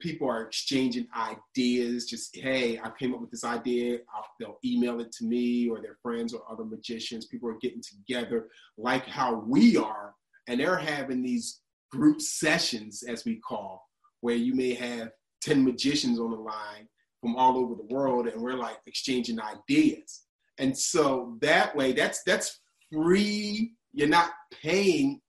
people 0.00 0.28
are 0.28 0.42
exchanging 0.42 1.06
ideas. 1.16 2.06
Just 2.06 2.36
hey, 2.36 2.78
I 2.78 2.90
came 2.98 3.14
up 3.14 3.20
with 3.20 3.30
this 3.30 3.44
idea. 3.44 3.98
I'll, 4.14 4.26
they'll 4.38 4.58
email 4.64 5.00
it 5.00 5.12
to 5.12 5.24
me 5.24 5.68
or 5.68 5.80
their 5.80 5.96
friends 6.02 6.34
or 6.34 6.42
other 6.50 6.64
magicians. 6.64 7.26
People 7.26 7.48
are 7.48 7.58
getting 7.60 7.82
together 7.82 8.48
like 8.76 9.06
how 9.06 9.44
we 9.46 9.76
are, 9.76 10.14
and 10.46 10.60
they're 10.60 10.76
having 10.76 11.22
these 11.22 11.60
group 11.90 12.20
sessions, 12.20 13.02
as 13.02 13.24
we 13.24 13.36
call, 13.36 13.86
where 14.20 14.36
you 14.36 14.54
may 14.54 14.74
have 14.74 15.10
ten 15.40 15.64
magicians 15.64 16.18
on 16.18 16.30
the 16.30 16.36
line 16.36 16.88
from 17.20 17.36
all 17.36 17.56
over 17.56 17.74
the 17.74 17.94
world, 17.94 18.28
and 18.28 18.40
we're 18.40 18.54
like 18.54 18.78
exchanging 18.86 19.40
ideas. 19.40 20.22
And 20.58 20.76
so 20.76 21.36
that 21.40 21.74
way, 21.76 21.92
that's 21.92 22.22
that's 22.24 22.60
free. 22.92 23.72
You're 23.92 24.08
not 24.08 24.32
paying 24.62 25.20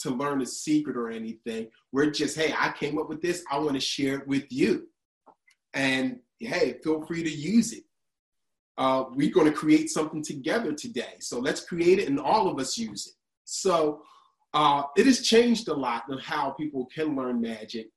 to 0.00 0.10
learn 0.10 0.42
a 0.42 0.46
secret 0.46 0.96
or 0.96 1.10
anything. 1.10 1.68
We're 1.92 2.10
just, 2.10 2.36
hey, 2.36 2.54
I 2.56 2.72
came 2.72 2.98
up 2.98 3.08
with 3.08 3.22
this. 3.22 3.42
I 3.50 3.58
want 3.58 3.74
to 3.74 3.80
share 3.80 4.18
it 4.18 4.28
with 4.28 4.44
you. 4.50 4.88
And 5.72 6.18
hey, 6.38 6.78
feel 6.84 7.04
free 7.06 7.22
to 7.22 7.30
use 7.30 7.72
it. 7.72 7.84
Uh, 8.76 9.04
we're 9.12 9.32
going 9.32 9.46
to 9.46 9.52
create 9.52 9.88
something 9.88 10.22
together 10.22 10.72
today. 10.72 11.14
So 11.20 11.38
let's 11.38 11.64
create 11.64 11.98
it 12.00 12.08
and 12.08 12.20
all 12.20 12.48
of 12.48 12.58
us 12.58 12.76
use 12.76 13.06
it. 13.06 13.14
So 13.44 14.02
uh, 14.52 14.82
it 14.96 15.06
has 15.06 15.22
changed 15.22 15.68
a 15.68 15.74
lot 15.74 16.04
of 16.10 16.20
how 16.20 16.50
people 16.50 16.86
can 16.94 17.16
learn 17.16 17.40
magic. 17.40 17.88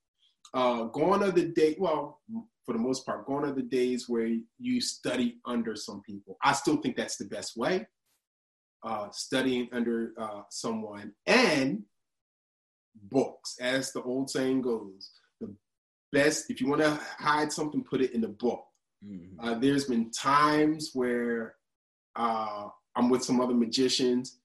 Uh, 0.53 0.83
gone 0.85 1.23
are 1.23 1.31
the 1.31 1.45
day, 1.45 1.75
well, 1.77 2.21
for 2.65 2.73
the 2.73 2.79
most 2.79 3.05
part, 3.05 3.25
gone 3.25 3.45
are 3.45 3.53
the 3.53 3.61
days 3.61 4.07
where 4.07 4.29
you 4.59 4.81
study 4.81 5.37
under 5.45 5.75
some 5.75 6.01
people. 6.01 6.37
I 6.43 6.53
still 6.53 6.77
think 6.77 6.95
that's 6.95 7.17
the 7.17 7.25
best 7.25 7.57
way. 7.57 7.87
Uh, 8.83 9.07
studying 9.11 9.67
under 9.71 10.13
uh, 10.17 10.41
someone 10.49 11.13
and 11.25 11.83
books. 13.03 13.57
As 13.59 13.91
the 13.91 14.01
old 14.01 14.29
saying 14.29 14.61
goes, 14.61 15.11
the 15.41 15.53
best, 16.11 16.49
if 16.49 16.61
you 16.61 16.67
want 16.67 16.81
to 16.81 16.99
hide 17.17 17.51
something, 17.51 17.83
put 17.83 18.01
it 18.01 18.13
in 18.13 18.21
the 18.21 18.27
book. 18.27 18.63
Mm-hmm. 19.05 19.39
Uh, 19.39 19.55
there's 19.59 19.85
been 19.85 20.11
times 20.11 20.91
where 20.93 21.55
uh, 22.15 22.67
I'm 22.95 23.09
with 23.09 23.23
some 23.23 23.39
other 23.39 23.53
magicians 23.53 24.39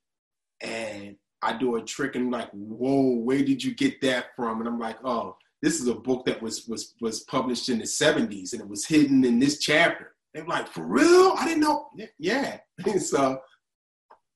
and 0.61 1.17
I 1.43 1.57
do 1.57 1.77
a 1.77 1.83
trick 1.83 2.15
and 2.15 2.27
I'm 2.27 2.31
like, 2.31 2.51
whoa, 2.51 3.17
where 3.17 3.43
did 3.43 3.63
you 3.63 3.75
get 3.75 4.01
that 4.03 4.27
from? 4.37 4.61
And 4.61 4.69
I'm 4.69 4.79
like, 4.79 4.99
oh, 5.05 5.37
this 5.63 5.81
is 5.81 5.87
a 5.87 5.95
book 5.95 6.27
that 6.27 6.43
was 6.43 6.67
was 6.67 6.95
was 7.01 7.21
published 7.21 7.69
in 7.69 7.79
the 7.79 7.85
70s 7.85 8.53
and 8.53 8.61
it 8.61 8.69
was 8.69 8.85
hidden 8.85 9.25
in 9.25 9.39
this 9.39 9.59
chapter. 9.59 10.15
They're 10.35 10.45
like, 10.45 10.69
for 10.69 10.85
real? 10.85 11.35
I 11.39 11.47
didn't 11.47 11.61
know. 11.61 11.89
Yeah. 12.19 12.59
so, 12.99 13.41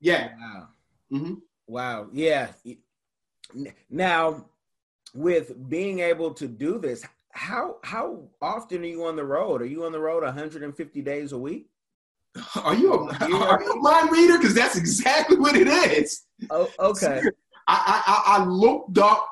yeah. 0.00 0.28
Wow. 0.38 0.68
Mm-hmm. 1.12 1.34
Wow. 1.66 2.08
Yeah. 2.12 2.48
Now, 3.90 4.46
with 5.14 5.68
being 5.68 6.00
able 6.00 6.34
to 6.34 6.46
do 6.46 6.78
this, 6.78 7.04
how 7.30 7.76
how 7.82 8.28
often 8.40 8.82
are 8.82 8.86
you 8.86 9.04
on 9.04 9.16
the 9.16 9.24
road? 9.24 9.62
Are 9.62 9.66
you 9.66 9.84
on 9.84 9.92
the 9.92 10.00
road 10.00 10.22
150 10.22 11.02
days 11.02 11.32
a 11.32 11.38
week? 11.38 11.68
Are 12.56 12.74
you 12.74 12.92
a, 12.92 13.14
are 13.20 13.62
you 13.62 13.72
a 13.72 13.76
mind 13.76 14.10
reader? 14.10 14.38
Because 14.38 14.54
that's 14.54 14.76
exactly 14.76 15.38
what 15.38 15.56
it 15.56 15.68
is. 15.68 16.22
Oh, 16.50 16.70
okay. 16.78 17.22
I, 17.68 18.02
I, 18.06 18.38
I 18.38 18.44
looked 18.44 18.98
up 18.98 19.28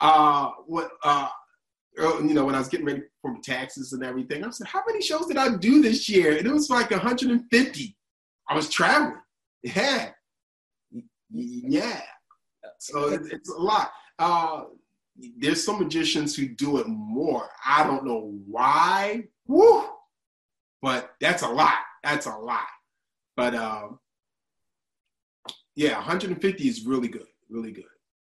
uh, 0.00 0.50
what 0.66 0.90
uh, 1.02 1.28
you 1.98 2.34
know 2.34 2.44
when 2.44 2.54
I 2.54 2.58
was 2.58 2.68
getting 2.68 2.86
ready 2.86 3.02
for 3.20 3.36
taxes 3.42 3.92
and 3.92 4.04
everything. 4.04 4.44
I 4.44 4.50
said, 4.50 4.66
how 4.68 4.82
many 4.86 5.02
shows 5.02 5.26
did 5.26 5.36
I 5.36 5.56
do 5.56 5.82
this 5.82 6.08
year? 6.08 6.36
And 6.36 6.46
it 6.46 6.52
was 6.52 6.70
like 6.70 6.90
150. 6.90 7.96
I 8.48 8.54
was 8.54 8.68
traveling. 8.68 9.20
Yeah, 9.62 10.10
yeah. 11.30 12.00
So 12.78 13.08
it's 13.08 13.50
a 13.50 13.58
lot. 13.58 13.90
Uh, 14.18 14.64
there's 15.36 15.64
some 15.64 15.80
magicians 15.80 16.36
who 16.36 16.46
do 16.46 16.78
it 16.78 16.86
more. 16.86 17.48
I 17.66 17.84
don't 17.84 18.04
know 18.04 18.34
why. 18.46 19.24
Woo! 19.46 19.84
But 20.80 21.14
that's 21.20 21.42
a 21.42 21.48
lot. 21.48 21.78
That's 22.04 22.26
a 22.26 22.36
lot. 22.36 22.66
But 23.36 23.54
um, 23.54 23.98
yeah, 25.74 25.94
150 25.94 26.68
is 26.68 26.84
really 26.86 27.08
good. 27.08 27.26
Really 27.50 27.72
good. 27.72 27.84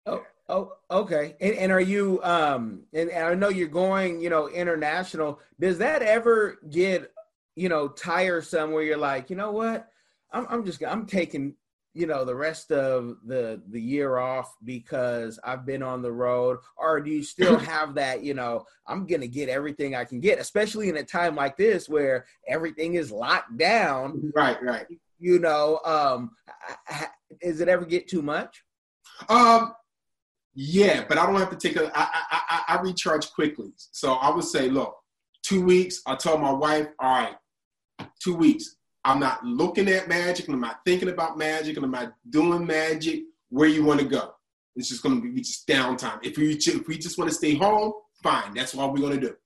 Oh, 0.06 0.22
oh, 0.48 0.72
okay. 0.90 1.36
And, 1.40 1.54
and 1.54 1.72
are 1.72 1.80
you? 1.80 2.20
Um, 2.22 2.82
and, 2.92 3.10
and 3.10 3.26
I 3.26 3.34
know 3.34 3.48
you're 3.48 3.68
going. 3.68 4.20
You 4.20 4.30
know, 4.30 4.48
international. 4.48 5.40
Does 5.58 5.78
that 5.78 6.02
ever 6.02 6.58
get 6.70 7.12
you 7.56 7.68
know 7.68 7.88
tiresome? 7.88 8.72
Where 8.72 8.82
you're 8.82 8.96
like, 8.96 9.30
you 9.30 9.36
know 9.36 9.52
what? 9.52 9.88
I'm, 10.32 10.46
I'm 10.50 10.64
just 10.64 10.82
I'm 10.84 11.06
taking 11.06 11.54
you 11.94 12.08
know 12.08 12.24
the 12.24 12.34
rest 12.34 12.72
of 12.72 13.16
the 13.24 13.62
the 13.70 13.80
year 13.80 14.18
off 14.18 14.54
because 14.64 15.38
I've 15.44 15.64
been 15.64 15.82
on 15.82 16.02
the 16.02 16.12
road 16.12 16.58
or 16.76 17.00
do 17.00 17.10
you 17.10 17.22
still 17.22 17.56
have 17.70 17.94
that 17.94 18.22
you 18.22 18.34
know 18.34 18.64
I'm 18.86 19.06
going 19.06 19.20
to 19.20 19.28
get 19.28 19.48
everything 19.48 19.94
I 19.94 20.04
can 20.04 20.20
get 20.20 20.40
especially 20.40 20.88
in 20.88 20.96
a 20.96 21.04
time 21.04 21.36
like 21.36 21.56
this 21.56 21.88
where 21.88 22.26
everything 22.46 22.94
is 22.94 23.10
locked 23.10 23.56
down 23.56 24.32
right 24.34 24.60
right 24.62 24.86
you 25.20 25.38
know 25.38 25.80
um 25.84 26.32
does 27.40 27.60
it 27.60 27.68
ever 27.68 27.84
get 27.84 28.08
too 28.08 28.22
much 28.22 28.64
um 29.28 29.72
yeah 30.54 31.04
but 31.08 31.18
I 31.18 31.26
don't 31.26 31.36
have 31.36 31.50
to 31.50 31.56
take 31.56 31.76
a 31.76 31.90
I 31.96 32.08
I 32.30 32.40
I, 32.50 32.62
I 32.76 32.80
recharge 32.80 33.30
quickly 33.32 33.72
so 33.76 34.14
I 34.14 34.30
would 34.30 34.44
say 34.44 34.68
look 34.68 34.96
2 35.42 35.62
weeks 35.64 36.00
I 36.06 36.14
tell 36.14 36.38
my 36.38 36.52
wife 36.52 36.88
all 36.98 37.10
right 37.10 37.36
2 38.20 38.34
weeks 38.34 38.76
I'm 39.04 39.20
not 39.20 39.44
looking 39.44 39.88
at 39.88 40.08
magic 40.08 40.46
and 40.46 40.54
I'm 40.54 40.60
not 40.60 40.80
thinking 40.84 41.10
about 41.10 41.36
magic 41.36 41.76
and 41.76 41.84
I'm 41.84 41.90
not 41.90 42.14
doing 42.28 42.66
magic. 42.66 43.24
Where 43.50 43.68
you 43.68 43.84
want 43.84 44.00
to 44.00 44.06
go? 44.06 44.34
It's 44.76 44.88
just 44.88 45.02
going 45.02 45.20
to 45.20 45.32
be 45.32 45.40
just 45.40 45.68
downtime. 45.68 46.18
If 46.22 46.38
we 46.38 46.54
if 46.54 46.88
we 46.88 46.96
just 46.96 47.18
want 47.18 47.30
to 47.30 47.36
stay 47.36 47.54
home, 47.54 47.92
fine. 48.22 48.54
That's 48.54 48.74
what 48.74 48.92
we're 48.92 49.00
going 49.00 49.20
to 49.20 49.28
do. 49.28 49.36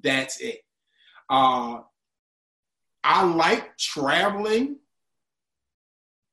That's 0.00 0.40
it. 0.40 0.60
Uh, 1.28 1.80
I 3.02 3.24
like 3.24 3.76
traveling, 3.78 4.76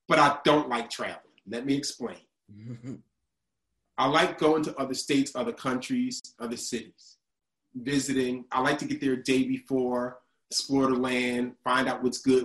but 0.08 0.20
I 0.20 0.38
don't 0.44 0.70
like 0.70 0.90
traveling. 0.90 1.22
Let 1.48 1.66
me 1.66 1.76
explain. 1.76 2.18
I 3.98 4.08
like 4.08 4.38
going 4.38 4.64
to 4.64 4.78
other 4.78 4.94
states, 4.94 5.32
other 5.36 5.54
countries, 5.54 6.22
other 6.40 6.58
cities, 6.58 7.18
visiting. 7.76 8.46
I 8.52 8.62
like 8.62 8.78
to 8.80 8.86
get 8.86 9.00
there 9.00 9.14
a 9.14 9.24
day 9.24 9.44
before, 9.44 10.20
explore 10.52 10.88
the 10.88 10.96
land, 10.96 11.54
find 11.64 11.88
out 11.88 12.04
what's 12.04 12.20
good. 12.20 12.44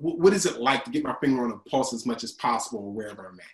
What 0.00 0.32
is 0.32 0.46
it 0.46 0.60
like 0.60 0.84
to 0.84 0.90
get 0.90 1.04
my 1.04 1.14
finger 1.20 1.44
on 1.44 1.52
a 1.52 1.70
pulse 1.70 1.92
as 1.92 2.04
much 2.04 2.24
as 2.24 2.32
possible 2.32 2.92
wherever 2.92 3.26
I'm 3.26 3.38
at? 3.38 3.46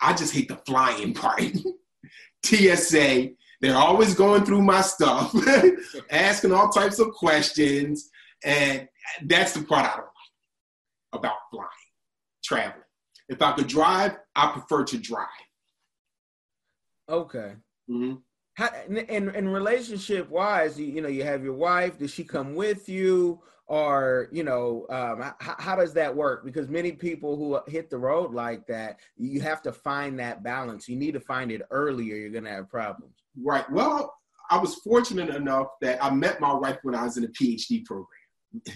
I 0.00 0.14
just 0.14 0.32
hate 0.32 0.48
the 0.48 0.56
flying 0.56 1.12
part. 1.12 1.42
TSA, 2.44 3.30
they're 3.60 3.76
always 3.76 4.14
going 4.14 4.44
through 4.44 4.62
my 4.62 4.80
stuff, 4.80 5.34
asking 6.10 6.52
all 6.52 6.70
types 6.70 6.98
of 6.98 7.10
questions. 7.12 8.10
And 8.42 8.88
that's 9.24 9.52
the 9.52 9.62
part 9.62 9.84
I 9.84 9.96
don't 9.96 10.06
like 10.06 11.20
about 11.20 11.36
flying, 11.50 11.68
traveling. 12.42 12.84
If 13.28 13.42
I 13.42 13.52
could 13.52 13.66
drive, 13.66 14.16
I 14.34 14.52
prefer 14.52 14.84
to 14.84 14.98
drive. 14.98 15.26
Okay. 17.10 17.52
Mm-hmm. 17.90 18.14
How, 18.54 18.70
and, 18.88 19.28
and 19.28 19.52
relationship 19.52 20.28
wise, 20.30 20.78
you, 20.78 20.86
you 20.86 21.00
know, 21.00 21.08
you 21.08 21.24
have 21.24 21.42
your 21.42 21.54
wife. 21.54 21.98
Does 21.98 22.12
she 22.12 22.24
come 22.24 22.54
with 22.54 22.88
you, 22.88 23.40
or 23.66 24.28
you 24.32 24.42
know, 24.42 24.86
um, 24.90 25.32
how, 25.38 25.56
how 25.58 25.76
does 25.76 25.92
that 25.94 26.14
work? 26.14 26.44
Because 26.44 26.68
many 26.68 26.92
people 26.92 27.36
who 27.36 27.58
hit 27.70 27.90
the 27.90 27.98
road 27.98 28.34
like 28.34 28.66
that, 28.66 29.00
you 29.16 29.40
have 29.40 29.62
to 29.62 29.72
find 29.72 30.18
that 30.18 30.42
balance. 30.42 30.88
You 30.88 30.96
need 30.96 31.12
to 31.12 31.20
find 31.20 31.50
it 31.50 31.62
earlier. 31.70 32.16
You're 32.16 32.30
gonna 32.30 32.50
have 32.50 32.68
problems. 32.68 33.14
Right. 33.40 33.68
Well, 33.70 34.14
I 34.50 34.58
was 34.58 34.74
fortunate 34.76 35.30
enough 35.30 35.68
that 35.80 36.02
I 36.04 36.10
met 36.10 36.40
my 36.40 36.52
wife 36.52 36.78
when 36.82 36.94
I 36.94 37.04
was 37.04 37.16
in 37.16 37.24
a 37.24 37.28
PhD 37.28 37.84
program. 37.84 38.08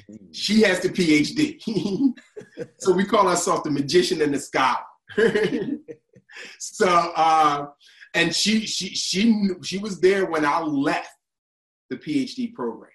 Mm. 0.09 0.29
She 0.33 0.63
has 0.63 0.81
the 0.81 0.89
PhD. 0.89 1.61
so 2.79 2.93
we 2.93 3.05
call 3.05 3.27
ourselves 3.29 3.65
the 3.65 3.71
magician 3.71 4.23
and 4.23 4.33
the 4.33 4.39
scholar. 4.39 4.79
so 6.59 7.13
uh, 7.17 7.67
and 8.15 8.35
she 8.35 8.67
she 8.67 8.89
she 8.89 9.49
she 9.63 9.79
was 9.79 10.01
there 10.01 10.27
when 10.27 10.45
I 10.45 10.61
left 10.61 11.11
the 11.91 11.97
PhD 11.97 12.55
program 12.55 12.91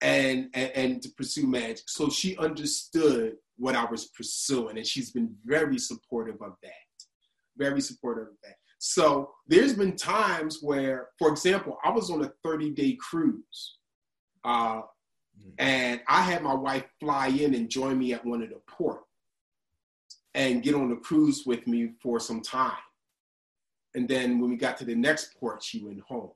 and, 0.00 0.48
and 0.54 0.70
and 0.74 1.02
to 1.02 1.10
pursue 1.10 1.46
magic. 1.46 1.84
So 1.88 2.08
she 2.08 2.36
understood 2.38 3.34
what 3.56 3.76
I 3.76 3.84
was 3.84 4.06
pursuing, 4.06 4.78
and 4.78 4.86
she's 4.86 5.10
been 5.10 5.34
very 5.44 5.78
supportive 5.78 6.40
of 6.40 6.54
that. 6.62 6.72
Very 7.56 7.80
supportive 7.80 8.28
of 8.28 8.34
that. 8.44 8.54
So 8.78 9.30
there's 9.48 9.74
been 9.74 9.96
times 9.96 10.58
where, 10.62 11.08
for 11.18 11.28
example, 11.28 11.78
I 11.84 11.90
was 11.90 12.10
on 12.10 12.24
a 12.24 12.32
30 12.44 12.70
day 12.70 12.96
cruise. 13.00 13.78
Uh, 14.44 14.82
and 15.58 16.00
I 16.08 16.22
had 16.22 16.42
my 16.42 16.54
wife 16.54 16.84
fly 17.00 17.28
in 17.28 17.54
and 17.54 17.68
join 17.68 17.98
me 17.98 18.12
at 18.12 18.24
one 18.24 18.42
of 18.42 18.50
the 18.50 18.60
ports 18.68 19.04
and 20.34 20.62
get 20.62 20.74
on 20.74 20.88
the 20.88 20.96
cruise 20.96 21.44
with 21.46 21.66
me 21.66 21.92
for 22.02 22.20
some 22.20 22.40
time. 22.40 22.72
And 23.94 24.08
then 24.08 24.38
when 24.38 24.50
we 24.50 24.56
got 24.56 24.76
to 24.78 24.84
the 24.84 24.94
next 24.94 25.38
port, 25.38 25.62
she 25.62 25.82
went 25.82 26.00
home. 26.00 26.30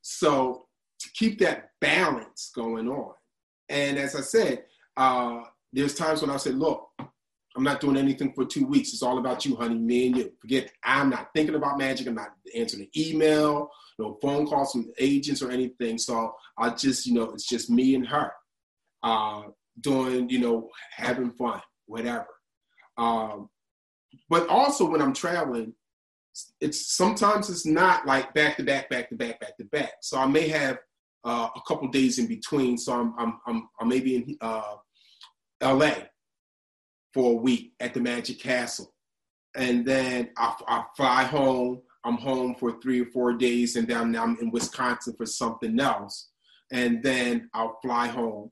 So 0.00 0.66
to 1.00 1.08
keep 1.14 1.38
that 1.40 1.70
balance 1.80 2.50
going 2.54 2.88
on. 2.88 3.14
And 3.68 3.98
as 3.98 4.16
I 4.16 4.20
said, 4.20 4.64
uh, 4.96 5.42
there's 5.72 5.94
times 5.94 6.20
when 6.20 6.30
I 6.30 6.36
said, 6.36 6.54
look, 6.54 6.88
I'm 7.56 7.64
not 7.64 7.80
doing 7.80 7.96
anything 7.96 8.32
for 8.32 8.44
two 8.44 8.66
weeks. 8.66 8.92
It's 8.92 9.02
all 9.02 9.18
about 9.18 9.44
you, 9.44 9.56
honey, 9.56 9.74
me 9.74 10.06
and 10.06 10.16
you. 10.16 10.32
Forget, 10.40 10.72
I'm 10.82 11.10
not 11.10 11.30
thinking 11.34 11.54
about 11.54 11.78
magic. 11.78 12.06
I'm 12.06 12.14
not 12.14 12.32
answering 12.56 12.84
an 12.84 12.90
email, 12.96 13.70
no 13.98 14.18
phone 14.22 14.46
calls 14.46 14.72
from 14.72 14.90
agents 14.98 15.42
or 15.42 15.50
anything. 15.50 15.98
So 15.98 16.34
I 16.56 16.70
just, 16.70 17.06
you 17.06 17.14
know, 17.14 17.30
it's 17.30 17.46
just 17.46 17.68
me 17.68 17.94
and 17.94 18.06
her 18.06 18.32
uh, 19.02 19.42
doing, 19.80 20.30
you 20.30 20.38
know, 20.38 20.70
having 20.96 21.32
fun, 21.32 21.60
whatever. 21.86 22.26
Um, 22.96 23.50
but 24.28 24.48
also 24.48 24.88
when 24.88 25.02
I'm 25.02 25.14
traveling, 25.14 25.74
it's 26.60 26.94
sometimes 26.94 27.50
it's 27.50 27.66
not 27.66 28.06
like 28.06 28.32
back 28.34 28.56
to 28.56 28.62
back, 28.62 28.88
back 28.88 29.08
to 29.10 29.16
back, 29.16 29.40
back 29.40 29.56
to 29.58 29.64
back. 29.64 29.92
So 30.00 30.18
I 30.18 30.26
may 30.26 30.48
have 30.48 30.78
uh, 31.24 31.48
a 31.54 31.60
couple 31.66 31.88
days 31.88 32.18
in 32.18 32.26
between. 32.26 32.78
So 32.78 32.92
I'm 32.92 33.14
I'm 33.18 33.38
I'm, 33.46 33.68
I'm 33.80 33.92
in 33.92 34.36
uh, 34.40 34.76
L.A. 35.60 36.08
for 37.14 37.32
a 37.32 37.36
week 37.36 37.72
at 37.80 37.94
the 37.94 38.00
Magic 38.00 38.38
Castle, 38.38 38.94
and 39.54 39.84
then 39.84 40.30
I, 40.36 40.54
I 40.68 40.84
fly 40.96 41.24
home. 41.24 41.82
I'm 42.04 42.16
home 42.16 42.56
for 42.58 42.80
three 42.80 43.00
or 43.00 43.06
four 43.06 43.34
days, 43.34 43.76
and 43.76 43.86
then 43.86 44.16
I'm 44.16 44.36
in 44.40 44.50
Wisconsin 44.50 45.14
for 45.16 45.26
something 45.26 45.78
else, 45.78 46.30
and 46.72 47.02
then 47.02 47.48
I'll 47.54 47.78
fly 47.82 48.08
home 48.08 48.50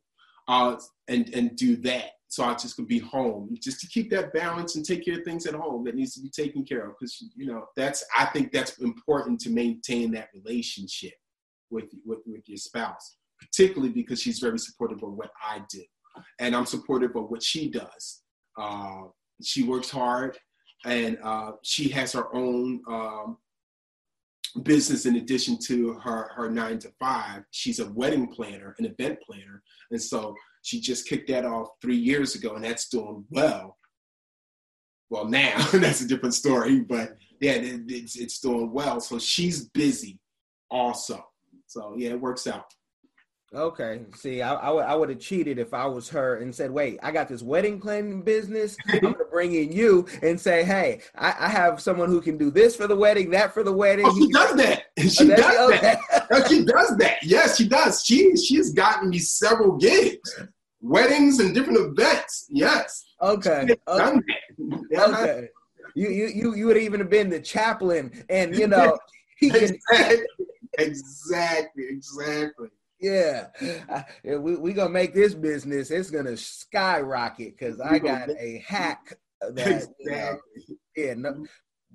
uh, 0.51 0.77
and 1.09 1.33
and 1.33 1.57
do 1.57 1.77
that 1.77 2.11
so 2.27 2.45
I 2.45 2.55
just 2.55 2.77
could 2.77 2.87
be 2.87 2.99
home, 2.99 3.57
just 3.61 3.81
to 3.81 3.89
keep 3.89 4.09
that 4.11 4.33
balance 4.33 4.77
and 4.77 4.85
take 4.85 5.05
care 5.05 5.19
of 5.19 5.25
things 5.25 5.47
at 5.47 5.55
home 5.55 5.83
that 5.85 5.97
needs 5.97 6.15
to 6.15 6.21
be 6.21 6.29
taken 6.29 6.65
care 6.65 6.87
of. 6.87 6.95
Because 6.99 7.25
you 7.37 7.47
know 7.47 7.67
that's 7.77 8.05
I 8.17 8.27
think 8.27 8.53
that's 8.53 8.79
important 8.79 9.41
to 9.41 9.51
maintain 9.51 10.11
that 10.13 10.29
relationship 10.35 11.15
with 11.71 11.87
with 12.05 12.21
with 12.27 12.49
your 12.49 12.59
spouse, 12.59 13.17
particularly 13.41 13.93
because 13.93 14.21
she's 14.21 14.41
very 14.41 14.59
supportive 14.59 15.03
of 15.03 15.13
what 15.13 15.31
I 15.43 15.63
do, 15.71 15.83
and 16.41 16.55
I'm 16.55 16.67
supportive 16.67 17.15
of 17.15 17.31
what 17.31 17.43
she 17.43 17.69
does. 17.69 18.23
Uh, 18.59 19.03
she 19.43 19.63
works 19.63 19.91
hard, 19.91 20.37
and 20.85 21.17
uh, 21.23 21.53
she 21.63 21.89
has 21.91 22.13
her 22.13 22.35
own 22.35 22.81
um, 22.89 23.39
business 24.63 25.07
in 25.07 25.17
addition 25.17 25.59
to 25.67 25.95
her 25.95 26.31
her 26.35 26.51
nine 26.51 26.79
to 26.81 26.91
five. 26.99 27.43
She's 27.51 27.81
a 27.81 27.91
wedding 27.93 28.29
planner, 28.29 28.75
an 28.79 28.87
event 28.87 29.19
planner, 29.27 29.63
and 29.91 30.01
so 30.01 30.35
she 30.63 30.81
just 30.81 31.09
kicked 31.09 31.29
that 31.29 31.45
off 31.45 31.69
three 31.81 31.97
years 31.97 32.35
ago, 32.35 32.55
and 32.55 32.65
that's 32.65 32.89
doing 32.89 33.25
well. 33.31 33.77
Well, 35.09 35.27
now 35.27 35.67
that's 35.73 36.01
a 36.01 36.09
different 36.09 36.35
story, 36.35 36.81
but 36.81 37.17
yeah, 37.41 37.53
it, 37.53 37.83
it's 37.89 38.17
it's 38.17 38.41
doing 38.41 38.73
well. 38.73 39.01
So 39.01 39.19
she's 39.19 39.69
busy, 39.69 40.19
also. 40.71 41.25
So 41.67 41.95
yeah, 41.97 42.11
it 42.11 42.21
works 42.21 42.47
out. 42.47 42.73
Okay. 43.53 44.03
See, 44.15 44.43
I, 44.43 44.55
I, 44.55 44.95
would 44.95 45.09
have 45.09 45.19
cheated 45.19 45.59
if 45.59 45.75
I 45.75 45.85
was 45.85 46.09
her 46.11 46.37
and 46.37 46.55
said, 46.55 46.71
wait, 46.71 47.01
I 47.03 47.11
got 47.11 47.29
this 47.29 47.43
wedding 47.43 47.81
planning 47.81 48.23
business. 48.23 48.77
I'm 48.87 49.01
going 49.01 49.15
to 49.19 49.25
bring 49.25 49.55
in 49.55 49.73
you 49.73 50.07
and 50.23 50.41
say, 50.41 50.63
hey, 50.63 51.01
I, 51.17 51.35
I, 51.37 51.49
have 51.49 51.81
someone 51.81 52.09
who 52.11 52.21
can 52.21 52.39
do 52.39 52.53
this 52.53 52.77
for 52.77 52.87
the 52.87 52.95
wedding, 52.95 53.29
that 53.31 53.53
for 53.53 53.65
the 53.65 53.73
wedding. 53.73 54.07
Oh, 54.07 54.17
she 54.17 54.29
does 54.31 54.55
that. 54.57 54.85
She 55.01 55.33
oh, 55.33 55.37
does 55.37 55.73
okay. 55.73 55.97
that. 56.11 56.49
she 56.49 56.65
does 56.65 56.97
that. 56.99 57.17
Yes, 57.23 57.57
she 57.57 57.67
does. 57.67 58.05
She, 58.05 58.37
she's 58.37 58.71
gotten 58.73 59.09
me 59.09 59.19
several 59.19 59.77
gigs, 59.79 60.41
weddings 60.81 61.41
and 61.41 61.53
different 61.53 61.79
events. 61.79 62.47
Yes. 62.51 63.05
Okay. 63.21 63.67
Okay. 63.89 64.21
Yeah. 64.91 65.05
okay. 65.07 65.49
You, 65.95 66.11
you, 66.11 66.27
you, 66.27 66.55
you 66.55 66.67
would 66.67 66.77
even 66.77 67.01
have 67.01 67.09
been 67.09 67.31
the 67.31 67.41
chaplain 67.41 68.25
and, 68.29 68.55
you 68.55 68.67
know, 68.69 68.99
he 69.39 69.49
can. 69.49 69.75
exactly. 70.77 71.87
Exactly 71.89 72.69
yeah, 73.01 73.47
we 74.25 74.57
we 74.57 74.73
gonna 74.73 74.91
make 74.91 75.15
this 75.15 75.35
business. 75.35 75.91
It's 75.91 76.11
gonna 76.11 76.37
skyrocket 76.37 77.57
because 77.59 77.81
I 77.81 77.99
got 77.99 78.31
a 78.31 78.63
hack. 78.67 79.17
That, 79.55 79.69
exactly. 79.69 79.97
You 80.07 80.27
know, 80.27 80.39
yeah, 80.95 81.15
no, 81.15 81.47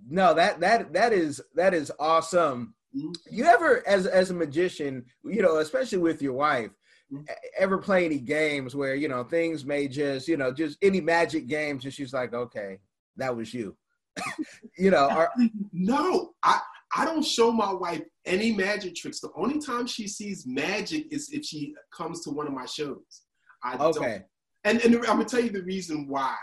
no, 0.10 0.34
that 0.34 0.60
that 0.62 0.94
that 0.94 1.14
is 1.14 1.40
that 1.54 1.76
is 1.76 1.92
awesome. 2.00 2.74
Mm-hmm. 2.98 3.12
You 3.30 3.44
ever, 3.46 3.88
as 3.88 4.08
as 4.08 4.32
a 4.32 4.34
magician, 4.34 5.06
you 5.24 5.44
know, 5.44 5.58
especially 5.58 6.00
with 6.00 6.24
your 6.24 6.34
wife, 6.34 6.72
mm-hmm. 7.14 7.24
ever 7.60 7.78
play 7.78 8.04
any 8.06 8.18
games 8.18 8.76
where 8.76 8.96
you 8.96 9.08
know 9.08 9.24
things 9.24 9.64
may 9.64 9.88
just 9.88 10.28
you 10.28 10.38
know 10.38 10.52
just 10.52 10.80
any 10.82 11.02
magic 11.02 11.46
games, 11.46 11.86
and 11.86 11.94
she's 11.94 12.14
like, 12.14 12.34
okay, 12.34 12.80
that 13.18 13.36
was 13.36 13.54
you. 13.54 13.78
you 14.78 14.90
know, 14.90 15.08
are, 15.08 15.32
no, 15.72 16.32
I 16.42 16.62
I 16.96 17.04
don't 17.04 17.26
show 17.26 17.52
my 17.52 17.74
wife 17.74 18.02
any 18.26 18.54
magic 18.54 18.96
tricks. 18.96 19.20
The 19.20 19.30
only 19.36 19.60
time 19.60 19.86
she 19.86 20.08
sees 20.08 20.48
magic 20.48 21.12
is 21.12 21.30
if 21.32 21.44
she 21.44 21.76
comes 21.92 22.22
to 22.22 22.32
one 22.32 22.48
of 22.48 22.54
my 22.54 22.66
shows. 22.66 23.24
I 23.64 23.76
okay. 23.76 24.24
Don't. 24.64 24.82
And, 24.84 24.86
and 24.86 24.96
I'm 24.96 25.18
gonna 25.18 25.26
tell 25.26 25.42
you 25.42 25.50
the 25.50 25.64
reason 25.64 26.08
why. 26.08 26.36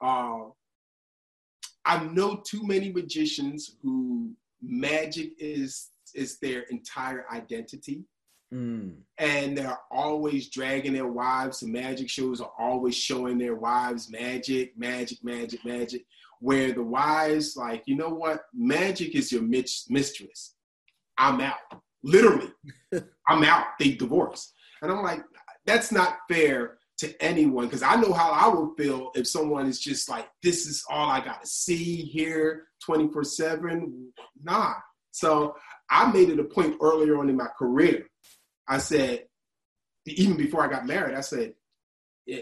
Uh, 0.00 0.50
I 1.84 2.04
know 2.04 2.42
too 2.44 2.66
many 2.66 2.92
magicians 2.92 3.76
who 3.82 4.32
magic 4.60 5.32
is 5.38 5.90
is 6.14 6.38
their 6.40 6.62
entire 6.62 7.24
identity. 7.32 8.04
Mm. 8.52 8.96
And 9.18 9.56
they're 9.56 9.78
always 9.92 10.50
dragging 10.50 10.94
their 10.94 11.06
wives 11.06 11.60
to 11.60 11.68
magic 11.68 12.10
shows, 12.10 12.40
are 12.40 12.50
always 12.58 12.96
showing 12.96 13.38
their 13.38 13.54
wives 13.54 14.10
magic, 14.10 14.76
magic, 14.76 15.18
magic, 15.22 15.64
magic 15.64 16.04
where 16.40 16.72
the 16.72 16.82
wise, 16.82 17.56
like, 17.56 17.82
you 17.86 17.96
know 17.96 18.08
what? 18.08 18.42
Magic 18.52 19.14
is 19.14 19.30
your 19.30 19.42
mistress. 19.42 20.54
I'm 21.18 21.40
out. 21.40 21.58
Literally, 22.02 22.50
I'm 23.28 23.44
out. 23.44 23.66
They 23.78 23.92
divorce. 23.92 24.52
And 24.82 24.90
I'm 24.90 25.02
like, 25.02 25.22
that's 25.66 25.92
not 25.92 26.16
fair 26.28 26.78
to 26.98 27.22
anyone 27.22 27.66
because 27.66 27.82
I 27.82 27.96
know 27.96 28.12
how 28.12 28.30
I 28.30 28.48
would 28.48 28.76
feel 28.76 29.10
if 29.14 29.26
someone 29.26 29.66
is 29.66 29.78
just 29.78 30.08
like, 30.08 30.28
this 30.42 30.66
is 30.66 30.84
all 30.88 31.10
I 31.10 31.24
got 31.24 31.42
to 31.42 31.46
see 31.46 31.96
here 31.96 32.66
24 32.84 33.24
7. 33.24 34.12
Nah. 34.42 34.74
So 35.10 35.56
I 35.90 36.10
made 36.12 36.30
it 36.30 36.40
a 36.40 36.44
point 36.44 36.76
earlier 36.80 37.18
on 37.18 37.28
in 37.28 37.36
my 37.36 37.48
career. 37.58 38.06
I 38.68 38.78
said, 38.78 39.24
even 40.06 40.36
before 40.36 40.62
I 40.62 40.68
got 40.68 40.86
married, 40.86 41.16
I 41.16 41.20
said, 41.20 41.54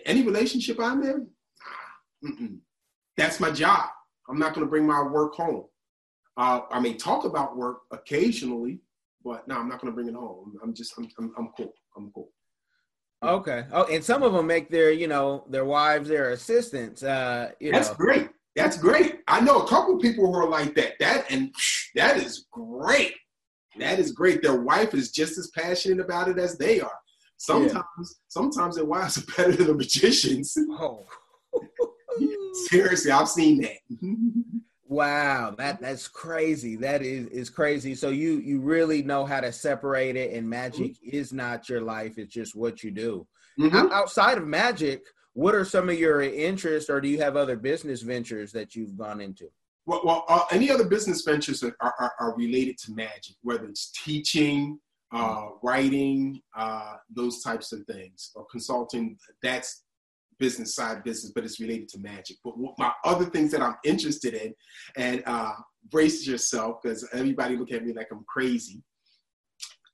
any 0.04 0.22
relationship 0.22 0.78
I'm 0.80 1.02
in, 1.02 1.28
nah, 2.22 2.30
that's 3.18 3.40
my 3.40 3.50
job. 3.50 3.84
I'm 4.30 4.38
not 4.38 4.54
going 4.54 4.66
to 4.66 4.70
bring 4.70 4.86
my 4.86 5.02
work 5.02 5.34
home. 5.34 5.64
Uh, 6.36 6.60
I 6.70 6.78
may 6.78 6.94
talk 6.94 7.24
about 7.24 7.56
work 7.56 7.80
occasionally, 7.90 8.80
but 9.24 9.46
no, 9.48 9.56
I'm 9.56 9.68
not 9.68 9.80
going 9.80 9.92
to 9.92 9.94
bring 9.94 10.08
it 10.08 10.14
home. 10.14 10.54
I'm 10.62 10.72
just, 10.72 10.94
I'm, 10.96 11.08
I'm, 11.18 11.32
I'm 11.36 11.48
cool. 11.56 11.72
I'm 11.96 12.10
cool. 12.14 12.30
Okay. 13.22 13.64
Oh, 13.72 13.84
and 13.84 14.02
some 14.02 14.22
of 14.22 14.32
them 14.32 14.46
make 14.46 14.70
their, 14.70 14.92
you 14.92 15.08
know, 15.08 15.44
their 15.50 15.64
wives 15.64 16.08
their 16.08 16.30
assistants. 16.30 17.02
Uh, 17.02 17.50
you 17.58 17.72
That's 17.72 17.88
know. 17.88 17.96
great. 17.96 18.28
That's 18.54 18.76
great. 18.76 19.20
I 19.26 19.40
know 19.40 19.58
a 19.58 19.68
couple 19.68 19.98
people 19.98 20.26
who 20.26 20.38
are 20.38 20.48
like 20.48 20.74
that. 20.76 20.94
That 21.00 21.30
and 21.30 21.52
that 21.96 22.16
is 22.16 22.46
great. 22.52 23.14
That 23.78 23.98
is 23.98 24.12
great. 24.12 24.42
Their 24.42 24.60
wife 24.60 24.94
is 24.94 25.10
just 25.10 25.38
as 25.38 25.50
passionate 25.56 26.00
about 26.00 26.28
it 26.28 26.38
as 26.38 26.56
they 26.58 26.80
are. 26.80 26.98
Sometimes, 27.36 28.20
sometimes 28.28 28.76
their 28.76 28.84
wives 28.84 29.18
are 29.18 29.26
better 29.36 29.52
than 29.52 29.66
the 29.68 29.74
magicians. 29.74 30.56
Oh. 30.70 31.04
Seriously, 32.66 33.10
I've 33.10 33.28
seen 33.28 33.60
that. 33.62 33.76
Wow, 34.86 35.54
that 35.58 35.80
that's 35.82 36.08
crazy. 36.08 36.76
That 36.76 37.02
is 37.02 37.26
is 37.26 37.50
crazy. 37.50 37.94
So 37.94 38.08
you 38.08 38.38
you 38.38 38.60
really 38.60 39.02
know 39.02 39.26
how 39.26 39.40
to 39.40 39.52
separate 39.52 40.16
it, 40.16 40.32
and 40.32 40.48
magic 40.48 40.96
is 41.02 41.32
not 41.32 41.68
your 41.68 41.82
life; 41.82 42.16
it's 42.16 42.32
just 42.32 42.56
what 42.56 42.82
you 42.82 42.90
do. 42.90 43.26
Mhm. 43.60 43.74
O- 43.74 43.92
outside 43.92 44.38
of 44.38 44.46
magic, 44.46 45.02
what 45.34 45.54
are 45.54 45.64
some 45.64 45.90
of 45.90 45.98
your 45.98 46.22
interests, 46.22 46.88
or 46.88 47.00
do 47.02 47.08
you 47.08 47.18
have 47.20 47.36
other 47.36 47.56
business 47.56 48.00
ventures 48.02 48.50
that 48.52 48.74
you've 48.74 48.96
gone 48.96 49.20
into? 49.20 49.48
Well, 49.84 50.00
well 50.04 50.24
uh, 50.28 50.44
any 50.50 50.70
other 50.70 50.84
business 50.84 51.22
ventures 51.22 51.62
are, 51.62 51.74
are, 51.80 52.12
are 52.18 52.34
related 52.36 52.78
to 52.78 52.92
magic, 52.92 53.36
whether 53.42 53.66
it's 53.66 53.92
teaching, 54.04 54.80
uh, 55.12 55.48
writing, 55.62 56.40
uh, 56.56 56.94
those 57.10 57.42
types 57.42 57.72
of 57.72 57.84
things, 57.86 58.30
or 58.34 58.46
consulting. 58.46 59.18
That's 59.42 59.84
business 60.38 60.74
side 60.74 61.04
business, 61.04 61.32
but 61.34 61.44
it's 61.44 61.60
related 61.60 61.88
to 61.90 62.00
magic. 62.00 62.36
But 62.44 62.54
my 62.78 62.92
other 63.04 63.26
things 63.26 63.50
that 63.52 63.62
I'm 63.62 63.76
interested 63.84 64.34
in, 64.34 64.54
and 64.96 65.22
uh, 65.26 65.52
brace 65.90 66.26
yourself 66.26 66.82
because 66.82 67.06
everybody 67.12 67.56
look 67.56 67.72
at 67.72 67.84
me 67.84 67.92
like 67.92 68.08
I'm 68.12 68.24
crazy. 68.28 68.82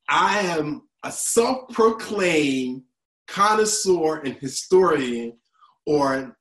I 0.08 0.40
am 0.40 0.82
a 1.02 1.10
self-proclaimed 1.10 2.82
connoisseur 3.26 4.20
and 4.20 4.34
historian 4.34 5.38
on 5.86 6.34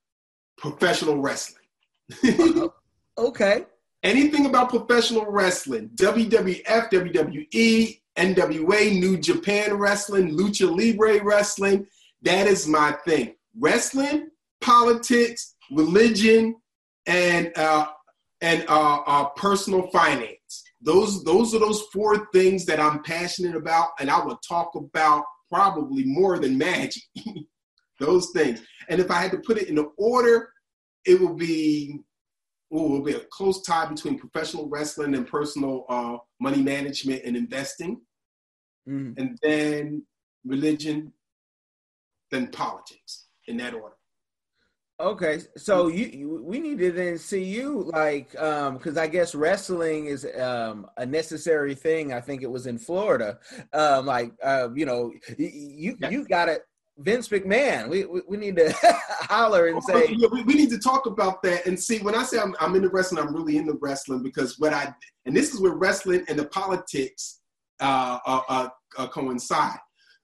professional 0.57 1.17
wrestling. 1.19 1.59
Okay. 3.15 3.65
anything 4.01 4.47
about 4.47 4.69
professional 4.69 5.27
wrestling, 5.27 5.89
WWF, 5.93 6.91
WWE, 6.91 8.01
NWA, 8.17 8.99
New 8.99 9.17
Japan 9.17 9.75
Wrestling, 9.75 10.35
Lucha 10.35 10.67
Libre 10.67 11.23
Wrestling, 11.23 11.85
that 12.23 12.47
is 12.47 12.67
my 12.67 12.93
thing. 13.05 13.35
Wrestling, 13.59 14.29
politics, 14.61 15.55
religion, 15.71 16.55
and 17.05 17.51
uh, 17.57 17.87
and 18.41 18.65
uh, 18.67 19.01
uh, 19.05 19.25
personal 19.29 19.89
finance. 19.91 20.63
Those 20.81 21.23
those 21.23 21.53
are 21.53 21.59
those 21.59 21.81
four 21.93 22.27
things 22.33 22.65
that 22.65 22.79
I'm 22.79 23.03
passionate 23.03 23.55
about, 23.55 23.89
and 23.99 24.09
I 24.09 24.23
will 24.23 24.39
talk 24.47 24.75
about 24.75 25.23
probably 25.49 26.03
more 26.05 26.39
than 26.39 26.57
magic. 26.57 27.03
those 27.99 28.31
things. 28.31 28.61
And 28.89 28.99
if 28.99 29.09
I 29.11 29.21
had 29.21 29.31
to 29.31 29.37
put 29.37 29.57
it 29.57 29.69
in 29.69 29.75
the 29.75 29.89
order, 29.97 30.49
it 31.05 31.19
would 31.21 31.37
be 31.37 31.99
Ooh, 32.75 32.89
will 32.89 33.03
be 33.03 33.13
a 33.13 33.19
close 33.31 33.61
tie 33.61 33.85
between 33.85 34.17
professional 34.17 34.67
wrestling 34.67 35.13
and 35.13 35.27
personal 35.27 35.85
uh, 35.89 36.17
money 36.39 36.61
management 36.61 37.21
and 37.23 37.37
investing, 37.37 38.01
Mhm. 38.89 39.13
and 39.17 39.37
then 39.43 40.05
religion, 40.43 41.13
then 42.31 42.47
politics 42.47 43.22
in 43.47 43.57
that 43.57 43.73
order. 43.73 43.95
Okay, 44.99 45.41
so 45.57 45.87
you, 45.87 46.05
you 46.05 46.43
we 46.43 46.59
need 46.59 46.77
to 46.77 46.91
then 46.91 47.17
see 47.17 47.43
you 47.43 47.89
like 47.93 48.39
um 48.39 48.77
because 48.77 48.95
I 48.95 49.07
guess 49.07 49.33
wrestling 49.33 50.05
is 50.05 50.25
um 50.39 50.87
a 50.97 51.05
necessary 51.05 51.73
thing. 51.73 52.13
I 52.13 52.21
think 52.21 52.43
it 52.43 52.49
was 52.49 52.67
in 52.67 52.77
Florida. 52.77 53.39
Um 53.73 54.05
like 54.05 54.33
uh 54.43 54.69
you 54.75 54.85
know 54.85 55.11
you 55.37 55.97
you 56.09 56.25
got 56.25 56.47
it 56.47 56.63
Vince 56.99 57.27
McMahon. 57.29 57.89
We 57.89 58.05
we, 58.05 58.21
we 58.27 58.37
need 58.37 58.55
to 58.57 58.73
holler 59.29 59.67
and 59.67 59.83
say 59.83 60.09
yeah, 60.15 60.27
we, 60.31 60.43
we 60.43 60.53
need 60.53 60.69
to 60.69 60.79
talk 60.79 61.07
about 61.07 61.41
that 61.41 61.65
and 61.65 61.79
see. 61.79 61.99
When 61.99 62.15
I 62.15 62.23
say 62.23 62.39
I'm, 62.39 62.55
I'm 62.59 62.75
into 62.75 62.89
wrestling, 62.89 63.25
I'm 63.25 63.35
really 63.35 63.57
into 63.57 63.77
wrestling 63.81 64.21
because 64.21 64.59
what 64.59 64.73
I 64.73 64.93
and 65.25 65.35
this 65.35 65.53
is 65.53 65.59
where 65.59 65.73
wrestling 65.73 66.23
and 66.29 66.37
the 66.37 66.45
politics 66.45 67.41
uh, 67.79 68.19
uh, 68.25 68.41
uh, 68.47 68.69
uh, 68.97 69.07
coincide. 69.07 69.79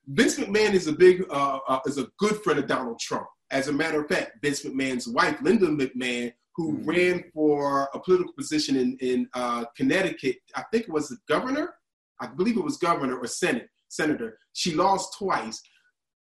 Vince 0.10 0.40
McMahon 0.40 0.74
is 0.74 0.88
a 0.88 0.94
big 0.94 1.24
uh, 1.30 1.60
uh, 1.68 1.80
is 1.86 1.98
a 1.98 2.08
good 2.18 2.38
friend 2.44 2.60
of 2.60 2.68
Donald 2.68 3.00
Trump. 3.00 3.28
As 3.52 3.68
a 3.68 3.74
matter 3.74 4.02
of 4.02 4.08
fact, 4.10 4.32
Vince 4.42 4.64
McMahon's 4.64 5.08
wife, 5.08 5.38
Linda 5.42 5.68
McMahon, 5.68 6.34
who 6.56 6.74
Mhm. 6.80 6.88
ran 6.88 7.24
for 7.34 7.90
a 7.94 8.00
political 8.00 8.34
position 8.34 8.76
in 8.76 8.98
in 9.00 9.30
uh, 9.34 9.66
Connecticut, 9.78 10.38
I 10.56 10.64
think 10.72 10.84
it 10.88 10.92
was 10.92 11.10
the 11.10 11.18
governor. 11.28 11.74
I 12.20 12.28
believe 12.28 12.58
it 12.58 12.64
was 12.64 12.78
governor 12.78 13.18
or 13.18 13.28
senate 13.28 13.70
senator. 13.88 14.38
She 14.54 14.74
lost 14.74 15.16
twice. 15.18 15.62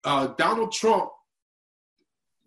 Uh, 0.05 0.29
Donald 0.39 0.73
Trump 0.73 1.11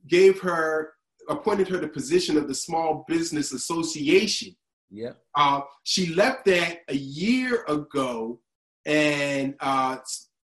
gave 0.08 0.40
her 0.42 0.94
appointed 1.30 1.68
her 1.70 1.78
the 1.78 1.88
position 1.88 2.38
of 2.38 2.48
the 2.50 2.56
Small 2.56 3.06
Business 3.08 3.54
Association. 3.54 4.56
yeah. 4.92 5.14
Uh, 5.36 5.62
she 5.84 6.14
left 6.14 6.46
that 6.46 6.80
a 6.90 6.96
year 6.96 7.64
ago, 7.68 8.42
and 8.86 9.56
uh, 9.62 9.98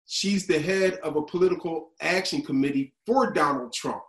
she's 0.08 0.48
the 0.48 0.60
head 0.60 0.96
of 1.04 1.16
a 1.16 1.22
political 1.22 1.92
action 2.02 2.42
committee 2.42 2.94
for 3.06 3.32
Donald 3.32 3.74
Trump. 3.74 4.02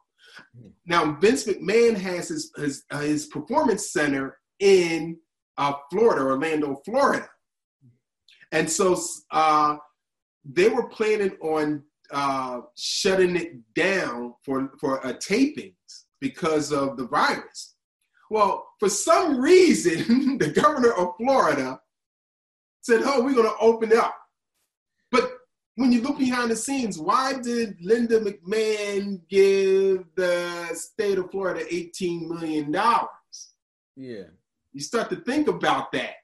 Now, 0.86 1.12
Vince 1.20 1.44
McMahon 1.44 1.96
has 1.96 2.28
his 2.28 2.52
his, 2.56 2.84
uh, 2.90 3.00
his 3.00 3.26
performance 3.26 3.92
center 3.92 4.38
in 4.60 5.18
uh, 5.56 5.72
Florida, 5.90 6.22
Orlando, 6.22 6.80
Florida, 6.84 7.28
and 8.52 8.70
so 8.70 8.98
uh, 9.30 9.76
they 10.44 10.68
were 10.68 10.88
planning 10.88 11.32
on 11.40 11.82
uh, 12.10 12.60
shutting 12.76 13.36
it 13.36 13.74
down 13.74 14.34
for 14.44 14.70
for 14.78 15.04
uh, 15.06 15.14
tapings 15.14 15.72
because 16.20 16.72
of 16.72 16.96
the 16.96 17.06
virus. 17.06 17.74
Well, 18.30 18.66
for 18.78 18.88
some 18.88 19.40
reason, 19.40 20.38
the 20.38 20.50
governor 20.50 20.92
of 20.92 21.14
Florida 21.18 21.80
said, 22.82 23.02
"Oh, 23.04 23.22
we're 23.22 23.34
going 23.34 23.48
to 23.48 23.58
open 23.58 23.96
up." 23.96 24.14
When 25.76 25.92
you 25.92 26.00
look 26.00 26.18
behind 26.18 26.50
the 26.50 26.56
scenes, 26.56 26.98
why 26.98 27.38
did 27.38 27.76
Linda 27.80 28.18
McMahon 28.18 29.20
give 29.28 30.04
the 30.16 30.68
state 30.72 31.18
of 31.18 31.30
Florida 31.30 31.64
eighteen 31.70 32.28
million 32.28 32.72
dollars? 32.72 33.08
Yeah. 33.94 34.24
You 34.72 34.80
start 34.80 35.10
to 35.10 35.16
think 35.16 35.48
about 35.48 35.92
that. 35.92 36.14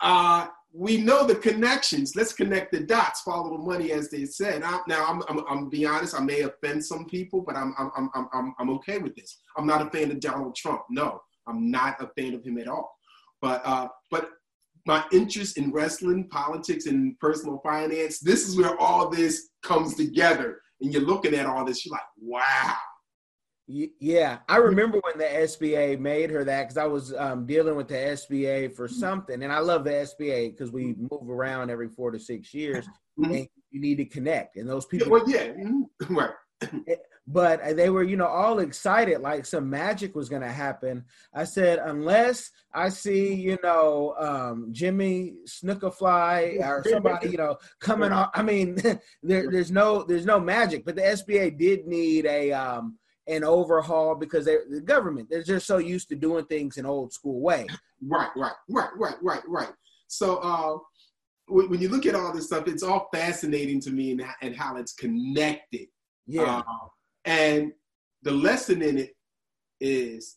Uh, 0.00 0.48
we 0.72 0.98
know 0.98 1.26
the 1.26 1.34
connections. 1.34 2.16
Let's 2.16 2.34
connect 2.34 2.72
the 2.72 2.80
dots. 2.80 3.22
Follow 3.22 3.56
the 3.56 3.62
money, 3.62 3.92
as 3.92 4.10
they 4.10 4.26
said. 4.26 4.62
I, 4.62 4.80
now, 4.86 5.06
I'm, 5.06 5.22
I'm, 5.28 5.44
I'm 5.48 5.68
be 5.70 5.86
honest. 5.86 6.14
I 6.14 6.22
may 6.22 6.42
offend 6.42 6.84
some 6.84 7.06
people, 7.06 7.40
but 7.40 7.56
I'm, 7.56 7.74
I'm, 7.78 8.10
I'm, 8.14 8.28
I'm, 8.32 8.54
I'm 8.58 8.70
okay 8.70 8.98
with 8.98 9.14
this. 9.16 9.38
I'm 9.56 9.66
not 9.66 9.86
a 9.86 9.90
fan 9.90 10.10
of 10.10 10.20
Donald 10.20 10.54
Trump. 10.54 10.82
No, 10.90 11.20
I'm 11.46 11.70
not 11.70 12.02
a 12.02 12.08
fan 12.18 12.34
of 12.34 12.44
him 12.44 12.58
at 12.58 12.68
all. 12.68 12.90
But, 13.40 13.62
uh, 13.64 13.88
but 14.10 14.30
my 14.86 15.04
interest 15.12 15.58
in 15.58 15.72
wrestling, 15.72 16.28
politics, 16.28 16.86
and 16.86 17.18
personal 17.18 17.60
finance. 17.62 18.20
This 18.20 18.48
is 18.48 18.56
where 18.56 18.78
all 18.80 19.10
this 19.10 19.50
comes 19.62 19.96
together. 19.96 20.60
And 20.80 20.92
you're 20.92 21.02
looking 21.02 21.34
at 21.34 21.46
all 21.46 21.64
this. 21.64 21.84
You're 21.84 21.92
like, 21.92 22.02
wow. 22.20 22.74
Yeah, 23.68 24.38
I 24.48 24.58
remember 24.58 25.00
when 25.02 25.18
the 25.18 25.24
SBA 25.24 25.98
made 25.98 26.30
her 26.30 26.44
that 26.44 26.62
because 26.64 26.76
I 26.76 26.84
was 26.86 27.12
um, 27.14 27.46
dealing 27.46 27.74
with 27.74 27.88
the 27.88 27.94
SBA 27.96 28.76
for 28.76 28.86
something, 28.86 29.42
and 29.42 29.52
I 29.52 29.58
love 29.58 29.82
the 29.82 29.90
SBA 29.90 30.52
because 30.52 30.70
we 30.70 30.94
move 30.96 31.28
around 31.28 31.68
every 31.70 31.88
four 31.88 32.12
to 32.12 32.18
six 32.20 32.54
years, 32.54 32.86
Mhm. 33.18 33.38
and 33.38 33.48
you 33.72 33.80
need 33.80 33.96
to 33.96 34.04
connect. 34.04 34.56
And 34.56 34.68
those 34.68 34.86
people, 34.86 35.10
well, 35.10 35.28
yeah, 35.28 35.48
mhm, 35.48 35.82
right. 36.10 36.98
But 37.26 37.76
they 37.76 37.90
were, 37.90 38.04
you 38.04 38.16
know, 38.16 38.26
all 38.26 38.60
excited 38.60 39.20
like 39.20 39.44
some 39.44 39.68
magic 39.68 40.14
was 40.14 40.28
going 40.28 40.42
to 40.42 40.50
happen. 40.50 41.04
I 41.34 41.44
said, 41.44 41.80
unless 41.80 42.52
I 42.72 42.88
see, 42.88 43.34
you 43.34 43.58
know, 43.64 44.14
um, 44.18 44.68
Jimmy 44.70 45.34
Snookerfly 45.44 46.64
or 46.64 46.84
somebody, 46.88 47.30
you 47.30 47.36
know, 47.36 47.56
coming 47.80 48.12
on. 48.12 48.28
I 48.32 48.42
mean, 48.42 48.76
there, 49.22 49.50
there's 49.50 49.72
no, 49.72 50.04
there's 50.04 50.24
no 50.24 50.38
magic. 50.38 50.84
But 50.84 50.94
the 50.94 51.02
SBA 51.02 51.58
did 51.58 51.86
need 51.86 52.26
a 52.26 52.52
um, 52.52 52.96
an 53.26 53.42
overhaul 53.42 54.14
because 54.14 54.44
they, 54.44 54.58
the 54.70 54.80
government 54.80 55.28
they're 55.28 55.42
just 55.42 55.66
so 55.66 55.78
used 55.78 56.08
to 56.08 56.14
doing 56.14 56.44
things 56.44 56.76
in 56.76 56.86
old 56.86 57.12
school 57.12 57.40
way. 57.40 57.66
Right, 58.06 58.30
right, 58.36 58.52
right, 58.68 58.90
right, 58.96 59.16
right, 59.20 59.42
right. 59.48 59.72
So 60.06 60.36
uh, 60.36 60.78
when, 61.48 61.70
when 61.70 61.80
you 61.80 61.88
look 61.88 62.06
at 62.06 62.14
all 62.14 62.32
this 62.32 62.46
stuff, 62.46 62.68
it's 62.68 62.84
all 62.84 63.08
fascinating 63.12 63.80
to 63.80 63.90
me 63.90 64.12
and, 64.12 64.24
and 64.42 64.54
how 64.54 64.76
it's 64.76 64.92
connected. 64.92 65.88
Yeah, 66.28 66.58
Uh, 66.58 66.88
and 67.26 67.72
the 68.22 68.30
lesson 68.30 68.82
in 68.82 68.98
it 68.98 69.16
is 69.80 70.36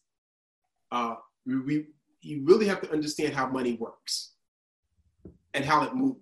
uh, 0.91 1.15
we, 1.45 1.59
we, 1.61 1.85
you 2.21 2.43
really 2.43 2.67
have 2.67 2.81
to 2.81 2.91
understand 2.91 3.33
how 3.33 3.47
money 3.47 3.73
works 3.73 4.33
and 5.53 5.63
how 5.63 5.83
it 5.83 5.95
moves. 5.95 6.19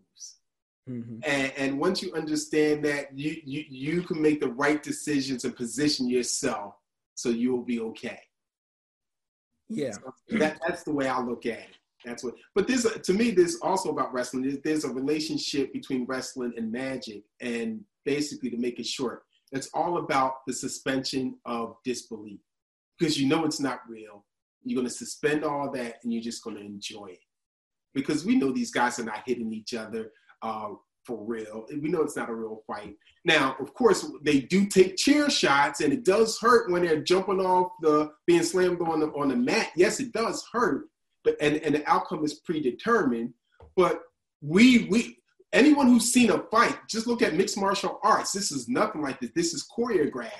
Mhm. 0.87 1.21
And, 1.25 1.51
and 1.57 1.79
once 1.79 2.01
you 2.01 2.13
understand 2.13 2.85
that, 2.85 3.17
you, 3.17 3.37
you, 3.43 3.65
you 3.69 4.01
can 4.03 4.21
make 4.21 4.39
the 4.39 4.49
right 4.49 4.81
decisions 4.81 5.43
and 5.43 5.55
position 5.55 6.07
yourself 6.07 6.75
so 7.15 7.29
you 7.29 7.51
will 7.51 7.63
be 7.63 7.79
okay. 7.79 8.19
yeah. 9.69 9.91
That, 10.29 10.59
that's 10.65 10.83
the 10.83 10.93
way 10.93 11.07
I 11.07 11.19
look 11.19 11.45
at 11.45 11.59
it. 11.59 11.77
That's 12.05 12.23
what. 12.23 12.35
But 12.55 12.67
this 12.67 12.85
to 12.85 13.13
me, 13.13 13.31
there's 13.31 13.57
also 13.61 13.89
about 13.89 14.13
wrestling. 14.13 14.43
There's, 14.43 14.59
there's 14.63 14.85
a 14.85 14.93
relationship 14.93 15.73
between 15.73 16.05
wrestling 16.05 16.53
and 16.55 16.71
magic, 16.71 17.23
and 17.41 17.83
basically, 18.05 18.49
to 18.51 18.57
make 18.57 18.79
it 18.79 18.85
short, 18.85 19.23
it's 19.51 19.69
all 19.73 19.97
about 19.97 20.45
the 20.45 20.53
suspension 20.53 21.37
of 21.45 21.75
disbelief 21.83 22.39
because 22.97 23.19
you 23.19 23.27
know 23.27 23.45
it's 23.45 23.59
not 23.59 23.79
real. 23.87 24.25
You're 24.63 24.77
going 24.77 24.87
to 24.87 24.93
suspend 24.93 25.43
all 25.43 25.71
that, 25.71 25.95
and 26.03 26.11
you're 26.11 26.21
just 26.21 26.43
going 26.43 26.57
to 26.57 26.61
enjoy 26.61 27.07
it 27.11 27.19
because 27.93 28.25
we 28.25 28.35
know 28.35 28.51
these 28.51 28.71
guys 28.71 28.99
are 28.99 29.05
not 29.05 29.23
hitting 29.25 29.53
each 29.53 29.73
other 29.73 30.11
uh, 30.41 30.69
for 31.05 31.23
real. 31.25 31.65
We 31.81 31.89
know 31.89 32.01
it's 32.01 32.17
not 32.17 32.29
a 32.29 32.35
real 32.35 32.61
fight. 32.67 32.95
Now, 33.23 33.55
of 33.59 33.73
course, 33.73 34.05
they 34.23 34.41
do 34.41 34.65
take 34.67 34.97
chair 34.97 35.29
shots, 35.29 35.79
and 35.79 35.93
it 35.93 36.03
does 36.03 36.37
hurt 36.39 36.69
when 36.69 36.83
they're 36.83 37.01
jumping 37.01 37.39
off 37.39 37.71
the 37.81 38.11
being 38.25 38.43
slammed 38.43 38.81
on 38.81 38.99
the 38.99 39.07
on 39.07 39.29
the 39.29 39.35
mat. 39.35 39.71
Yes, 39.75 39.99
it 39.99 40.11
does 40.11 40.45
hurt, 40.51 40.85
but 41.23 41.37
and, 41.39 41.57
and 41.57 41.75
the 41.75 41.89
outcome 41.89 42.23
is 42.25 42.35
predetermined. 42.35 43.33
But 43.75 44.01
we 44.41 44.85
we 44.85 45.17
anyone 45.53 45.87
who's 45.87 46.11
seen 46.11 46.31
a 46.31 46.39
fight, 46.51 46.77
just 46.89 47.07
look 47.07 47.21
at 47.21 47.35
mixed 47.35 47.57
martial 47.57 47.99
arts. 48.03 48.31
This 48.31 48.51
is 48.51 48.67
nothing 48.67 49.01
like 49.01 49.19
this. 49.19 49.31
This 49.35 49.53
is 49.53 49.67
choreographed. 49.77 50.31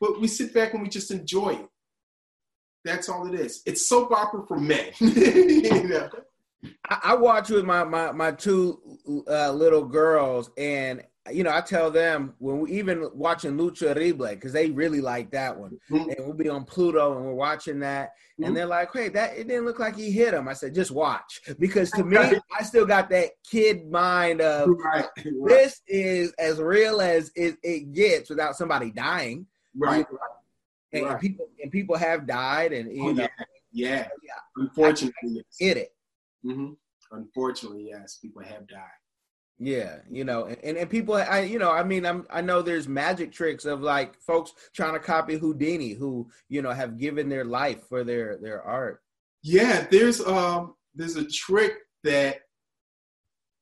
But 0.00 0.20
we 0.20 0.28
sit 0.28 0.54
back 0.54 0.72
and 0.72 0.82
we 0.82 0.88
just 0.88 1.10
enjoy 1.10 1.50
it. 1.50 1.68
That's 2.84 3.08
all 3.08 3.26
it 3.26 3.38
is. 3.38 3.62
It's 3.66 3.88
soap 3.88 4.10
opera 4.12 4.46
for 4.46 4.58
men. 4.58 4.86
you 5.00 5.88
know? 5.88 6.08
I, 6.88 7.00
I 7.04 7.14
watch 7.14 7.50
with 7.50 7.64
my 7.64 7.84
my 7.84 8.12
my 8.12 8.32
two 8.32 8.80
uh, 9.28 9.52
little 9.52 9.84
girls, 9.84 10.50
and 10.56 11.02
you 11.32 11.44
know, 11.44 11.54
I 11.54 11.60
tell 11.60 11.90
them 11.90 12.34
when 12.38 12.60
we 12.60 12.72
even 12.72 13.08
watching 13.14 13.56
Lucha 13.56 13.94
Libre 13.96 14.34
because 14.34 14.52
they 14.52 14.70
really 14.70 15.00
like 15.00 15.30
that 15.32 15.58
one, 15.58 15.78
mm-hmm. 15.90 16.10
and 16.10 16.16
we'll 16.18 16.34
be 16.34 16.48
on 16.48 16.64
Pluto 16.64 17.16
and 17.16 17.24
we're 17.24 17.34
watching 17.34 17.80
that, 17.80 18.10
mm-hmm. 18.10 18.44
and 18.44 18.56
they're 18.56 18.66
like, 18.66 18.90
"Hey, 18.92 19.08
that 19.10 19.36
it 19.36 19.48
didn't 19.48 19.64
look 19.64 19.78
like 19.78 19.96
he 19.96 20.10
hit 20.10 20.34
him." 20.34 20.48
I 20.48 20.52
said, 20.52 20.74
"Just 20.74 20.90
watch," 20.90 21.40
because 21.58 21.90
to 21.92 22.04
me, 22.04 22.16
I 22.18 22.62
still 22.62 22.86
got 22.86 23.10
that 23.10 23.30
kid 23.48 23.90
mind 23.90 24.40
of 24.40 24.68
right. 24.84 25.06
This 25.46 25.80
is 25.86 26.32
as 26.38 26.60
real 26.60 27.00
as 27.00 27.30
it, 27.34 27.56
it, 27.62 27.92
gets 27.92 28.30
without 28.30 28.56
somebody 28.56 28.90
dying, 28.90 29.46
right? 29.76 30.06
And, 30.92 31.06
right. 31.06 31.20
people 31.20 31.48
and 31.62 31.70
people 31.70 31.96
have 31.96 32.26
died, 32.26 32.72
and 32.72 32.94
you 32.94 33.08
oh, 33.08 33.12
know, 33.12 33.28
yeah, 33.72 33.88
yeah. 33.88 34.08
yeah. 34.22 34.32
Unfortunately, 34.56 35.44
hit 35.58 35.76
it. 35.76 35.94
Mm-hmm. 36.44 36.72
Unfortunately, 37.12 37.88
yes, 37.90 38.16
people 38.16 38.42
have 38.42 38.66
died. 38.68 39.00
Yeah, 39.62 39.96
you 40.10 40.24
know, 40.24 40.46
and, 40.46 40.78
and 40.78 40.88
people, 40.88 41.14
I 41.14 41.40
you 41.40 41.58
know, 41.58 41.70
I 41.70 41.84
mean, 41.84 42.06
I'm 42.06 42.26
I 42.30 42.40
know 42.40 42.62
there's 42.62 42.88
magic 42.88 43.30
tricks 43.30 43.66
of 43.66 43.82
like 43.82 44.18
folks 44.18 44.52
trying 44.74 44.94
to 44.94 44.98
copy 44.98 45.36
Houdini, 45.36 45.92
who 45.92 46.30
you 46.48 46.62
know 46.62 46.70
have 46.70 46.96
given 46.96 47.28
their 47.28 47.44
life 47.44 47.86
for 47.86 48.02
their 48.02 48.38
their 48.38 48.62
art. 48.62 49.02
Yeah, 49.42 49.86
there's 49.90 50.22
um 50.22 50.76
there's 50.94 51.16
a 51.16 51.28
trick 51.28 51.74
that 52.04 52.38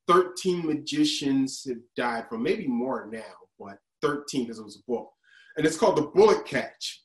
13 0.07 0.65
magicians 0.65 1.65
have 1.69 1.79
died 1.97 2.29
from, 2.29 2.45
maybe 2.45 2.69
more 2.69 3.09
now, 3.11 3.35
but 3.59 3.79
13 4.01 4.45
because 4.45 4.61
it 4.61 4.65
was 4.65 4.77
a 4.77 4.91
book, 4.91 5.11
and 5.57 5.67
it's 5.67 5.77
called 5.77 5.97
the 5.97 6.03
bullet 6.03 6.47
catch. 6.47 7.03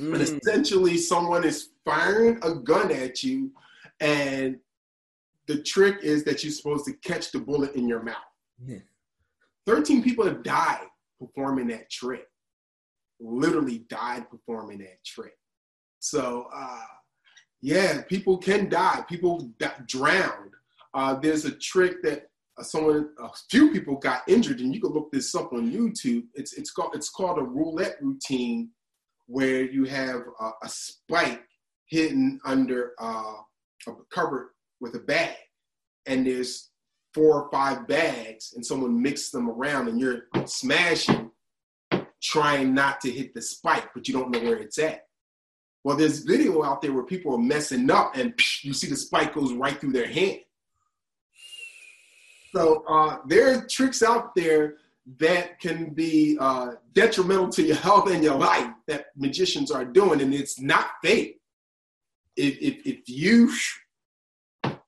Mm. 0.00 0.14
And 0.14 0.22
essentially, 0.22 0.98
someone 0.98 1.44
is 1.44 1.68
firing 1.84 2.40
a 2.42 2.52
gun 2.52 2.90
at 2.90 3.22
you, 3.22 3.52
and 4.00 4.58
the 5.46 5.62
trick 5.62 5.98
is 6.02 6.24
that 6.24 6.42
you're 6.42 6.52
supposed 6.52 6.84
to 6.86 6.92
catch 6.94 7.30
the 7.30 7.38
bullet 7.38 7.74
in 7.74 7.88
your 7.88 8.02
mouth. 8.02 8.16
Yeah. 8.64 8.78
13 9.66 10.02
people 10.02 10.24
have 10.24 10.42
died 10.42 10.86
performing 11.20 11.68
that 11.68 11.90
trick. 11.90 12.26
Literally 13.20 13.78
died 13.88 14.28
performing 14.30 14.78
that 14.78 15.02
trick. 15.04 15.36
So, 16.00 16.48
uh, 16.54 16.84
yeah, 17.62 18.02
people 18.02 18.38
can 18.38 18.68
die. 18.68 19.04
People 19.08 19.50
got 19.58 19.86
drowned. 19.88 20.52
Uh, 20.94 21.14
there's 21.14 21.44
a 21.44 21.52
trick 21.52 22.02
that 22.02 22.28
uh, 22.58 22.62
someone, 22.62 23.10
a 23.18 23.28
few 23.50 23.72
people 23.72 23.96
got 23.96 24.22
injured, 24.28 24.60
and 24.60 24.74
you 24.74 24.80
can 24.80 24.92
look 24.92 25.10
this 25.10 25.34
up 25.34 25.52
on 25.52 25.70
YouTube. 25.70 26.24
It's 26.34 26.52
it's 26.54 26.70
called 26.70 26.94
it's 26.94 27.10
called 27.10 27.38
a 27.38 27.42
roulette 27.42 27.96
routine, 28.00 28.70
where 29.26 29.62
you 29.62 29.84
have 29.84 30.22
a, 30.40 30.50
a 30.62 30.68
spike 30.68 31.42
hidden 31.88 32.40
under 32.44 32.92
uh, 33.00 33.34
a 33.88 33.92
covered 34.10 34.50
with 34.80 34.94
a 34.94 35.00
bag 35.00 35.36
and 36.06 36.26
there's 36.26 36.70
four 37.14 37.42
or 37.42 37.50
five 37.50 37.86
bags 37.88 38.52
and 38.54 38.64
someone 38.64 39.00
mixes 39.00 39.30
them 39.30 39.48
around 39.48 39.88
and 39.88 39.98
you're 39.98 40.24
smashing, 40.44 41.30
trying 42.22 42.74
not 42.74 43.00
to 43.00 43.10
hit 43.10 43.34
the 43.34 43.42
spike, 43.42 43.88
but 43.94 44.06
you 44.06 44.14
don't 44.14 44.30
know 44.30 44.40
where 44.40 44.58
it's 44.58 44.78
at. 44.78 45.06
Well, 45.82 45.96
there's 45.96 46.20
video 46.20 46.64
out 46.64 46.82
there 46.82 46.92
where 46.92 47.04
people 47.04 47.34
are 47.34 47.38
messing 47.38 47.90
up 47.90 48.16
and 48.16 48.34
you 48.62 48.72
see 48.72 48.88
the 48.88 48.96
spike 48.96 49.34
goes 49.34 49.52
right 49.52 49.80
through 49.80 49.92
their 49.92 50.08
hand. 50.08 50.40
So 52.54 52.84
uh, 52.88 53.18
there 53.26 53.52
are 53.52 53.66
tricks 53.66 54.02
out 54.02 54.34
there 54.34 54.76
that 55.18 55.60
can 55.60 55.94
be 55.94 56.36
uh, 56.40 56.72
detrimental 56.92 57.48
to 57.50 57.62
your 57.62 57.76
health 57.76 58.10
and 58.10 58.24
your 58.24 58.34
life 58.34 58.70
that 58.88 59.06
magicians 59.16 59.70
are 59.70 59.84
doing, 59.84 60.20
and 60.20 60.34
it's 60.34 60.60
not 60.60 60.86
fake. 61.02 61.40
If, 62.36 62.58
if, 62.58 62.86
if 62.86 63.08
you 63.08 63.52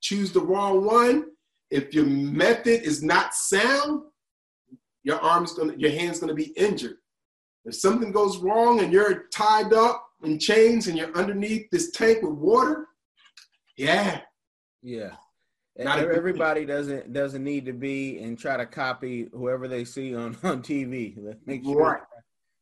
choose 0.01 0.33
the 0.33 0.41
wrong 0.41 0.85
one, 0.85 1.27
if 1.71 1.93
your 1.95 2.07
method 2.07 2.83
is 2.83 3.03
not 3.03 3.35
sound, 3.35 4.03
your 5.03 5.19
arm's 5.21 5.53
gonna, 5.53 5.75
your 5.77 5.91
hand's 5.91 6.21
gonna 6.21 6.35
be 6.35 6.53
injured. 6.57 6.97
If 7.65 7.75
something 7.75 8.13
goes 8.13 8.39
wrong 8.39 8.81
and 8.81 8.93
you're 8.93 9.29
tied 9.33 9.73
up 9.73 10.05
in 10.23 10.39
chains 10.39 10.87
and 10.87 10.97
you're 10.97 11.17
underneath 11.17 11.69
this 11.71 11.91
tank 11.91 12.23
with 12.23 12.33
water, 12.33 12.87
yeah, 13.77 14.23
yeah. 14.83 15.11
Not 15.79 16.01
everybody 16.01 16.65
doesn't 16.65 17.13
doesn't 17.13 17.45
need 17.45 17.67
to 17.67 17.73
be 17.73 18.19
and 18.19 18.37
try 18.37 18.57
to 18.57 18.67
copy 18.67 19.29
whoever 19.33 19.69
they 19.69 19.85
see 19.85 20.15
on 20.15 20.37
on 20.43 20.63
TV. 20.63 21.17
Make 21.47 21.65
sure 21.65 21.81
right, 21.81 22.01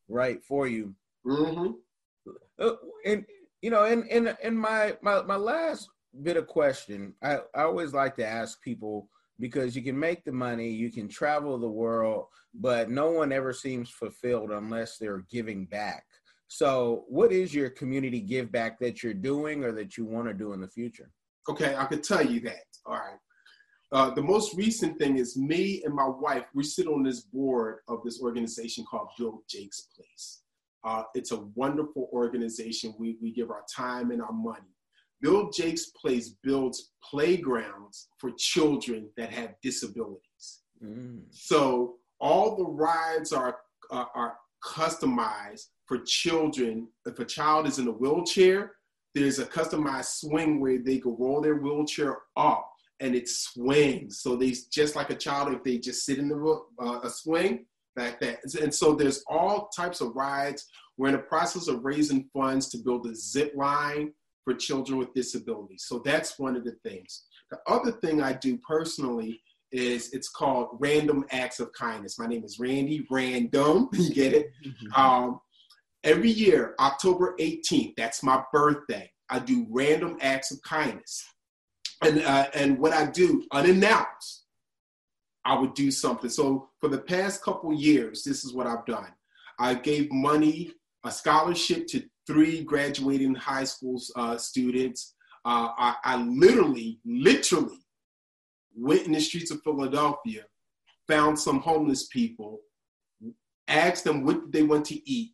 right 0.08 0.44
for 0.44 0.66
you. 0.66 0.94
Mm-hmm. 1.26 1.72
Uh, 2.58 2.72
and 3.06 3.24
you 3.62 3.70
know, 3.70 3.84
in 3.84 4.06
in 4.08 4.36
in 4.42 4.56
my 4.56 4.96
my 5.00 5.22
my 5.22 5.36
last 5.36 5.88
bit 6.22 6.36
of 6.36 6.46
question. 6.46 7.14
I, 7.22 7.38
I 7.54 7.62
always 7.62 7.92
like 7.92 8.16
to 8.16 8.26
ask 8.26 8.60
people 8.62 9.08
because 9.38 9.76
you 9.76 9.82
can 9.82 9.98
make 9.98 10.24
the 10.24 10.32
money, 10.32 10.68
you 10.68 10.90
can 10.90 11.08
travel 11.08 11.58
the 11.58 11.68
world, 11.68 12.26
but 12.54 12.90
no 12.90 13.10
one 13.10 13.32
ever 13.32 13.52
seems 13.52 13.90
fulfilled 13.90 14.50
unless 14.50 14.98
they're 14.98 15.24
giving 15.30 15.66
back. 15.66 16.04
So, 16.48 17.04
what 17.08 17.32
is 17.32 17.54
your 17.54 17.70
community 17.70 18.20
give 18.20 18.52
back 18.52 18.78
that 18.78 19.02
you're 19.02 19.14
doing 19.14 19.64
or 19.64 19.72
that 19.72 19.96
you 19.96 20.04
want 20.04 20.28
to 20.28 20.34
do 20.34 20.52
in 20.52 20.60
the 20.60 20.68
future? 20.68 21.10
Okay, 21.48 21.74
I 21.76 21.84
could 21.84 22.02
tell 22.02 22.24
you 22.24 22.40
that. 22.40 22.64
All 22.86 22.94
right. 22.94 23.18
Uh, 23.92 24.10
the 24.10 24.22
most 24.22 24.56
recent 24.56 24.98
thing 24.98 25.18
is 25.18 25.36
me 25.36 25.82
and 25.84 25.94
my 25.94 26.06
wife, 26.06 26.44
we 26.54 26.64
sit 26.64 26.86
on 26.86 27.02
this 27.02 27.20
board 27.20 27.78
of 27.88 28.00
this 28.04 28.20
organization 28.20 28.84
called 28.88 29.08
Build 29.18 29.40
Jake's 29.48 29.88
Place. 29.96 30.42
Uh, 30.84 31.02
it's 31.14 31.32
a 31.32 31.40
wonderful 31.54 32.08
organization. 32.12 32.94
We, 32.98 33.16
we 33.20 33.32
give 33.32 33.50
our 33.50 33.64
time 33.74 34.10
and 34.10 34.22
our 34.22 34.32
money 34.32 34.75
Build 35.20 35.54
Jake's 35.54 35.86
Place 35.90 36.34
builds 36.42 36.92
playgrounds 37.02 38.08
for 38.18 38.30
children 38.36 39.08
that 39.16 39.32
have 39.32 39.54
disabilities. 39.62 40.60
Mm. 40.82 41.22
So 41.30 41.96
all 42.20 42.56
the 42.56 42.64
rides 42.64 43.32
are, 43.32 43.58
are, 43.90 44.08
are 44.14 44.36
customized 44.64 45.66
for 45.86 45.98
children. 46.06 46.88
If 47.06 47.18
a 47.18 47.24
child 47.24 47.66
is 47.66 47.78
in 47.78 47.88
a 47.88 47.92
wheelchair, 47.92 48.72
there's 49.14 49.38
a 49.38 49.46
customized 49.46 50.18
swing 50.18 50.60
where 50.60 50.78
they 50.78 50.98
can 50.98 51.16
roll 51.18 51.40
their 51.40 51.56
wheelchair 51.56 52.18
up 52.36 52.70
and 53.00 53.14
it 53.14 53.28
swings. 53.28 54.20
So 54.20 54.36
they 54.36 54.54
just 54.70 54.96
like 54.96 55.10
a 55.10 55.14
child 55.14 55.52
if 55.52 55.62
they 55.64 55.78
just 55.78 56.04
sit 56.04 56.18
in 56.18 56.28
the 56.28 56.60
uh, 56.78 57.00
a 57.02 57.10
swing 57.10 57.64
like 57.96 58.20
that. 58.20 58.40
And 58.60 58.74
so 58.74 58.94
there's 58.94 59.24
all 59.28 59.70
types 59.74 60.00
of 60.00 60.14
rides. 60.14 60.66
We're 60.96 61.08
in 61.08 61.14
the 61.14 61.20
process 61.20 61.68
of 61.68 61.84
raising 61.84 62.28
funds 62.32 62.68
to 62.70 62.78
build 62.78 63.06
a 63.06 63.14
zip 63.14 63.52
line 63.54 64.12
for 64.46 64.54
children 64.54 64.96
with 64.96 65.12
disabilities. 65.12 65.84
So 65.88 66.00
that's 66.04 66.38
one 66.38 66.56
of 66.56 66.64
the 66.64 66.76
things. 66.84 67.24
The 67.50 67.58
other 67.66 67.90
thing 67.90 68.22
I 68.22 68.32
do 68.32 68.56
personally 68.58 69.42
is 69.72 70.10
it's 70.12 70.28
called 70.28 70.68
Random 70.78 71.24
Acts 71.32 71.58
of 71.58 71.72
Kindness. 71.72 72.18
My 72.18 72.26
name 72.26 72.44
is 72.44 72.60
Randy 72.60 73.04
Random. 73.10 73.88
You 73.92 74.14
get 74.14 74.32
it? 74.32 74.52
Mm-hmm. 74.64 75.00
Um, 75.00 75.40
every 76.04 76.30
year, 76.30 76.76
October 76.78 77.34
18th, 77.40 77.94
that's 77.96 78.22
my 78.22 78.42
birthday. 78.52 79.10
I 79.28 79.40
do 79.40 79.66
random 79.68 80.16
acts 80.20 80.52
of 80.52 80.62
kindness. 80.62 81.26
And, 82.02 82.22
uh, 82.22 82.46
and 82.54 82.78
what 82.78 82.92
I 82.92 83.06
do, 83.06 83.44
unannounced, 83.52 84.44
I 85.44 85.58
would 85.58 85.74
do 85.74 85.90
something. 85.90 86.30
So 86.30 86.68
for 86.80 86.88
the 86.88 86.98
past 86.98 87.42
couple 87.42 87.72
years, 87.74 88.22
this 88.22 88.44
is 88.44 88.52
what 88.52 88.68
I've 88.68 88.86
done. 88.86 89.12
I 89.58 89.74
gave 89.74 90.12
money, 90.12 90.72
a 91.04 91.10
scholarship 91.10 91.88
to 91.88 92.04
three 92.26 92.62
graduating 92.62 93.34
high 93.34 93.64
school 93.64 94.00
uh, 94.16 94.36
students. 94.36 95.14
Uh, 95.44 95.68
I, 95.76 95.94
I 96.04 96.16
literally, 96.16 96.98
literally 97.04 97.78
went 98.74 99.06
in 99.06 99.12
the 99.12 99.20
streets 99.20 99.50
of 99.50 99.62
Philadelphia, 99.62 100.44
found 101.06 101.38
some 101.38 101.60
homeless 101.60 102.08
people, 102.08 102.60
asked 103.68 104.04
them 104.04 104.24
what 104.24 104.52
they 104.52 104.62
want 104.62 104.84
to 104.86 105.10
eat, 105.10 105.32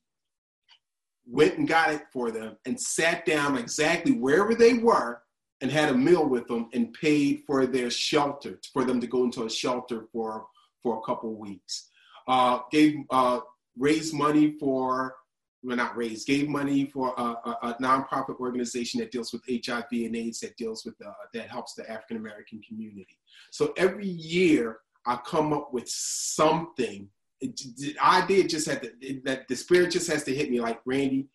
went 1.26 1.59
and 1.59 1.66
got 1.66 1.93
it 1.93 2.03
for 2.12 2.30
them, 2.30 2.57
and 2.66 2.78
sat 2.78 3.24
down 3.24 3.57
exactly 3.57 4.12
wherever 4.12 4.55
they 4.55 4.74
were 4.74 5.22
and 5.62 5.70
had 5.70 5.88
a 5.88 5.95
meal 5.95 6.28
with 6.28 6.47
them 6.49 6.68
and 6.74 6.93
paid 6.93 7.43
for 7.47 7.66
their 7.66 7.88
shelter 7.88 8.59
for 8.72 8.84
them 8.84 9.01
to 9.01 9.07
go 9.07 9.24
into 9.24 9.45
a 9.45 9.51
shelter 9.51 10.07
for 10.12 10.47
for 10.82 10.99
a 10.99 11.07
couple 11.07 11.32
weeks. 11.38 11.88
Uh, 12.26 12.59
gave 12.70 12.97
uh, 13.11 13.40
raised 13.78 14.12
money 14.12 14.57
for 14.59 15.14
well 15.62 15.76
not 15.76 15.96
raised 15.96 16.26
gave 16.26 16.48
money 16.48 16.86
for 16.86 17.14
a, 17.16 17.22
a, 17.22 17.58
a, 17.62 17.74
nonprofit 17.80 18.38
organization 18.40 19.00
that 19.00 19.12
deals 19.12 19.32
with 19.32 19.42
HIV 19.48 19.86
and 19.92 20.16
AIDS 20.16 20.40
that 20.40 20.56
deals 20.56 20.84
with 20.84 20.94
uh, 21.04 21.12
that 21.34 21.48
helps 21.48 21.74
the 21.74 21.88
African 21.90 22.16
American 22.16 22.60
community. 22.62 23.18
So 23.50 23.72
every 23.76 24.08
year 24.08 24.78
I 25.06 25.16
come 25.16 25.52
up 25.52 25.72
with 25.72 25.88
something. 25.88 27.08
The 27.40 27.96
idea 28.00 28.44
just 28.44 28.68
had 28.68 28.82
to 28.82 29.20
that 29.24 29.48
the 29.48 29.56
spirit 29.56 29.90
just 29.90 30.10
has 30.10 30.24
to 30.24 30.34
hit 30.34 30.50
me 30.50 30.60
like 30.60 30.80
Randy. 30.84 31.28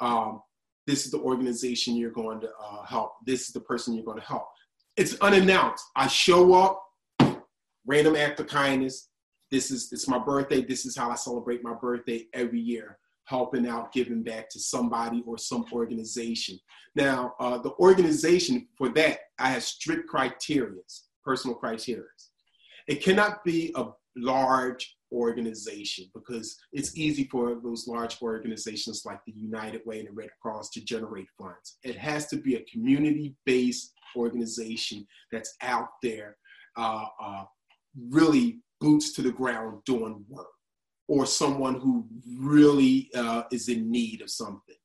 Um, 0.00 0.42
this 0.86 1.04
is 1.04 1.12
the 1.12 1.18
organization 1.18 1.96
you're 1.96 2.10
going 2.10 2.40
to 2.40 2.48
uh, 2.60 2.84
help. 2.84 3.14
This 3.24 3.42
is 3.42 3.48
the 3.48 3.60
person 3.60 3.94
you're 3.94 4.04
going 4.04 4.18
to 4.18 4.26
help. 4.26 4.48
It's 4.96 5.14
unannounced. 5.20 5.84
I 5.94 6.06
show 6.08 6.54
up, 6.54 6.82
random 7.86 8.16
act 8.16 8.40
of 8.40 8.46
kindness. 8.46 9.08
This 9.50 9.70
is 9.70 9.92
it's 9.92 10.08
my 10.08 10.18
birthday. 10.18 10.62
This 10.62 10.86
is 10.86 10.96
how 10.96 11.10
I 11.10 11.14
celebrate 11.14 11.62
my 11.62 11.74
birthday 11.74 12.26
every 12.32 12.60
year, 12.60 12.98
helping 13.24 13.66
out, 13.66 13.92
giving 13.92 14.22
back 14.22 14.48
to 14.50 14.58
somebody 14.58 15.22
or 15.26 15.38
some 15.38 15.64
organization. 15.72 16.58
Now, 16.94 17.34
uh, 17.40 17.58
the 17.58 17.72
organization 17.78 18.68
for 18.76 18.88
that, 18.90 19.20
I 19.38 19.50
have 19.50 19.62
strict 19.62 20.08
criteria, 20.08 20.82
personal 21.24 21.56
criteria. 21.56 22.04
It 22.88 23.02
cannot 23.02 23.44
be 23.44 23.72
a 23.76 23.86
large 24.16 24.96
organization 25.12 26.10
because 26.14 26.56
it's 26.72 26.96
easy 26.96 27.24
for 27.30 27.60
those 27.62 27.86
large 27.86 28.20
organizations 28.22 29.02
like 29.04 29.20
the 29.26 29.32
United 29.32 29.82
Way 29.84 30.00
and 30.00 30.08
the 30.08 30.12
Red 30.12 30.30
Cross 30.40 30.70
to 30.70 30.84
generate 30.84 31.26
funds. 31.38 31.78
It 31.82 31.96
has 31.96 32.26
to 32.28 32.36
be 32.36 32.56
a 32.56 32.64
community 32.64 33.34
based 33.44 33.92
organization 34.16 35.06
that's 35.30 35.54
out 35.62 35.88
there, 36.02 36.36
uh, 36.76 37.04
uh, 37.22 37.44
really 38.10 38.60
boots 38.80 39.12
to 39.12 39.22
the 39.22 39.32
ground 39.32 39.80
doing 39.86 40.24
work, 40.28 40.48
or 41.08 41.26
someone 41.26 41.80
who 41.80 42.06
really 42.38 43.10
uh, 43.14 43.42
is 43.50 43.68
in 43.68 43.90
need 43.90 44.22
of 44.22 44.30
something. 44.30 44.76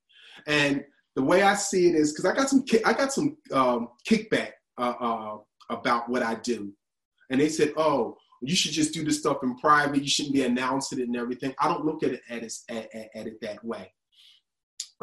And 0.45 0.83
the 1.15 1.23
way 1.23 1.41
I 1.41 1.55
see 1.55 1.87
it 1.87 1.95
is 1.95 2.13
because 2.13 2.25
I 2.25 2.35
got 2.35 2.49
some 2.49 2.63
I 2.85 2.93
got 2.93 3.13
some 3.13 3.37
um, 3.51 3.89
kickback 4.07 4.51
uh, 4.77 4.93
uh, 4.99 5.37
about 5.69 6.09
what 6.09 6.21
I 6.21 6.35
do, 6.35 6.71
and 7.29 7.41
they 7.41 7.49
said, 7.49 7.73
"Oh, 7.75 8.17
you 8.41 8.55
should 8.55 8.71
just 8.71 8.93
do 8.93 9.03
this 9.03 9.19
stuff 9.19 9.37
in 9.43 9.57
private. 9.57 10.01
You 10.01 10.09
shouldn't 10.09 10.35
be 10.35 10.43
announcing 10.43 10.99
it 10.99 11.07
and 11.07 11.15
everything. 11.15 11.53
I 11.59 11.67
don't 11.67 11.85
look 11.85 12.03
at 12.03 12.11
it 12.11 12.21
at, 12.29 12.43
at, 12.69 13.09
at 13.15 13.27
it 13.27 13.41
that 13.41 13.63
way. 13.63 13.91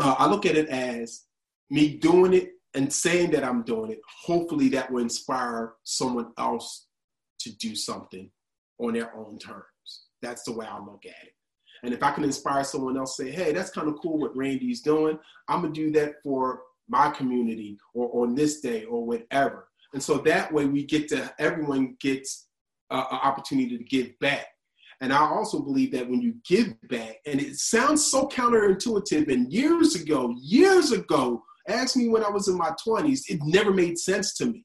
Uh, 0.01 0.15
I 0.19 0.27
look 0.29 0.47
at 0.47 0.57
it 0.57 0.69
as 0.69 1.25
me 1.71 1.97
doing 1.97 2.33
it 2.33 2.51
and 2.75 2.93
saying 2.93 3.31
that 3.33 3.45
I'm 3.45 3.63
doing 3.63 3.93
it. 3.93 4.01
Hopefully, 4.25 4.69
that 4.71 4.91
will 4.91 5.03
inspire 5.03 5.75
someone 5.83 6.33
else 6.39 6.87
to 7.41 7.53
do 7.57 7.75
something 7.75 8.31
on 8.79 8.95
their 8.95 9.15
own 9.17 9.39
terms. 9.39 9.65
That's 10.25 10.43
the 10.45 10.53
way 10.53 10.67
I 10.67 10.79
look 10.79 11.05
at 11.05 11.27
it. 11.27 11.35
And 11.83 11.93
if 11.93 12.03
I 12.03 12.11
can 12.13 12.25
inspire 12.25 12.65
someone 12.65 12.97
else, 12.97 13.17
say, 13.17 13.31
"Hey, 13.31 13.53
that's 13.53 13.71
kind 13.71 13.89
of 13.89 14.01
cool 14.01 14.19
what 14.19 14.35
Randy's 14.35 14.81
doing. 14.81 15.19
I'm 15.49 15.61
gonna 15.61 15.75
do 15.75 15.91
that 15.93 16.15
for 16.23 16.63
my 16.89 17.11
community 17.11 17.79
or 17.93 18.23
on 18.23 18.35
this 18.35 18.61
day 18.61 18.85
or 18.85 19.05
whatever." 19.05 19.69
And 19.93 20.03
so 20.03 20.19
that 20.19 20.51
way, 20.53 20.65
we 20.65 20.85
get 20.85 21.09
to 21.09 21.33
everyone 21.39 21.97
gets 22.01 22.49
an 22.91 23.05
opportunity 23.29 23.77
to 23.77 23.85
give 23.85 24.19
back. 24.19 24.47
And 25.01 25.13
I 25.13 25.27
also 25.29 25.61
believe 25.61 25.93
that 25.93 26.09
when 26.09 26.23
you 26.23 26.37
give 26.49 26.69
back, 26.89 27.17
and 27.27 27.41
it 27.41 27.57
sounds 27.57 28.07
so 28.07 28.27
counterintuitive, 28.29 29.31
and 29.31 29.53
years 29.53 29.95
ago, 29.95 30.35
years 30.39 30.93
ago, 30.93 31.43
ask 31.69 31.97
me 31.97 32.09
when 32.09 32.25
I 32.25 32.31
was 32.31 32.49
in 32.49 32.57
my 32.57 32.73
20s, 32.83 33.25
it 33.29 33.41
never 33.43 33.73
made 33.73 33.99
sense 33.99 34.35
to 34.39 34.47
me. 34.47 34.65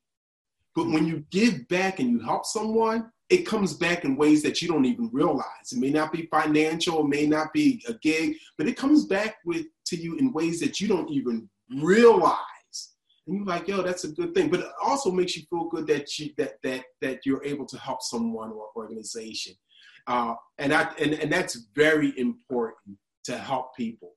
But 0.75 0.87
when 0.87 1.05
you 1.05 1.25
give 1.31 1.67
back 1.67 1.99
and 1.99 2.09
you 2.11 2.19
help 2.19 2.45
someone, 2.45 3.11
it 3.29 3.45
comes 3.45 3.73
back 3.73 4.05
in 4.05 4.15
ways 4.15 4.41
that 4.43 4.61
you 4.61 4.67
don't 4.67 4.85
even 4.85 5.09
realize. 5.11 5.71
It 5.71 5.79
may 5.79 5.91
not 5.91 6.11
be 6.11 6.27
financial, 6.31 7.01
it 7.01 7.07
may 7.07 7.27
not 7.27 7.53
be 7.53 7.83
a 7.87 7.93
gig, 7.93 8.35
but 8.57 8.67
it 8.67 8.77
comes 8.77 9.05
back 9.05 9.37
with 9.45 9.65
to 9.85 9.95
you 9.95 10.17
in 10.17 10.33
ways 10.33 10.59
that 10.61 10.79
you 10.79 10.87
don't 10.87 11.09
even 11.09 11.49
realize 11.81 12.37
and 13.29 13.37
you're 13.37 13.45
like, 13.45 13.67
yo, 13.67 13.83
that's 13.83 14.05
a 14.05 14.11
good 14.11 14.33
thing. 14.33 14.49
But 14.49 14.61
it 14.61 14.71
also 14.83 15.11
makes 15.11 15.37
you 15.37 15.43
feel 15.49 15.65
good 15.65 15.85
that 15.87 16.17
you 16.17 16.31
that 16.37 16.61
that 16.63 16.83
that 17.01 17.25
you're 17.25 17.43
able 17.43 17.65
to 17.67 17.77
help 17.77 18.01
someone 18.01 18.51
or 18.51 18.69
organization. 18.75 19.53
Uh, 20.07 20.33
and 20.57 20.73
I 20.73 20.91
and, 20.99 21.13
and 21.13 21.31
that's 21.31 21.67
very 21.75 22.17
important 22.17 22.97
to 23.25 23.37
help 23.37 23.75
people. 23.75 24.13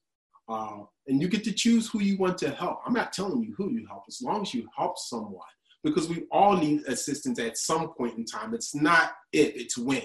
Uh, 0.49 0.81
and 1.07 1.21
you 1.21 1.29
get 1.29 1.45
to 1.45 1.53
choose 1.53 1.91
who 1.91 2.01
you 2.01 2.17
want 2.17 2.39
to 2.39 2.51
help. 2.51 2.81
I'm 2.87 2.95
not 2.95 3.13
telling 3.13 3.43
you 3.43 3.55
who 3.57 3.71
you 3.71 3.87
help, 3.87 4.05
as 4.09 4.21
long 4.23 4.43
as 4.43 4.55
you 4.55 4.67
help 4.77 4.99
someone, 4.99 5.41
because 5.83 6.09
we 6.09 6.25
all 6.31 6.57
need 6.57 6.83
assistance 6.87 7.39
at 7.39 7.59
some 7.59 7.93
point 7.95 8.17
in 8.17 8.25
time. 8.25 8.55
It's 8.55 8.75
not 8.75 9.13
if, 9.33 9.55
it's 9.57 9.77
when. 9.77 10.03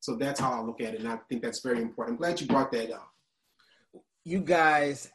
So 0.00 0.16
that's 0.16 0.38
how 0.38 0.52
I 0.52 0.60
look 0.60 0.80
at 0.80 0.94
it, 0.94 1.00
and 1.00 1.08
I 1.08 1.18
think 1.28 1.42
that's 1.42 1.60
very 1.60 1.82
important. 1.82 2.14
I'm 2.14 2.18
glad 2.18 2.40
you 2.40 2.46
brought 2.46 2.70
that 2.72 2.92
up. 2.92 3.10
You 4.24 4.40
guys 4.40 5.10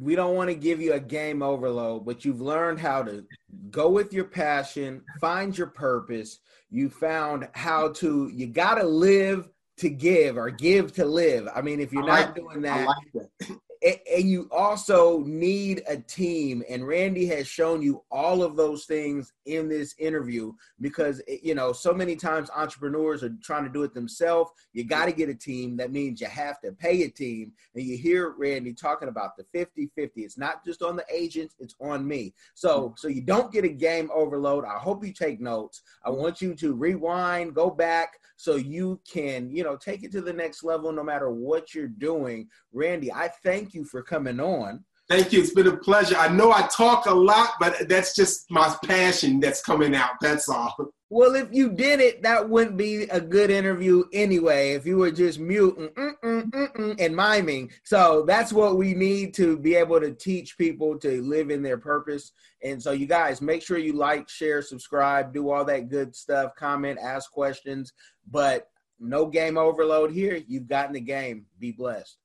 we 0.00 0.16
don't 0.16 0.34
want 0.34 0.50
to 0.50 0.56
give 0.56 0.80
you 0.80 0.94
a 0.94 1.00
game 1.00 1.42
overload, 1.42 2.04
but 2.04 2.24
you've 2.24 2.40
learned 2.40 2.80
how 2.80 3.02
to 3.02 3.24
go 3.70 3.88
with 3.88 4.12
your 4.12 4.24
passion, 4.24 5.02
find 5.20 5.56
your 5.56 5.68
purpose. 5.68 6.40
You 6.70 6.90
found 6.90 7.48
how 7.52 7.92
to, 7.92 8.28
you 8.32 8.48
got 8.48 8.76
to 8.76 8.84
live 8.84 9.48
to 9.78 9.88
give 9.88 10.36
or 10.36 10.50
give 10.50 10.92
to 10.94 11.04
live. 11.04 11.48
I 11.54 11.62
mean, 11.62 11.80
if 11.80 11.92
you're 11.92 12.04
not 12.04 12.34
doing 12.34 12.62
that, 12.62 12.86
like 12.86 13.28
that 13.40 13.58
and 13.82 14.28
you 14.28 14.48
also 14.50 15.20
need 15.20 15.82
a 15.88 15.96
team 15.96 16.62
and 16.68 16.86
randy 16.86 17.26
has 17.26 17.46
shown 17.46 17.82
you 17.82 18.02
all 18.10 18.42
of 18.42 18.56
those 18.56 18.84
things 18.84 19.32
in 19.46 19.68
this 19.68 19.94
interview 19.98 20.52
because 20.80 21.22
you 21.42 21.54
know 21.54 21.72
so 21.72 21.92
many 21.92 22.16
times 22.16 22.50
entrepreneurs 22.54 23.22
are 23.22 23.34
trying 23.42 23.64
to 23.64 23.70
do 23.70 23.82
it 23.82 23.94
themselves. 23.94 24.50
You 24.72 24.84
got 24.84 25.06
to 25.06 25.12
get 25.12 25.28
a 25.28 25.34
team. 25.34 25.76
That 25.76 25.92
means 25.92 26.20
you 26.20 26.26
have 26.26 26.60
to 26.60 26.72
pay 26.72 27.02
a 27.02 27.08
team 27.08 27.52
and 27.74 27.84
you 27.84 27.96
hear 27.96 28.34
randy 28.36 28.74
talking 28.74 29.08
about 29.08 29.36
the 29.36 29.44
50 29.52 29.90
50 29.94 30.22
it's 30.22 30.38
not 30.38 30.64
just 30.64 30.82
on 30.82 30.96
the 30.96 31.04
agents 31.12 31.54
it's 31.58 31.74
on 31.80 32.06
me. 32.06 32.34
So 32.54 32.94
so 32.96 33.08
you 33.08 33.22
don't 33.22 33.52
get 33.52 33.64
a 33.64 33.68
game 33.68 34.10
overload. 34.12 34.64
I 34.64 34.78
hope 34.78 35.04
you 35.04 35.12
take 35.12 35.40
notes. 35.40 35.82
I 36.04 36.10
want 36.10 36.42
you 36.42 36.54
to 36.56 36.74
rewind 36.74 37.54
go 37.54 37.70
back 37.70 38.18
so 38.36 38.56
you 38.56 39.00
can 39.10 39.50
you 39.50 39.64
know 39.64 39.76
take 39.76 40.02
it 40.02 40.12
to 40.12 40.20
the 40.20 40.32
next 40.32 40.62
level 40.62 40.92
no 40.92 41.02
matter 41.02 41.30
what 41.30 41.74
you're 41.74 41.88
doing. 41.88 42.48
Randy 42.72 43.12
i 43.12 43.28
thank 43.42 43.65
you 43.74 43.84
for 43.84 44.02
coming 44.02 44.40
on 44.40 44.84
Thank 45.08 45.32
you. 45.32 45.40
It's 45.40 45.54
been 45.54 45.68
a 45.68 45.76
pleasure. 45.76 46.16
I 46.16 46.28
know 46.28 46.50
I 46.50 46.66
talk 46.66 47.06
a 47.06 47.14
lot, 47.14 47.50
but 47.60 47.88
that's 47.88 48.14
just 48.14 48.50
my 48.50 48.74
passion 48.84 49.38
that's 49.38 49.62
coming 49.62 49.94
out. 49.94 50.10
That's 50.20 50.48
all. 50.48 50.74
Well, 51.10 51.36
if 51.36 51.48
you 51.52 51.70
did 51.70 52.00
it, 52.00 52.24
that 52.24 52.48
wouldn't 52.48 52.76
be 52.76 53.04
a 53.04 53.20
good 53.20 53.48
interview 53.48 54.02
anyway. 54.12 54.72
If 54.72 54.84
you 54.84 54.96
were 54.96 55.12
just 55.12 55.38
muting 55.38 55.90
mm-mm, 55.90 56.50
mm-mm, 56.50 56.96
and 56.98 57.14
miming, 57.14 57.70
so 57.84 58.24
that's 58.26 58.52
what 58.52 58.76
we 58.76 58.94
need 58.94 59.32
to 59.34 59.56
be 59.56 59.76
able 59.76 60.00
to 60.00 60.10
teach 60.10 60.58
people 60.58 60.98
to 60.98 61.22
live 61.22 61.50
in 61.50 61.62
their 61.62 61.78
purpose. 61.78 62.32
And 62.64 62.82
so, 62.82 62.90
you 62.90 63.06
guys, 63.06 63.40
make 63.40 63.62
sure 63.62 63.78
you 63.78 63.92
like, 63.92 64.28
share, 64.28 64.60
subscribe, 64.60 65.32
do 65.32 65.50
all 65.50 65.64
that 65.66 65.88
good 65.88 66.16
stuff, 66.16 66.56
comment, 66.56 66.98
ask 67.00 67.30
questions. 67.30 67.92
But 68.28 68.68
no 68.98 69.26
game 69.26 69.56
overload 69.56 70.10
here. 70.10 70.42
You've 70.48 70.66
gotten 70.66 70.94
the 70.94 71.00
game. 71.00 71.46
Be 71.60 71.70
blessed. 71.70 72.16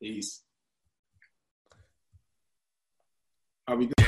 Peace. 0.00 0.42
Are 3.68 3.74
we 3.74 3.86
good? 3.86 4.05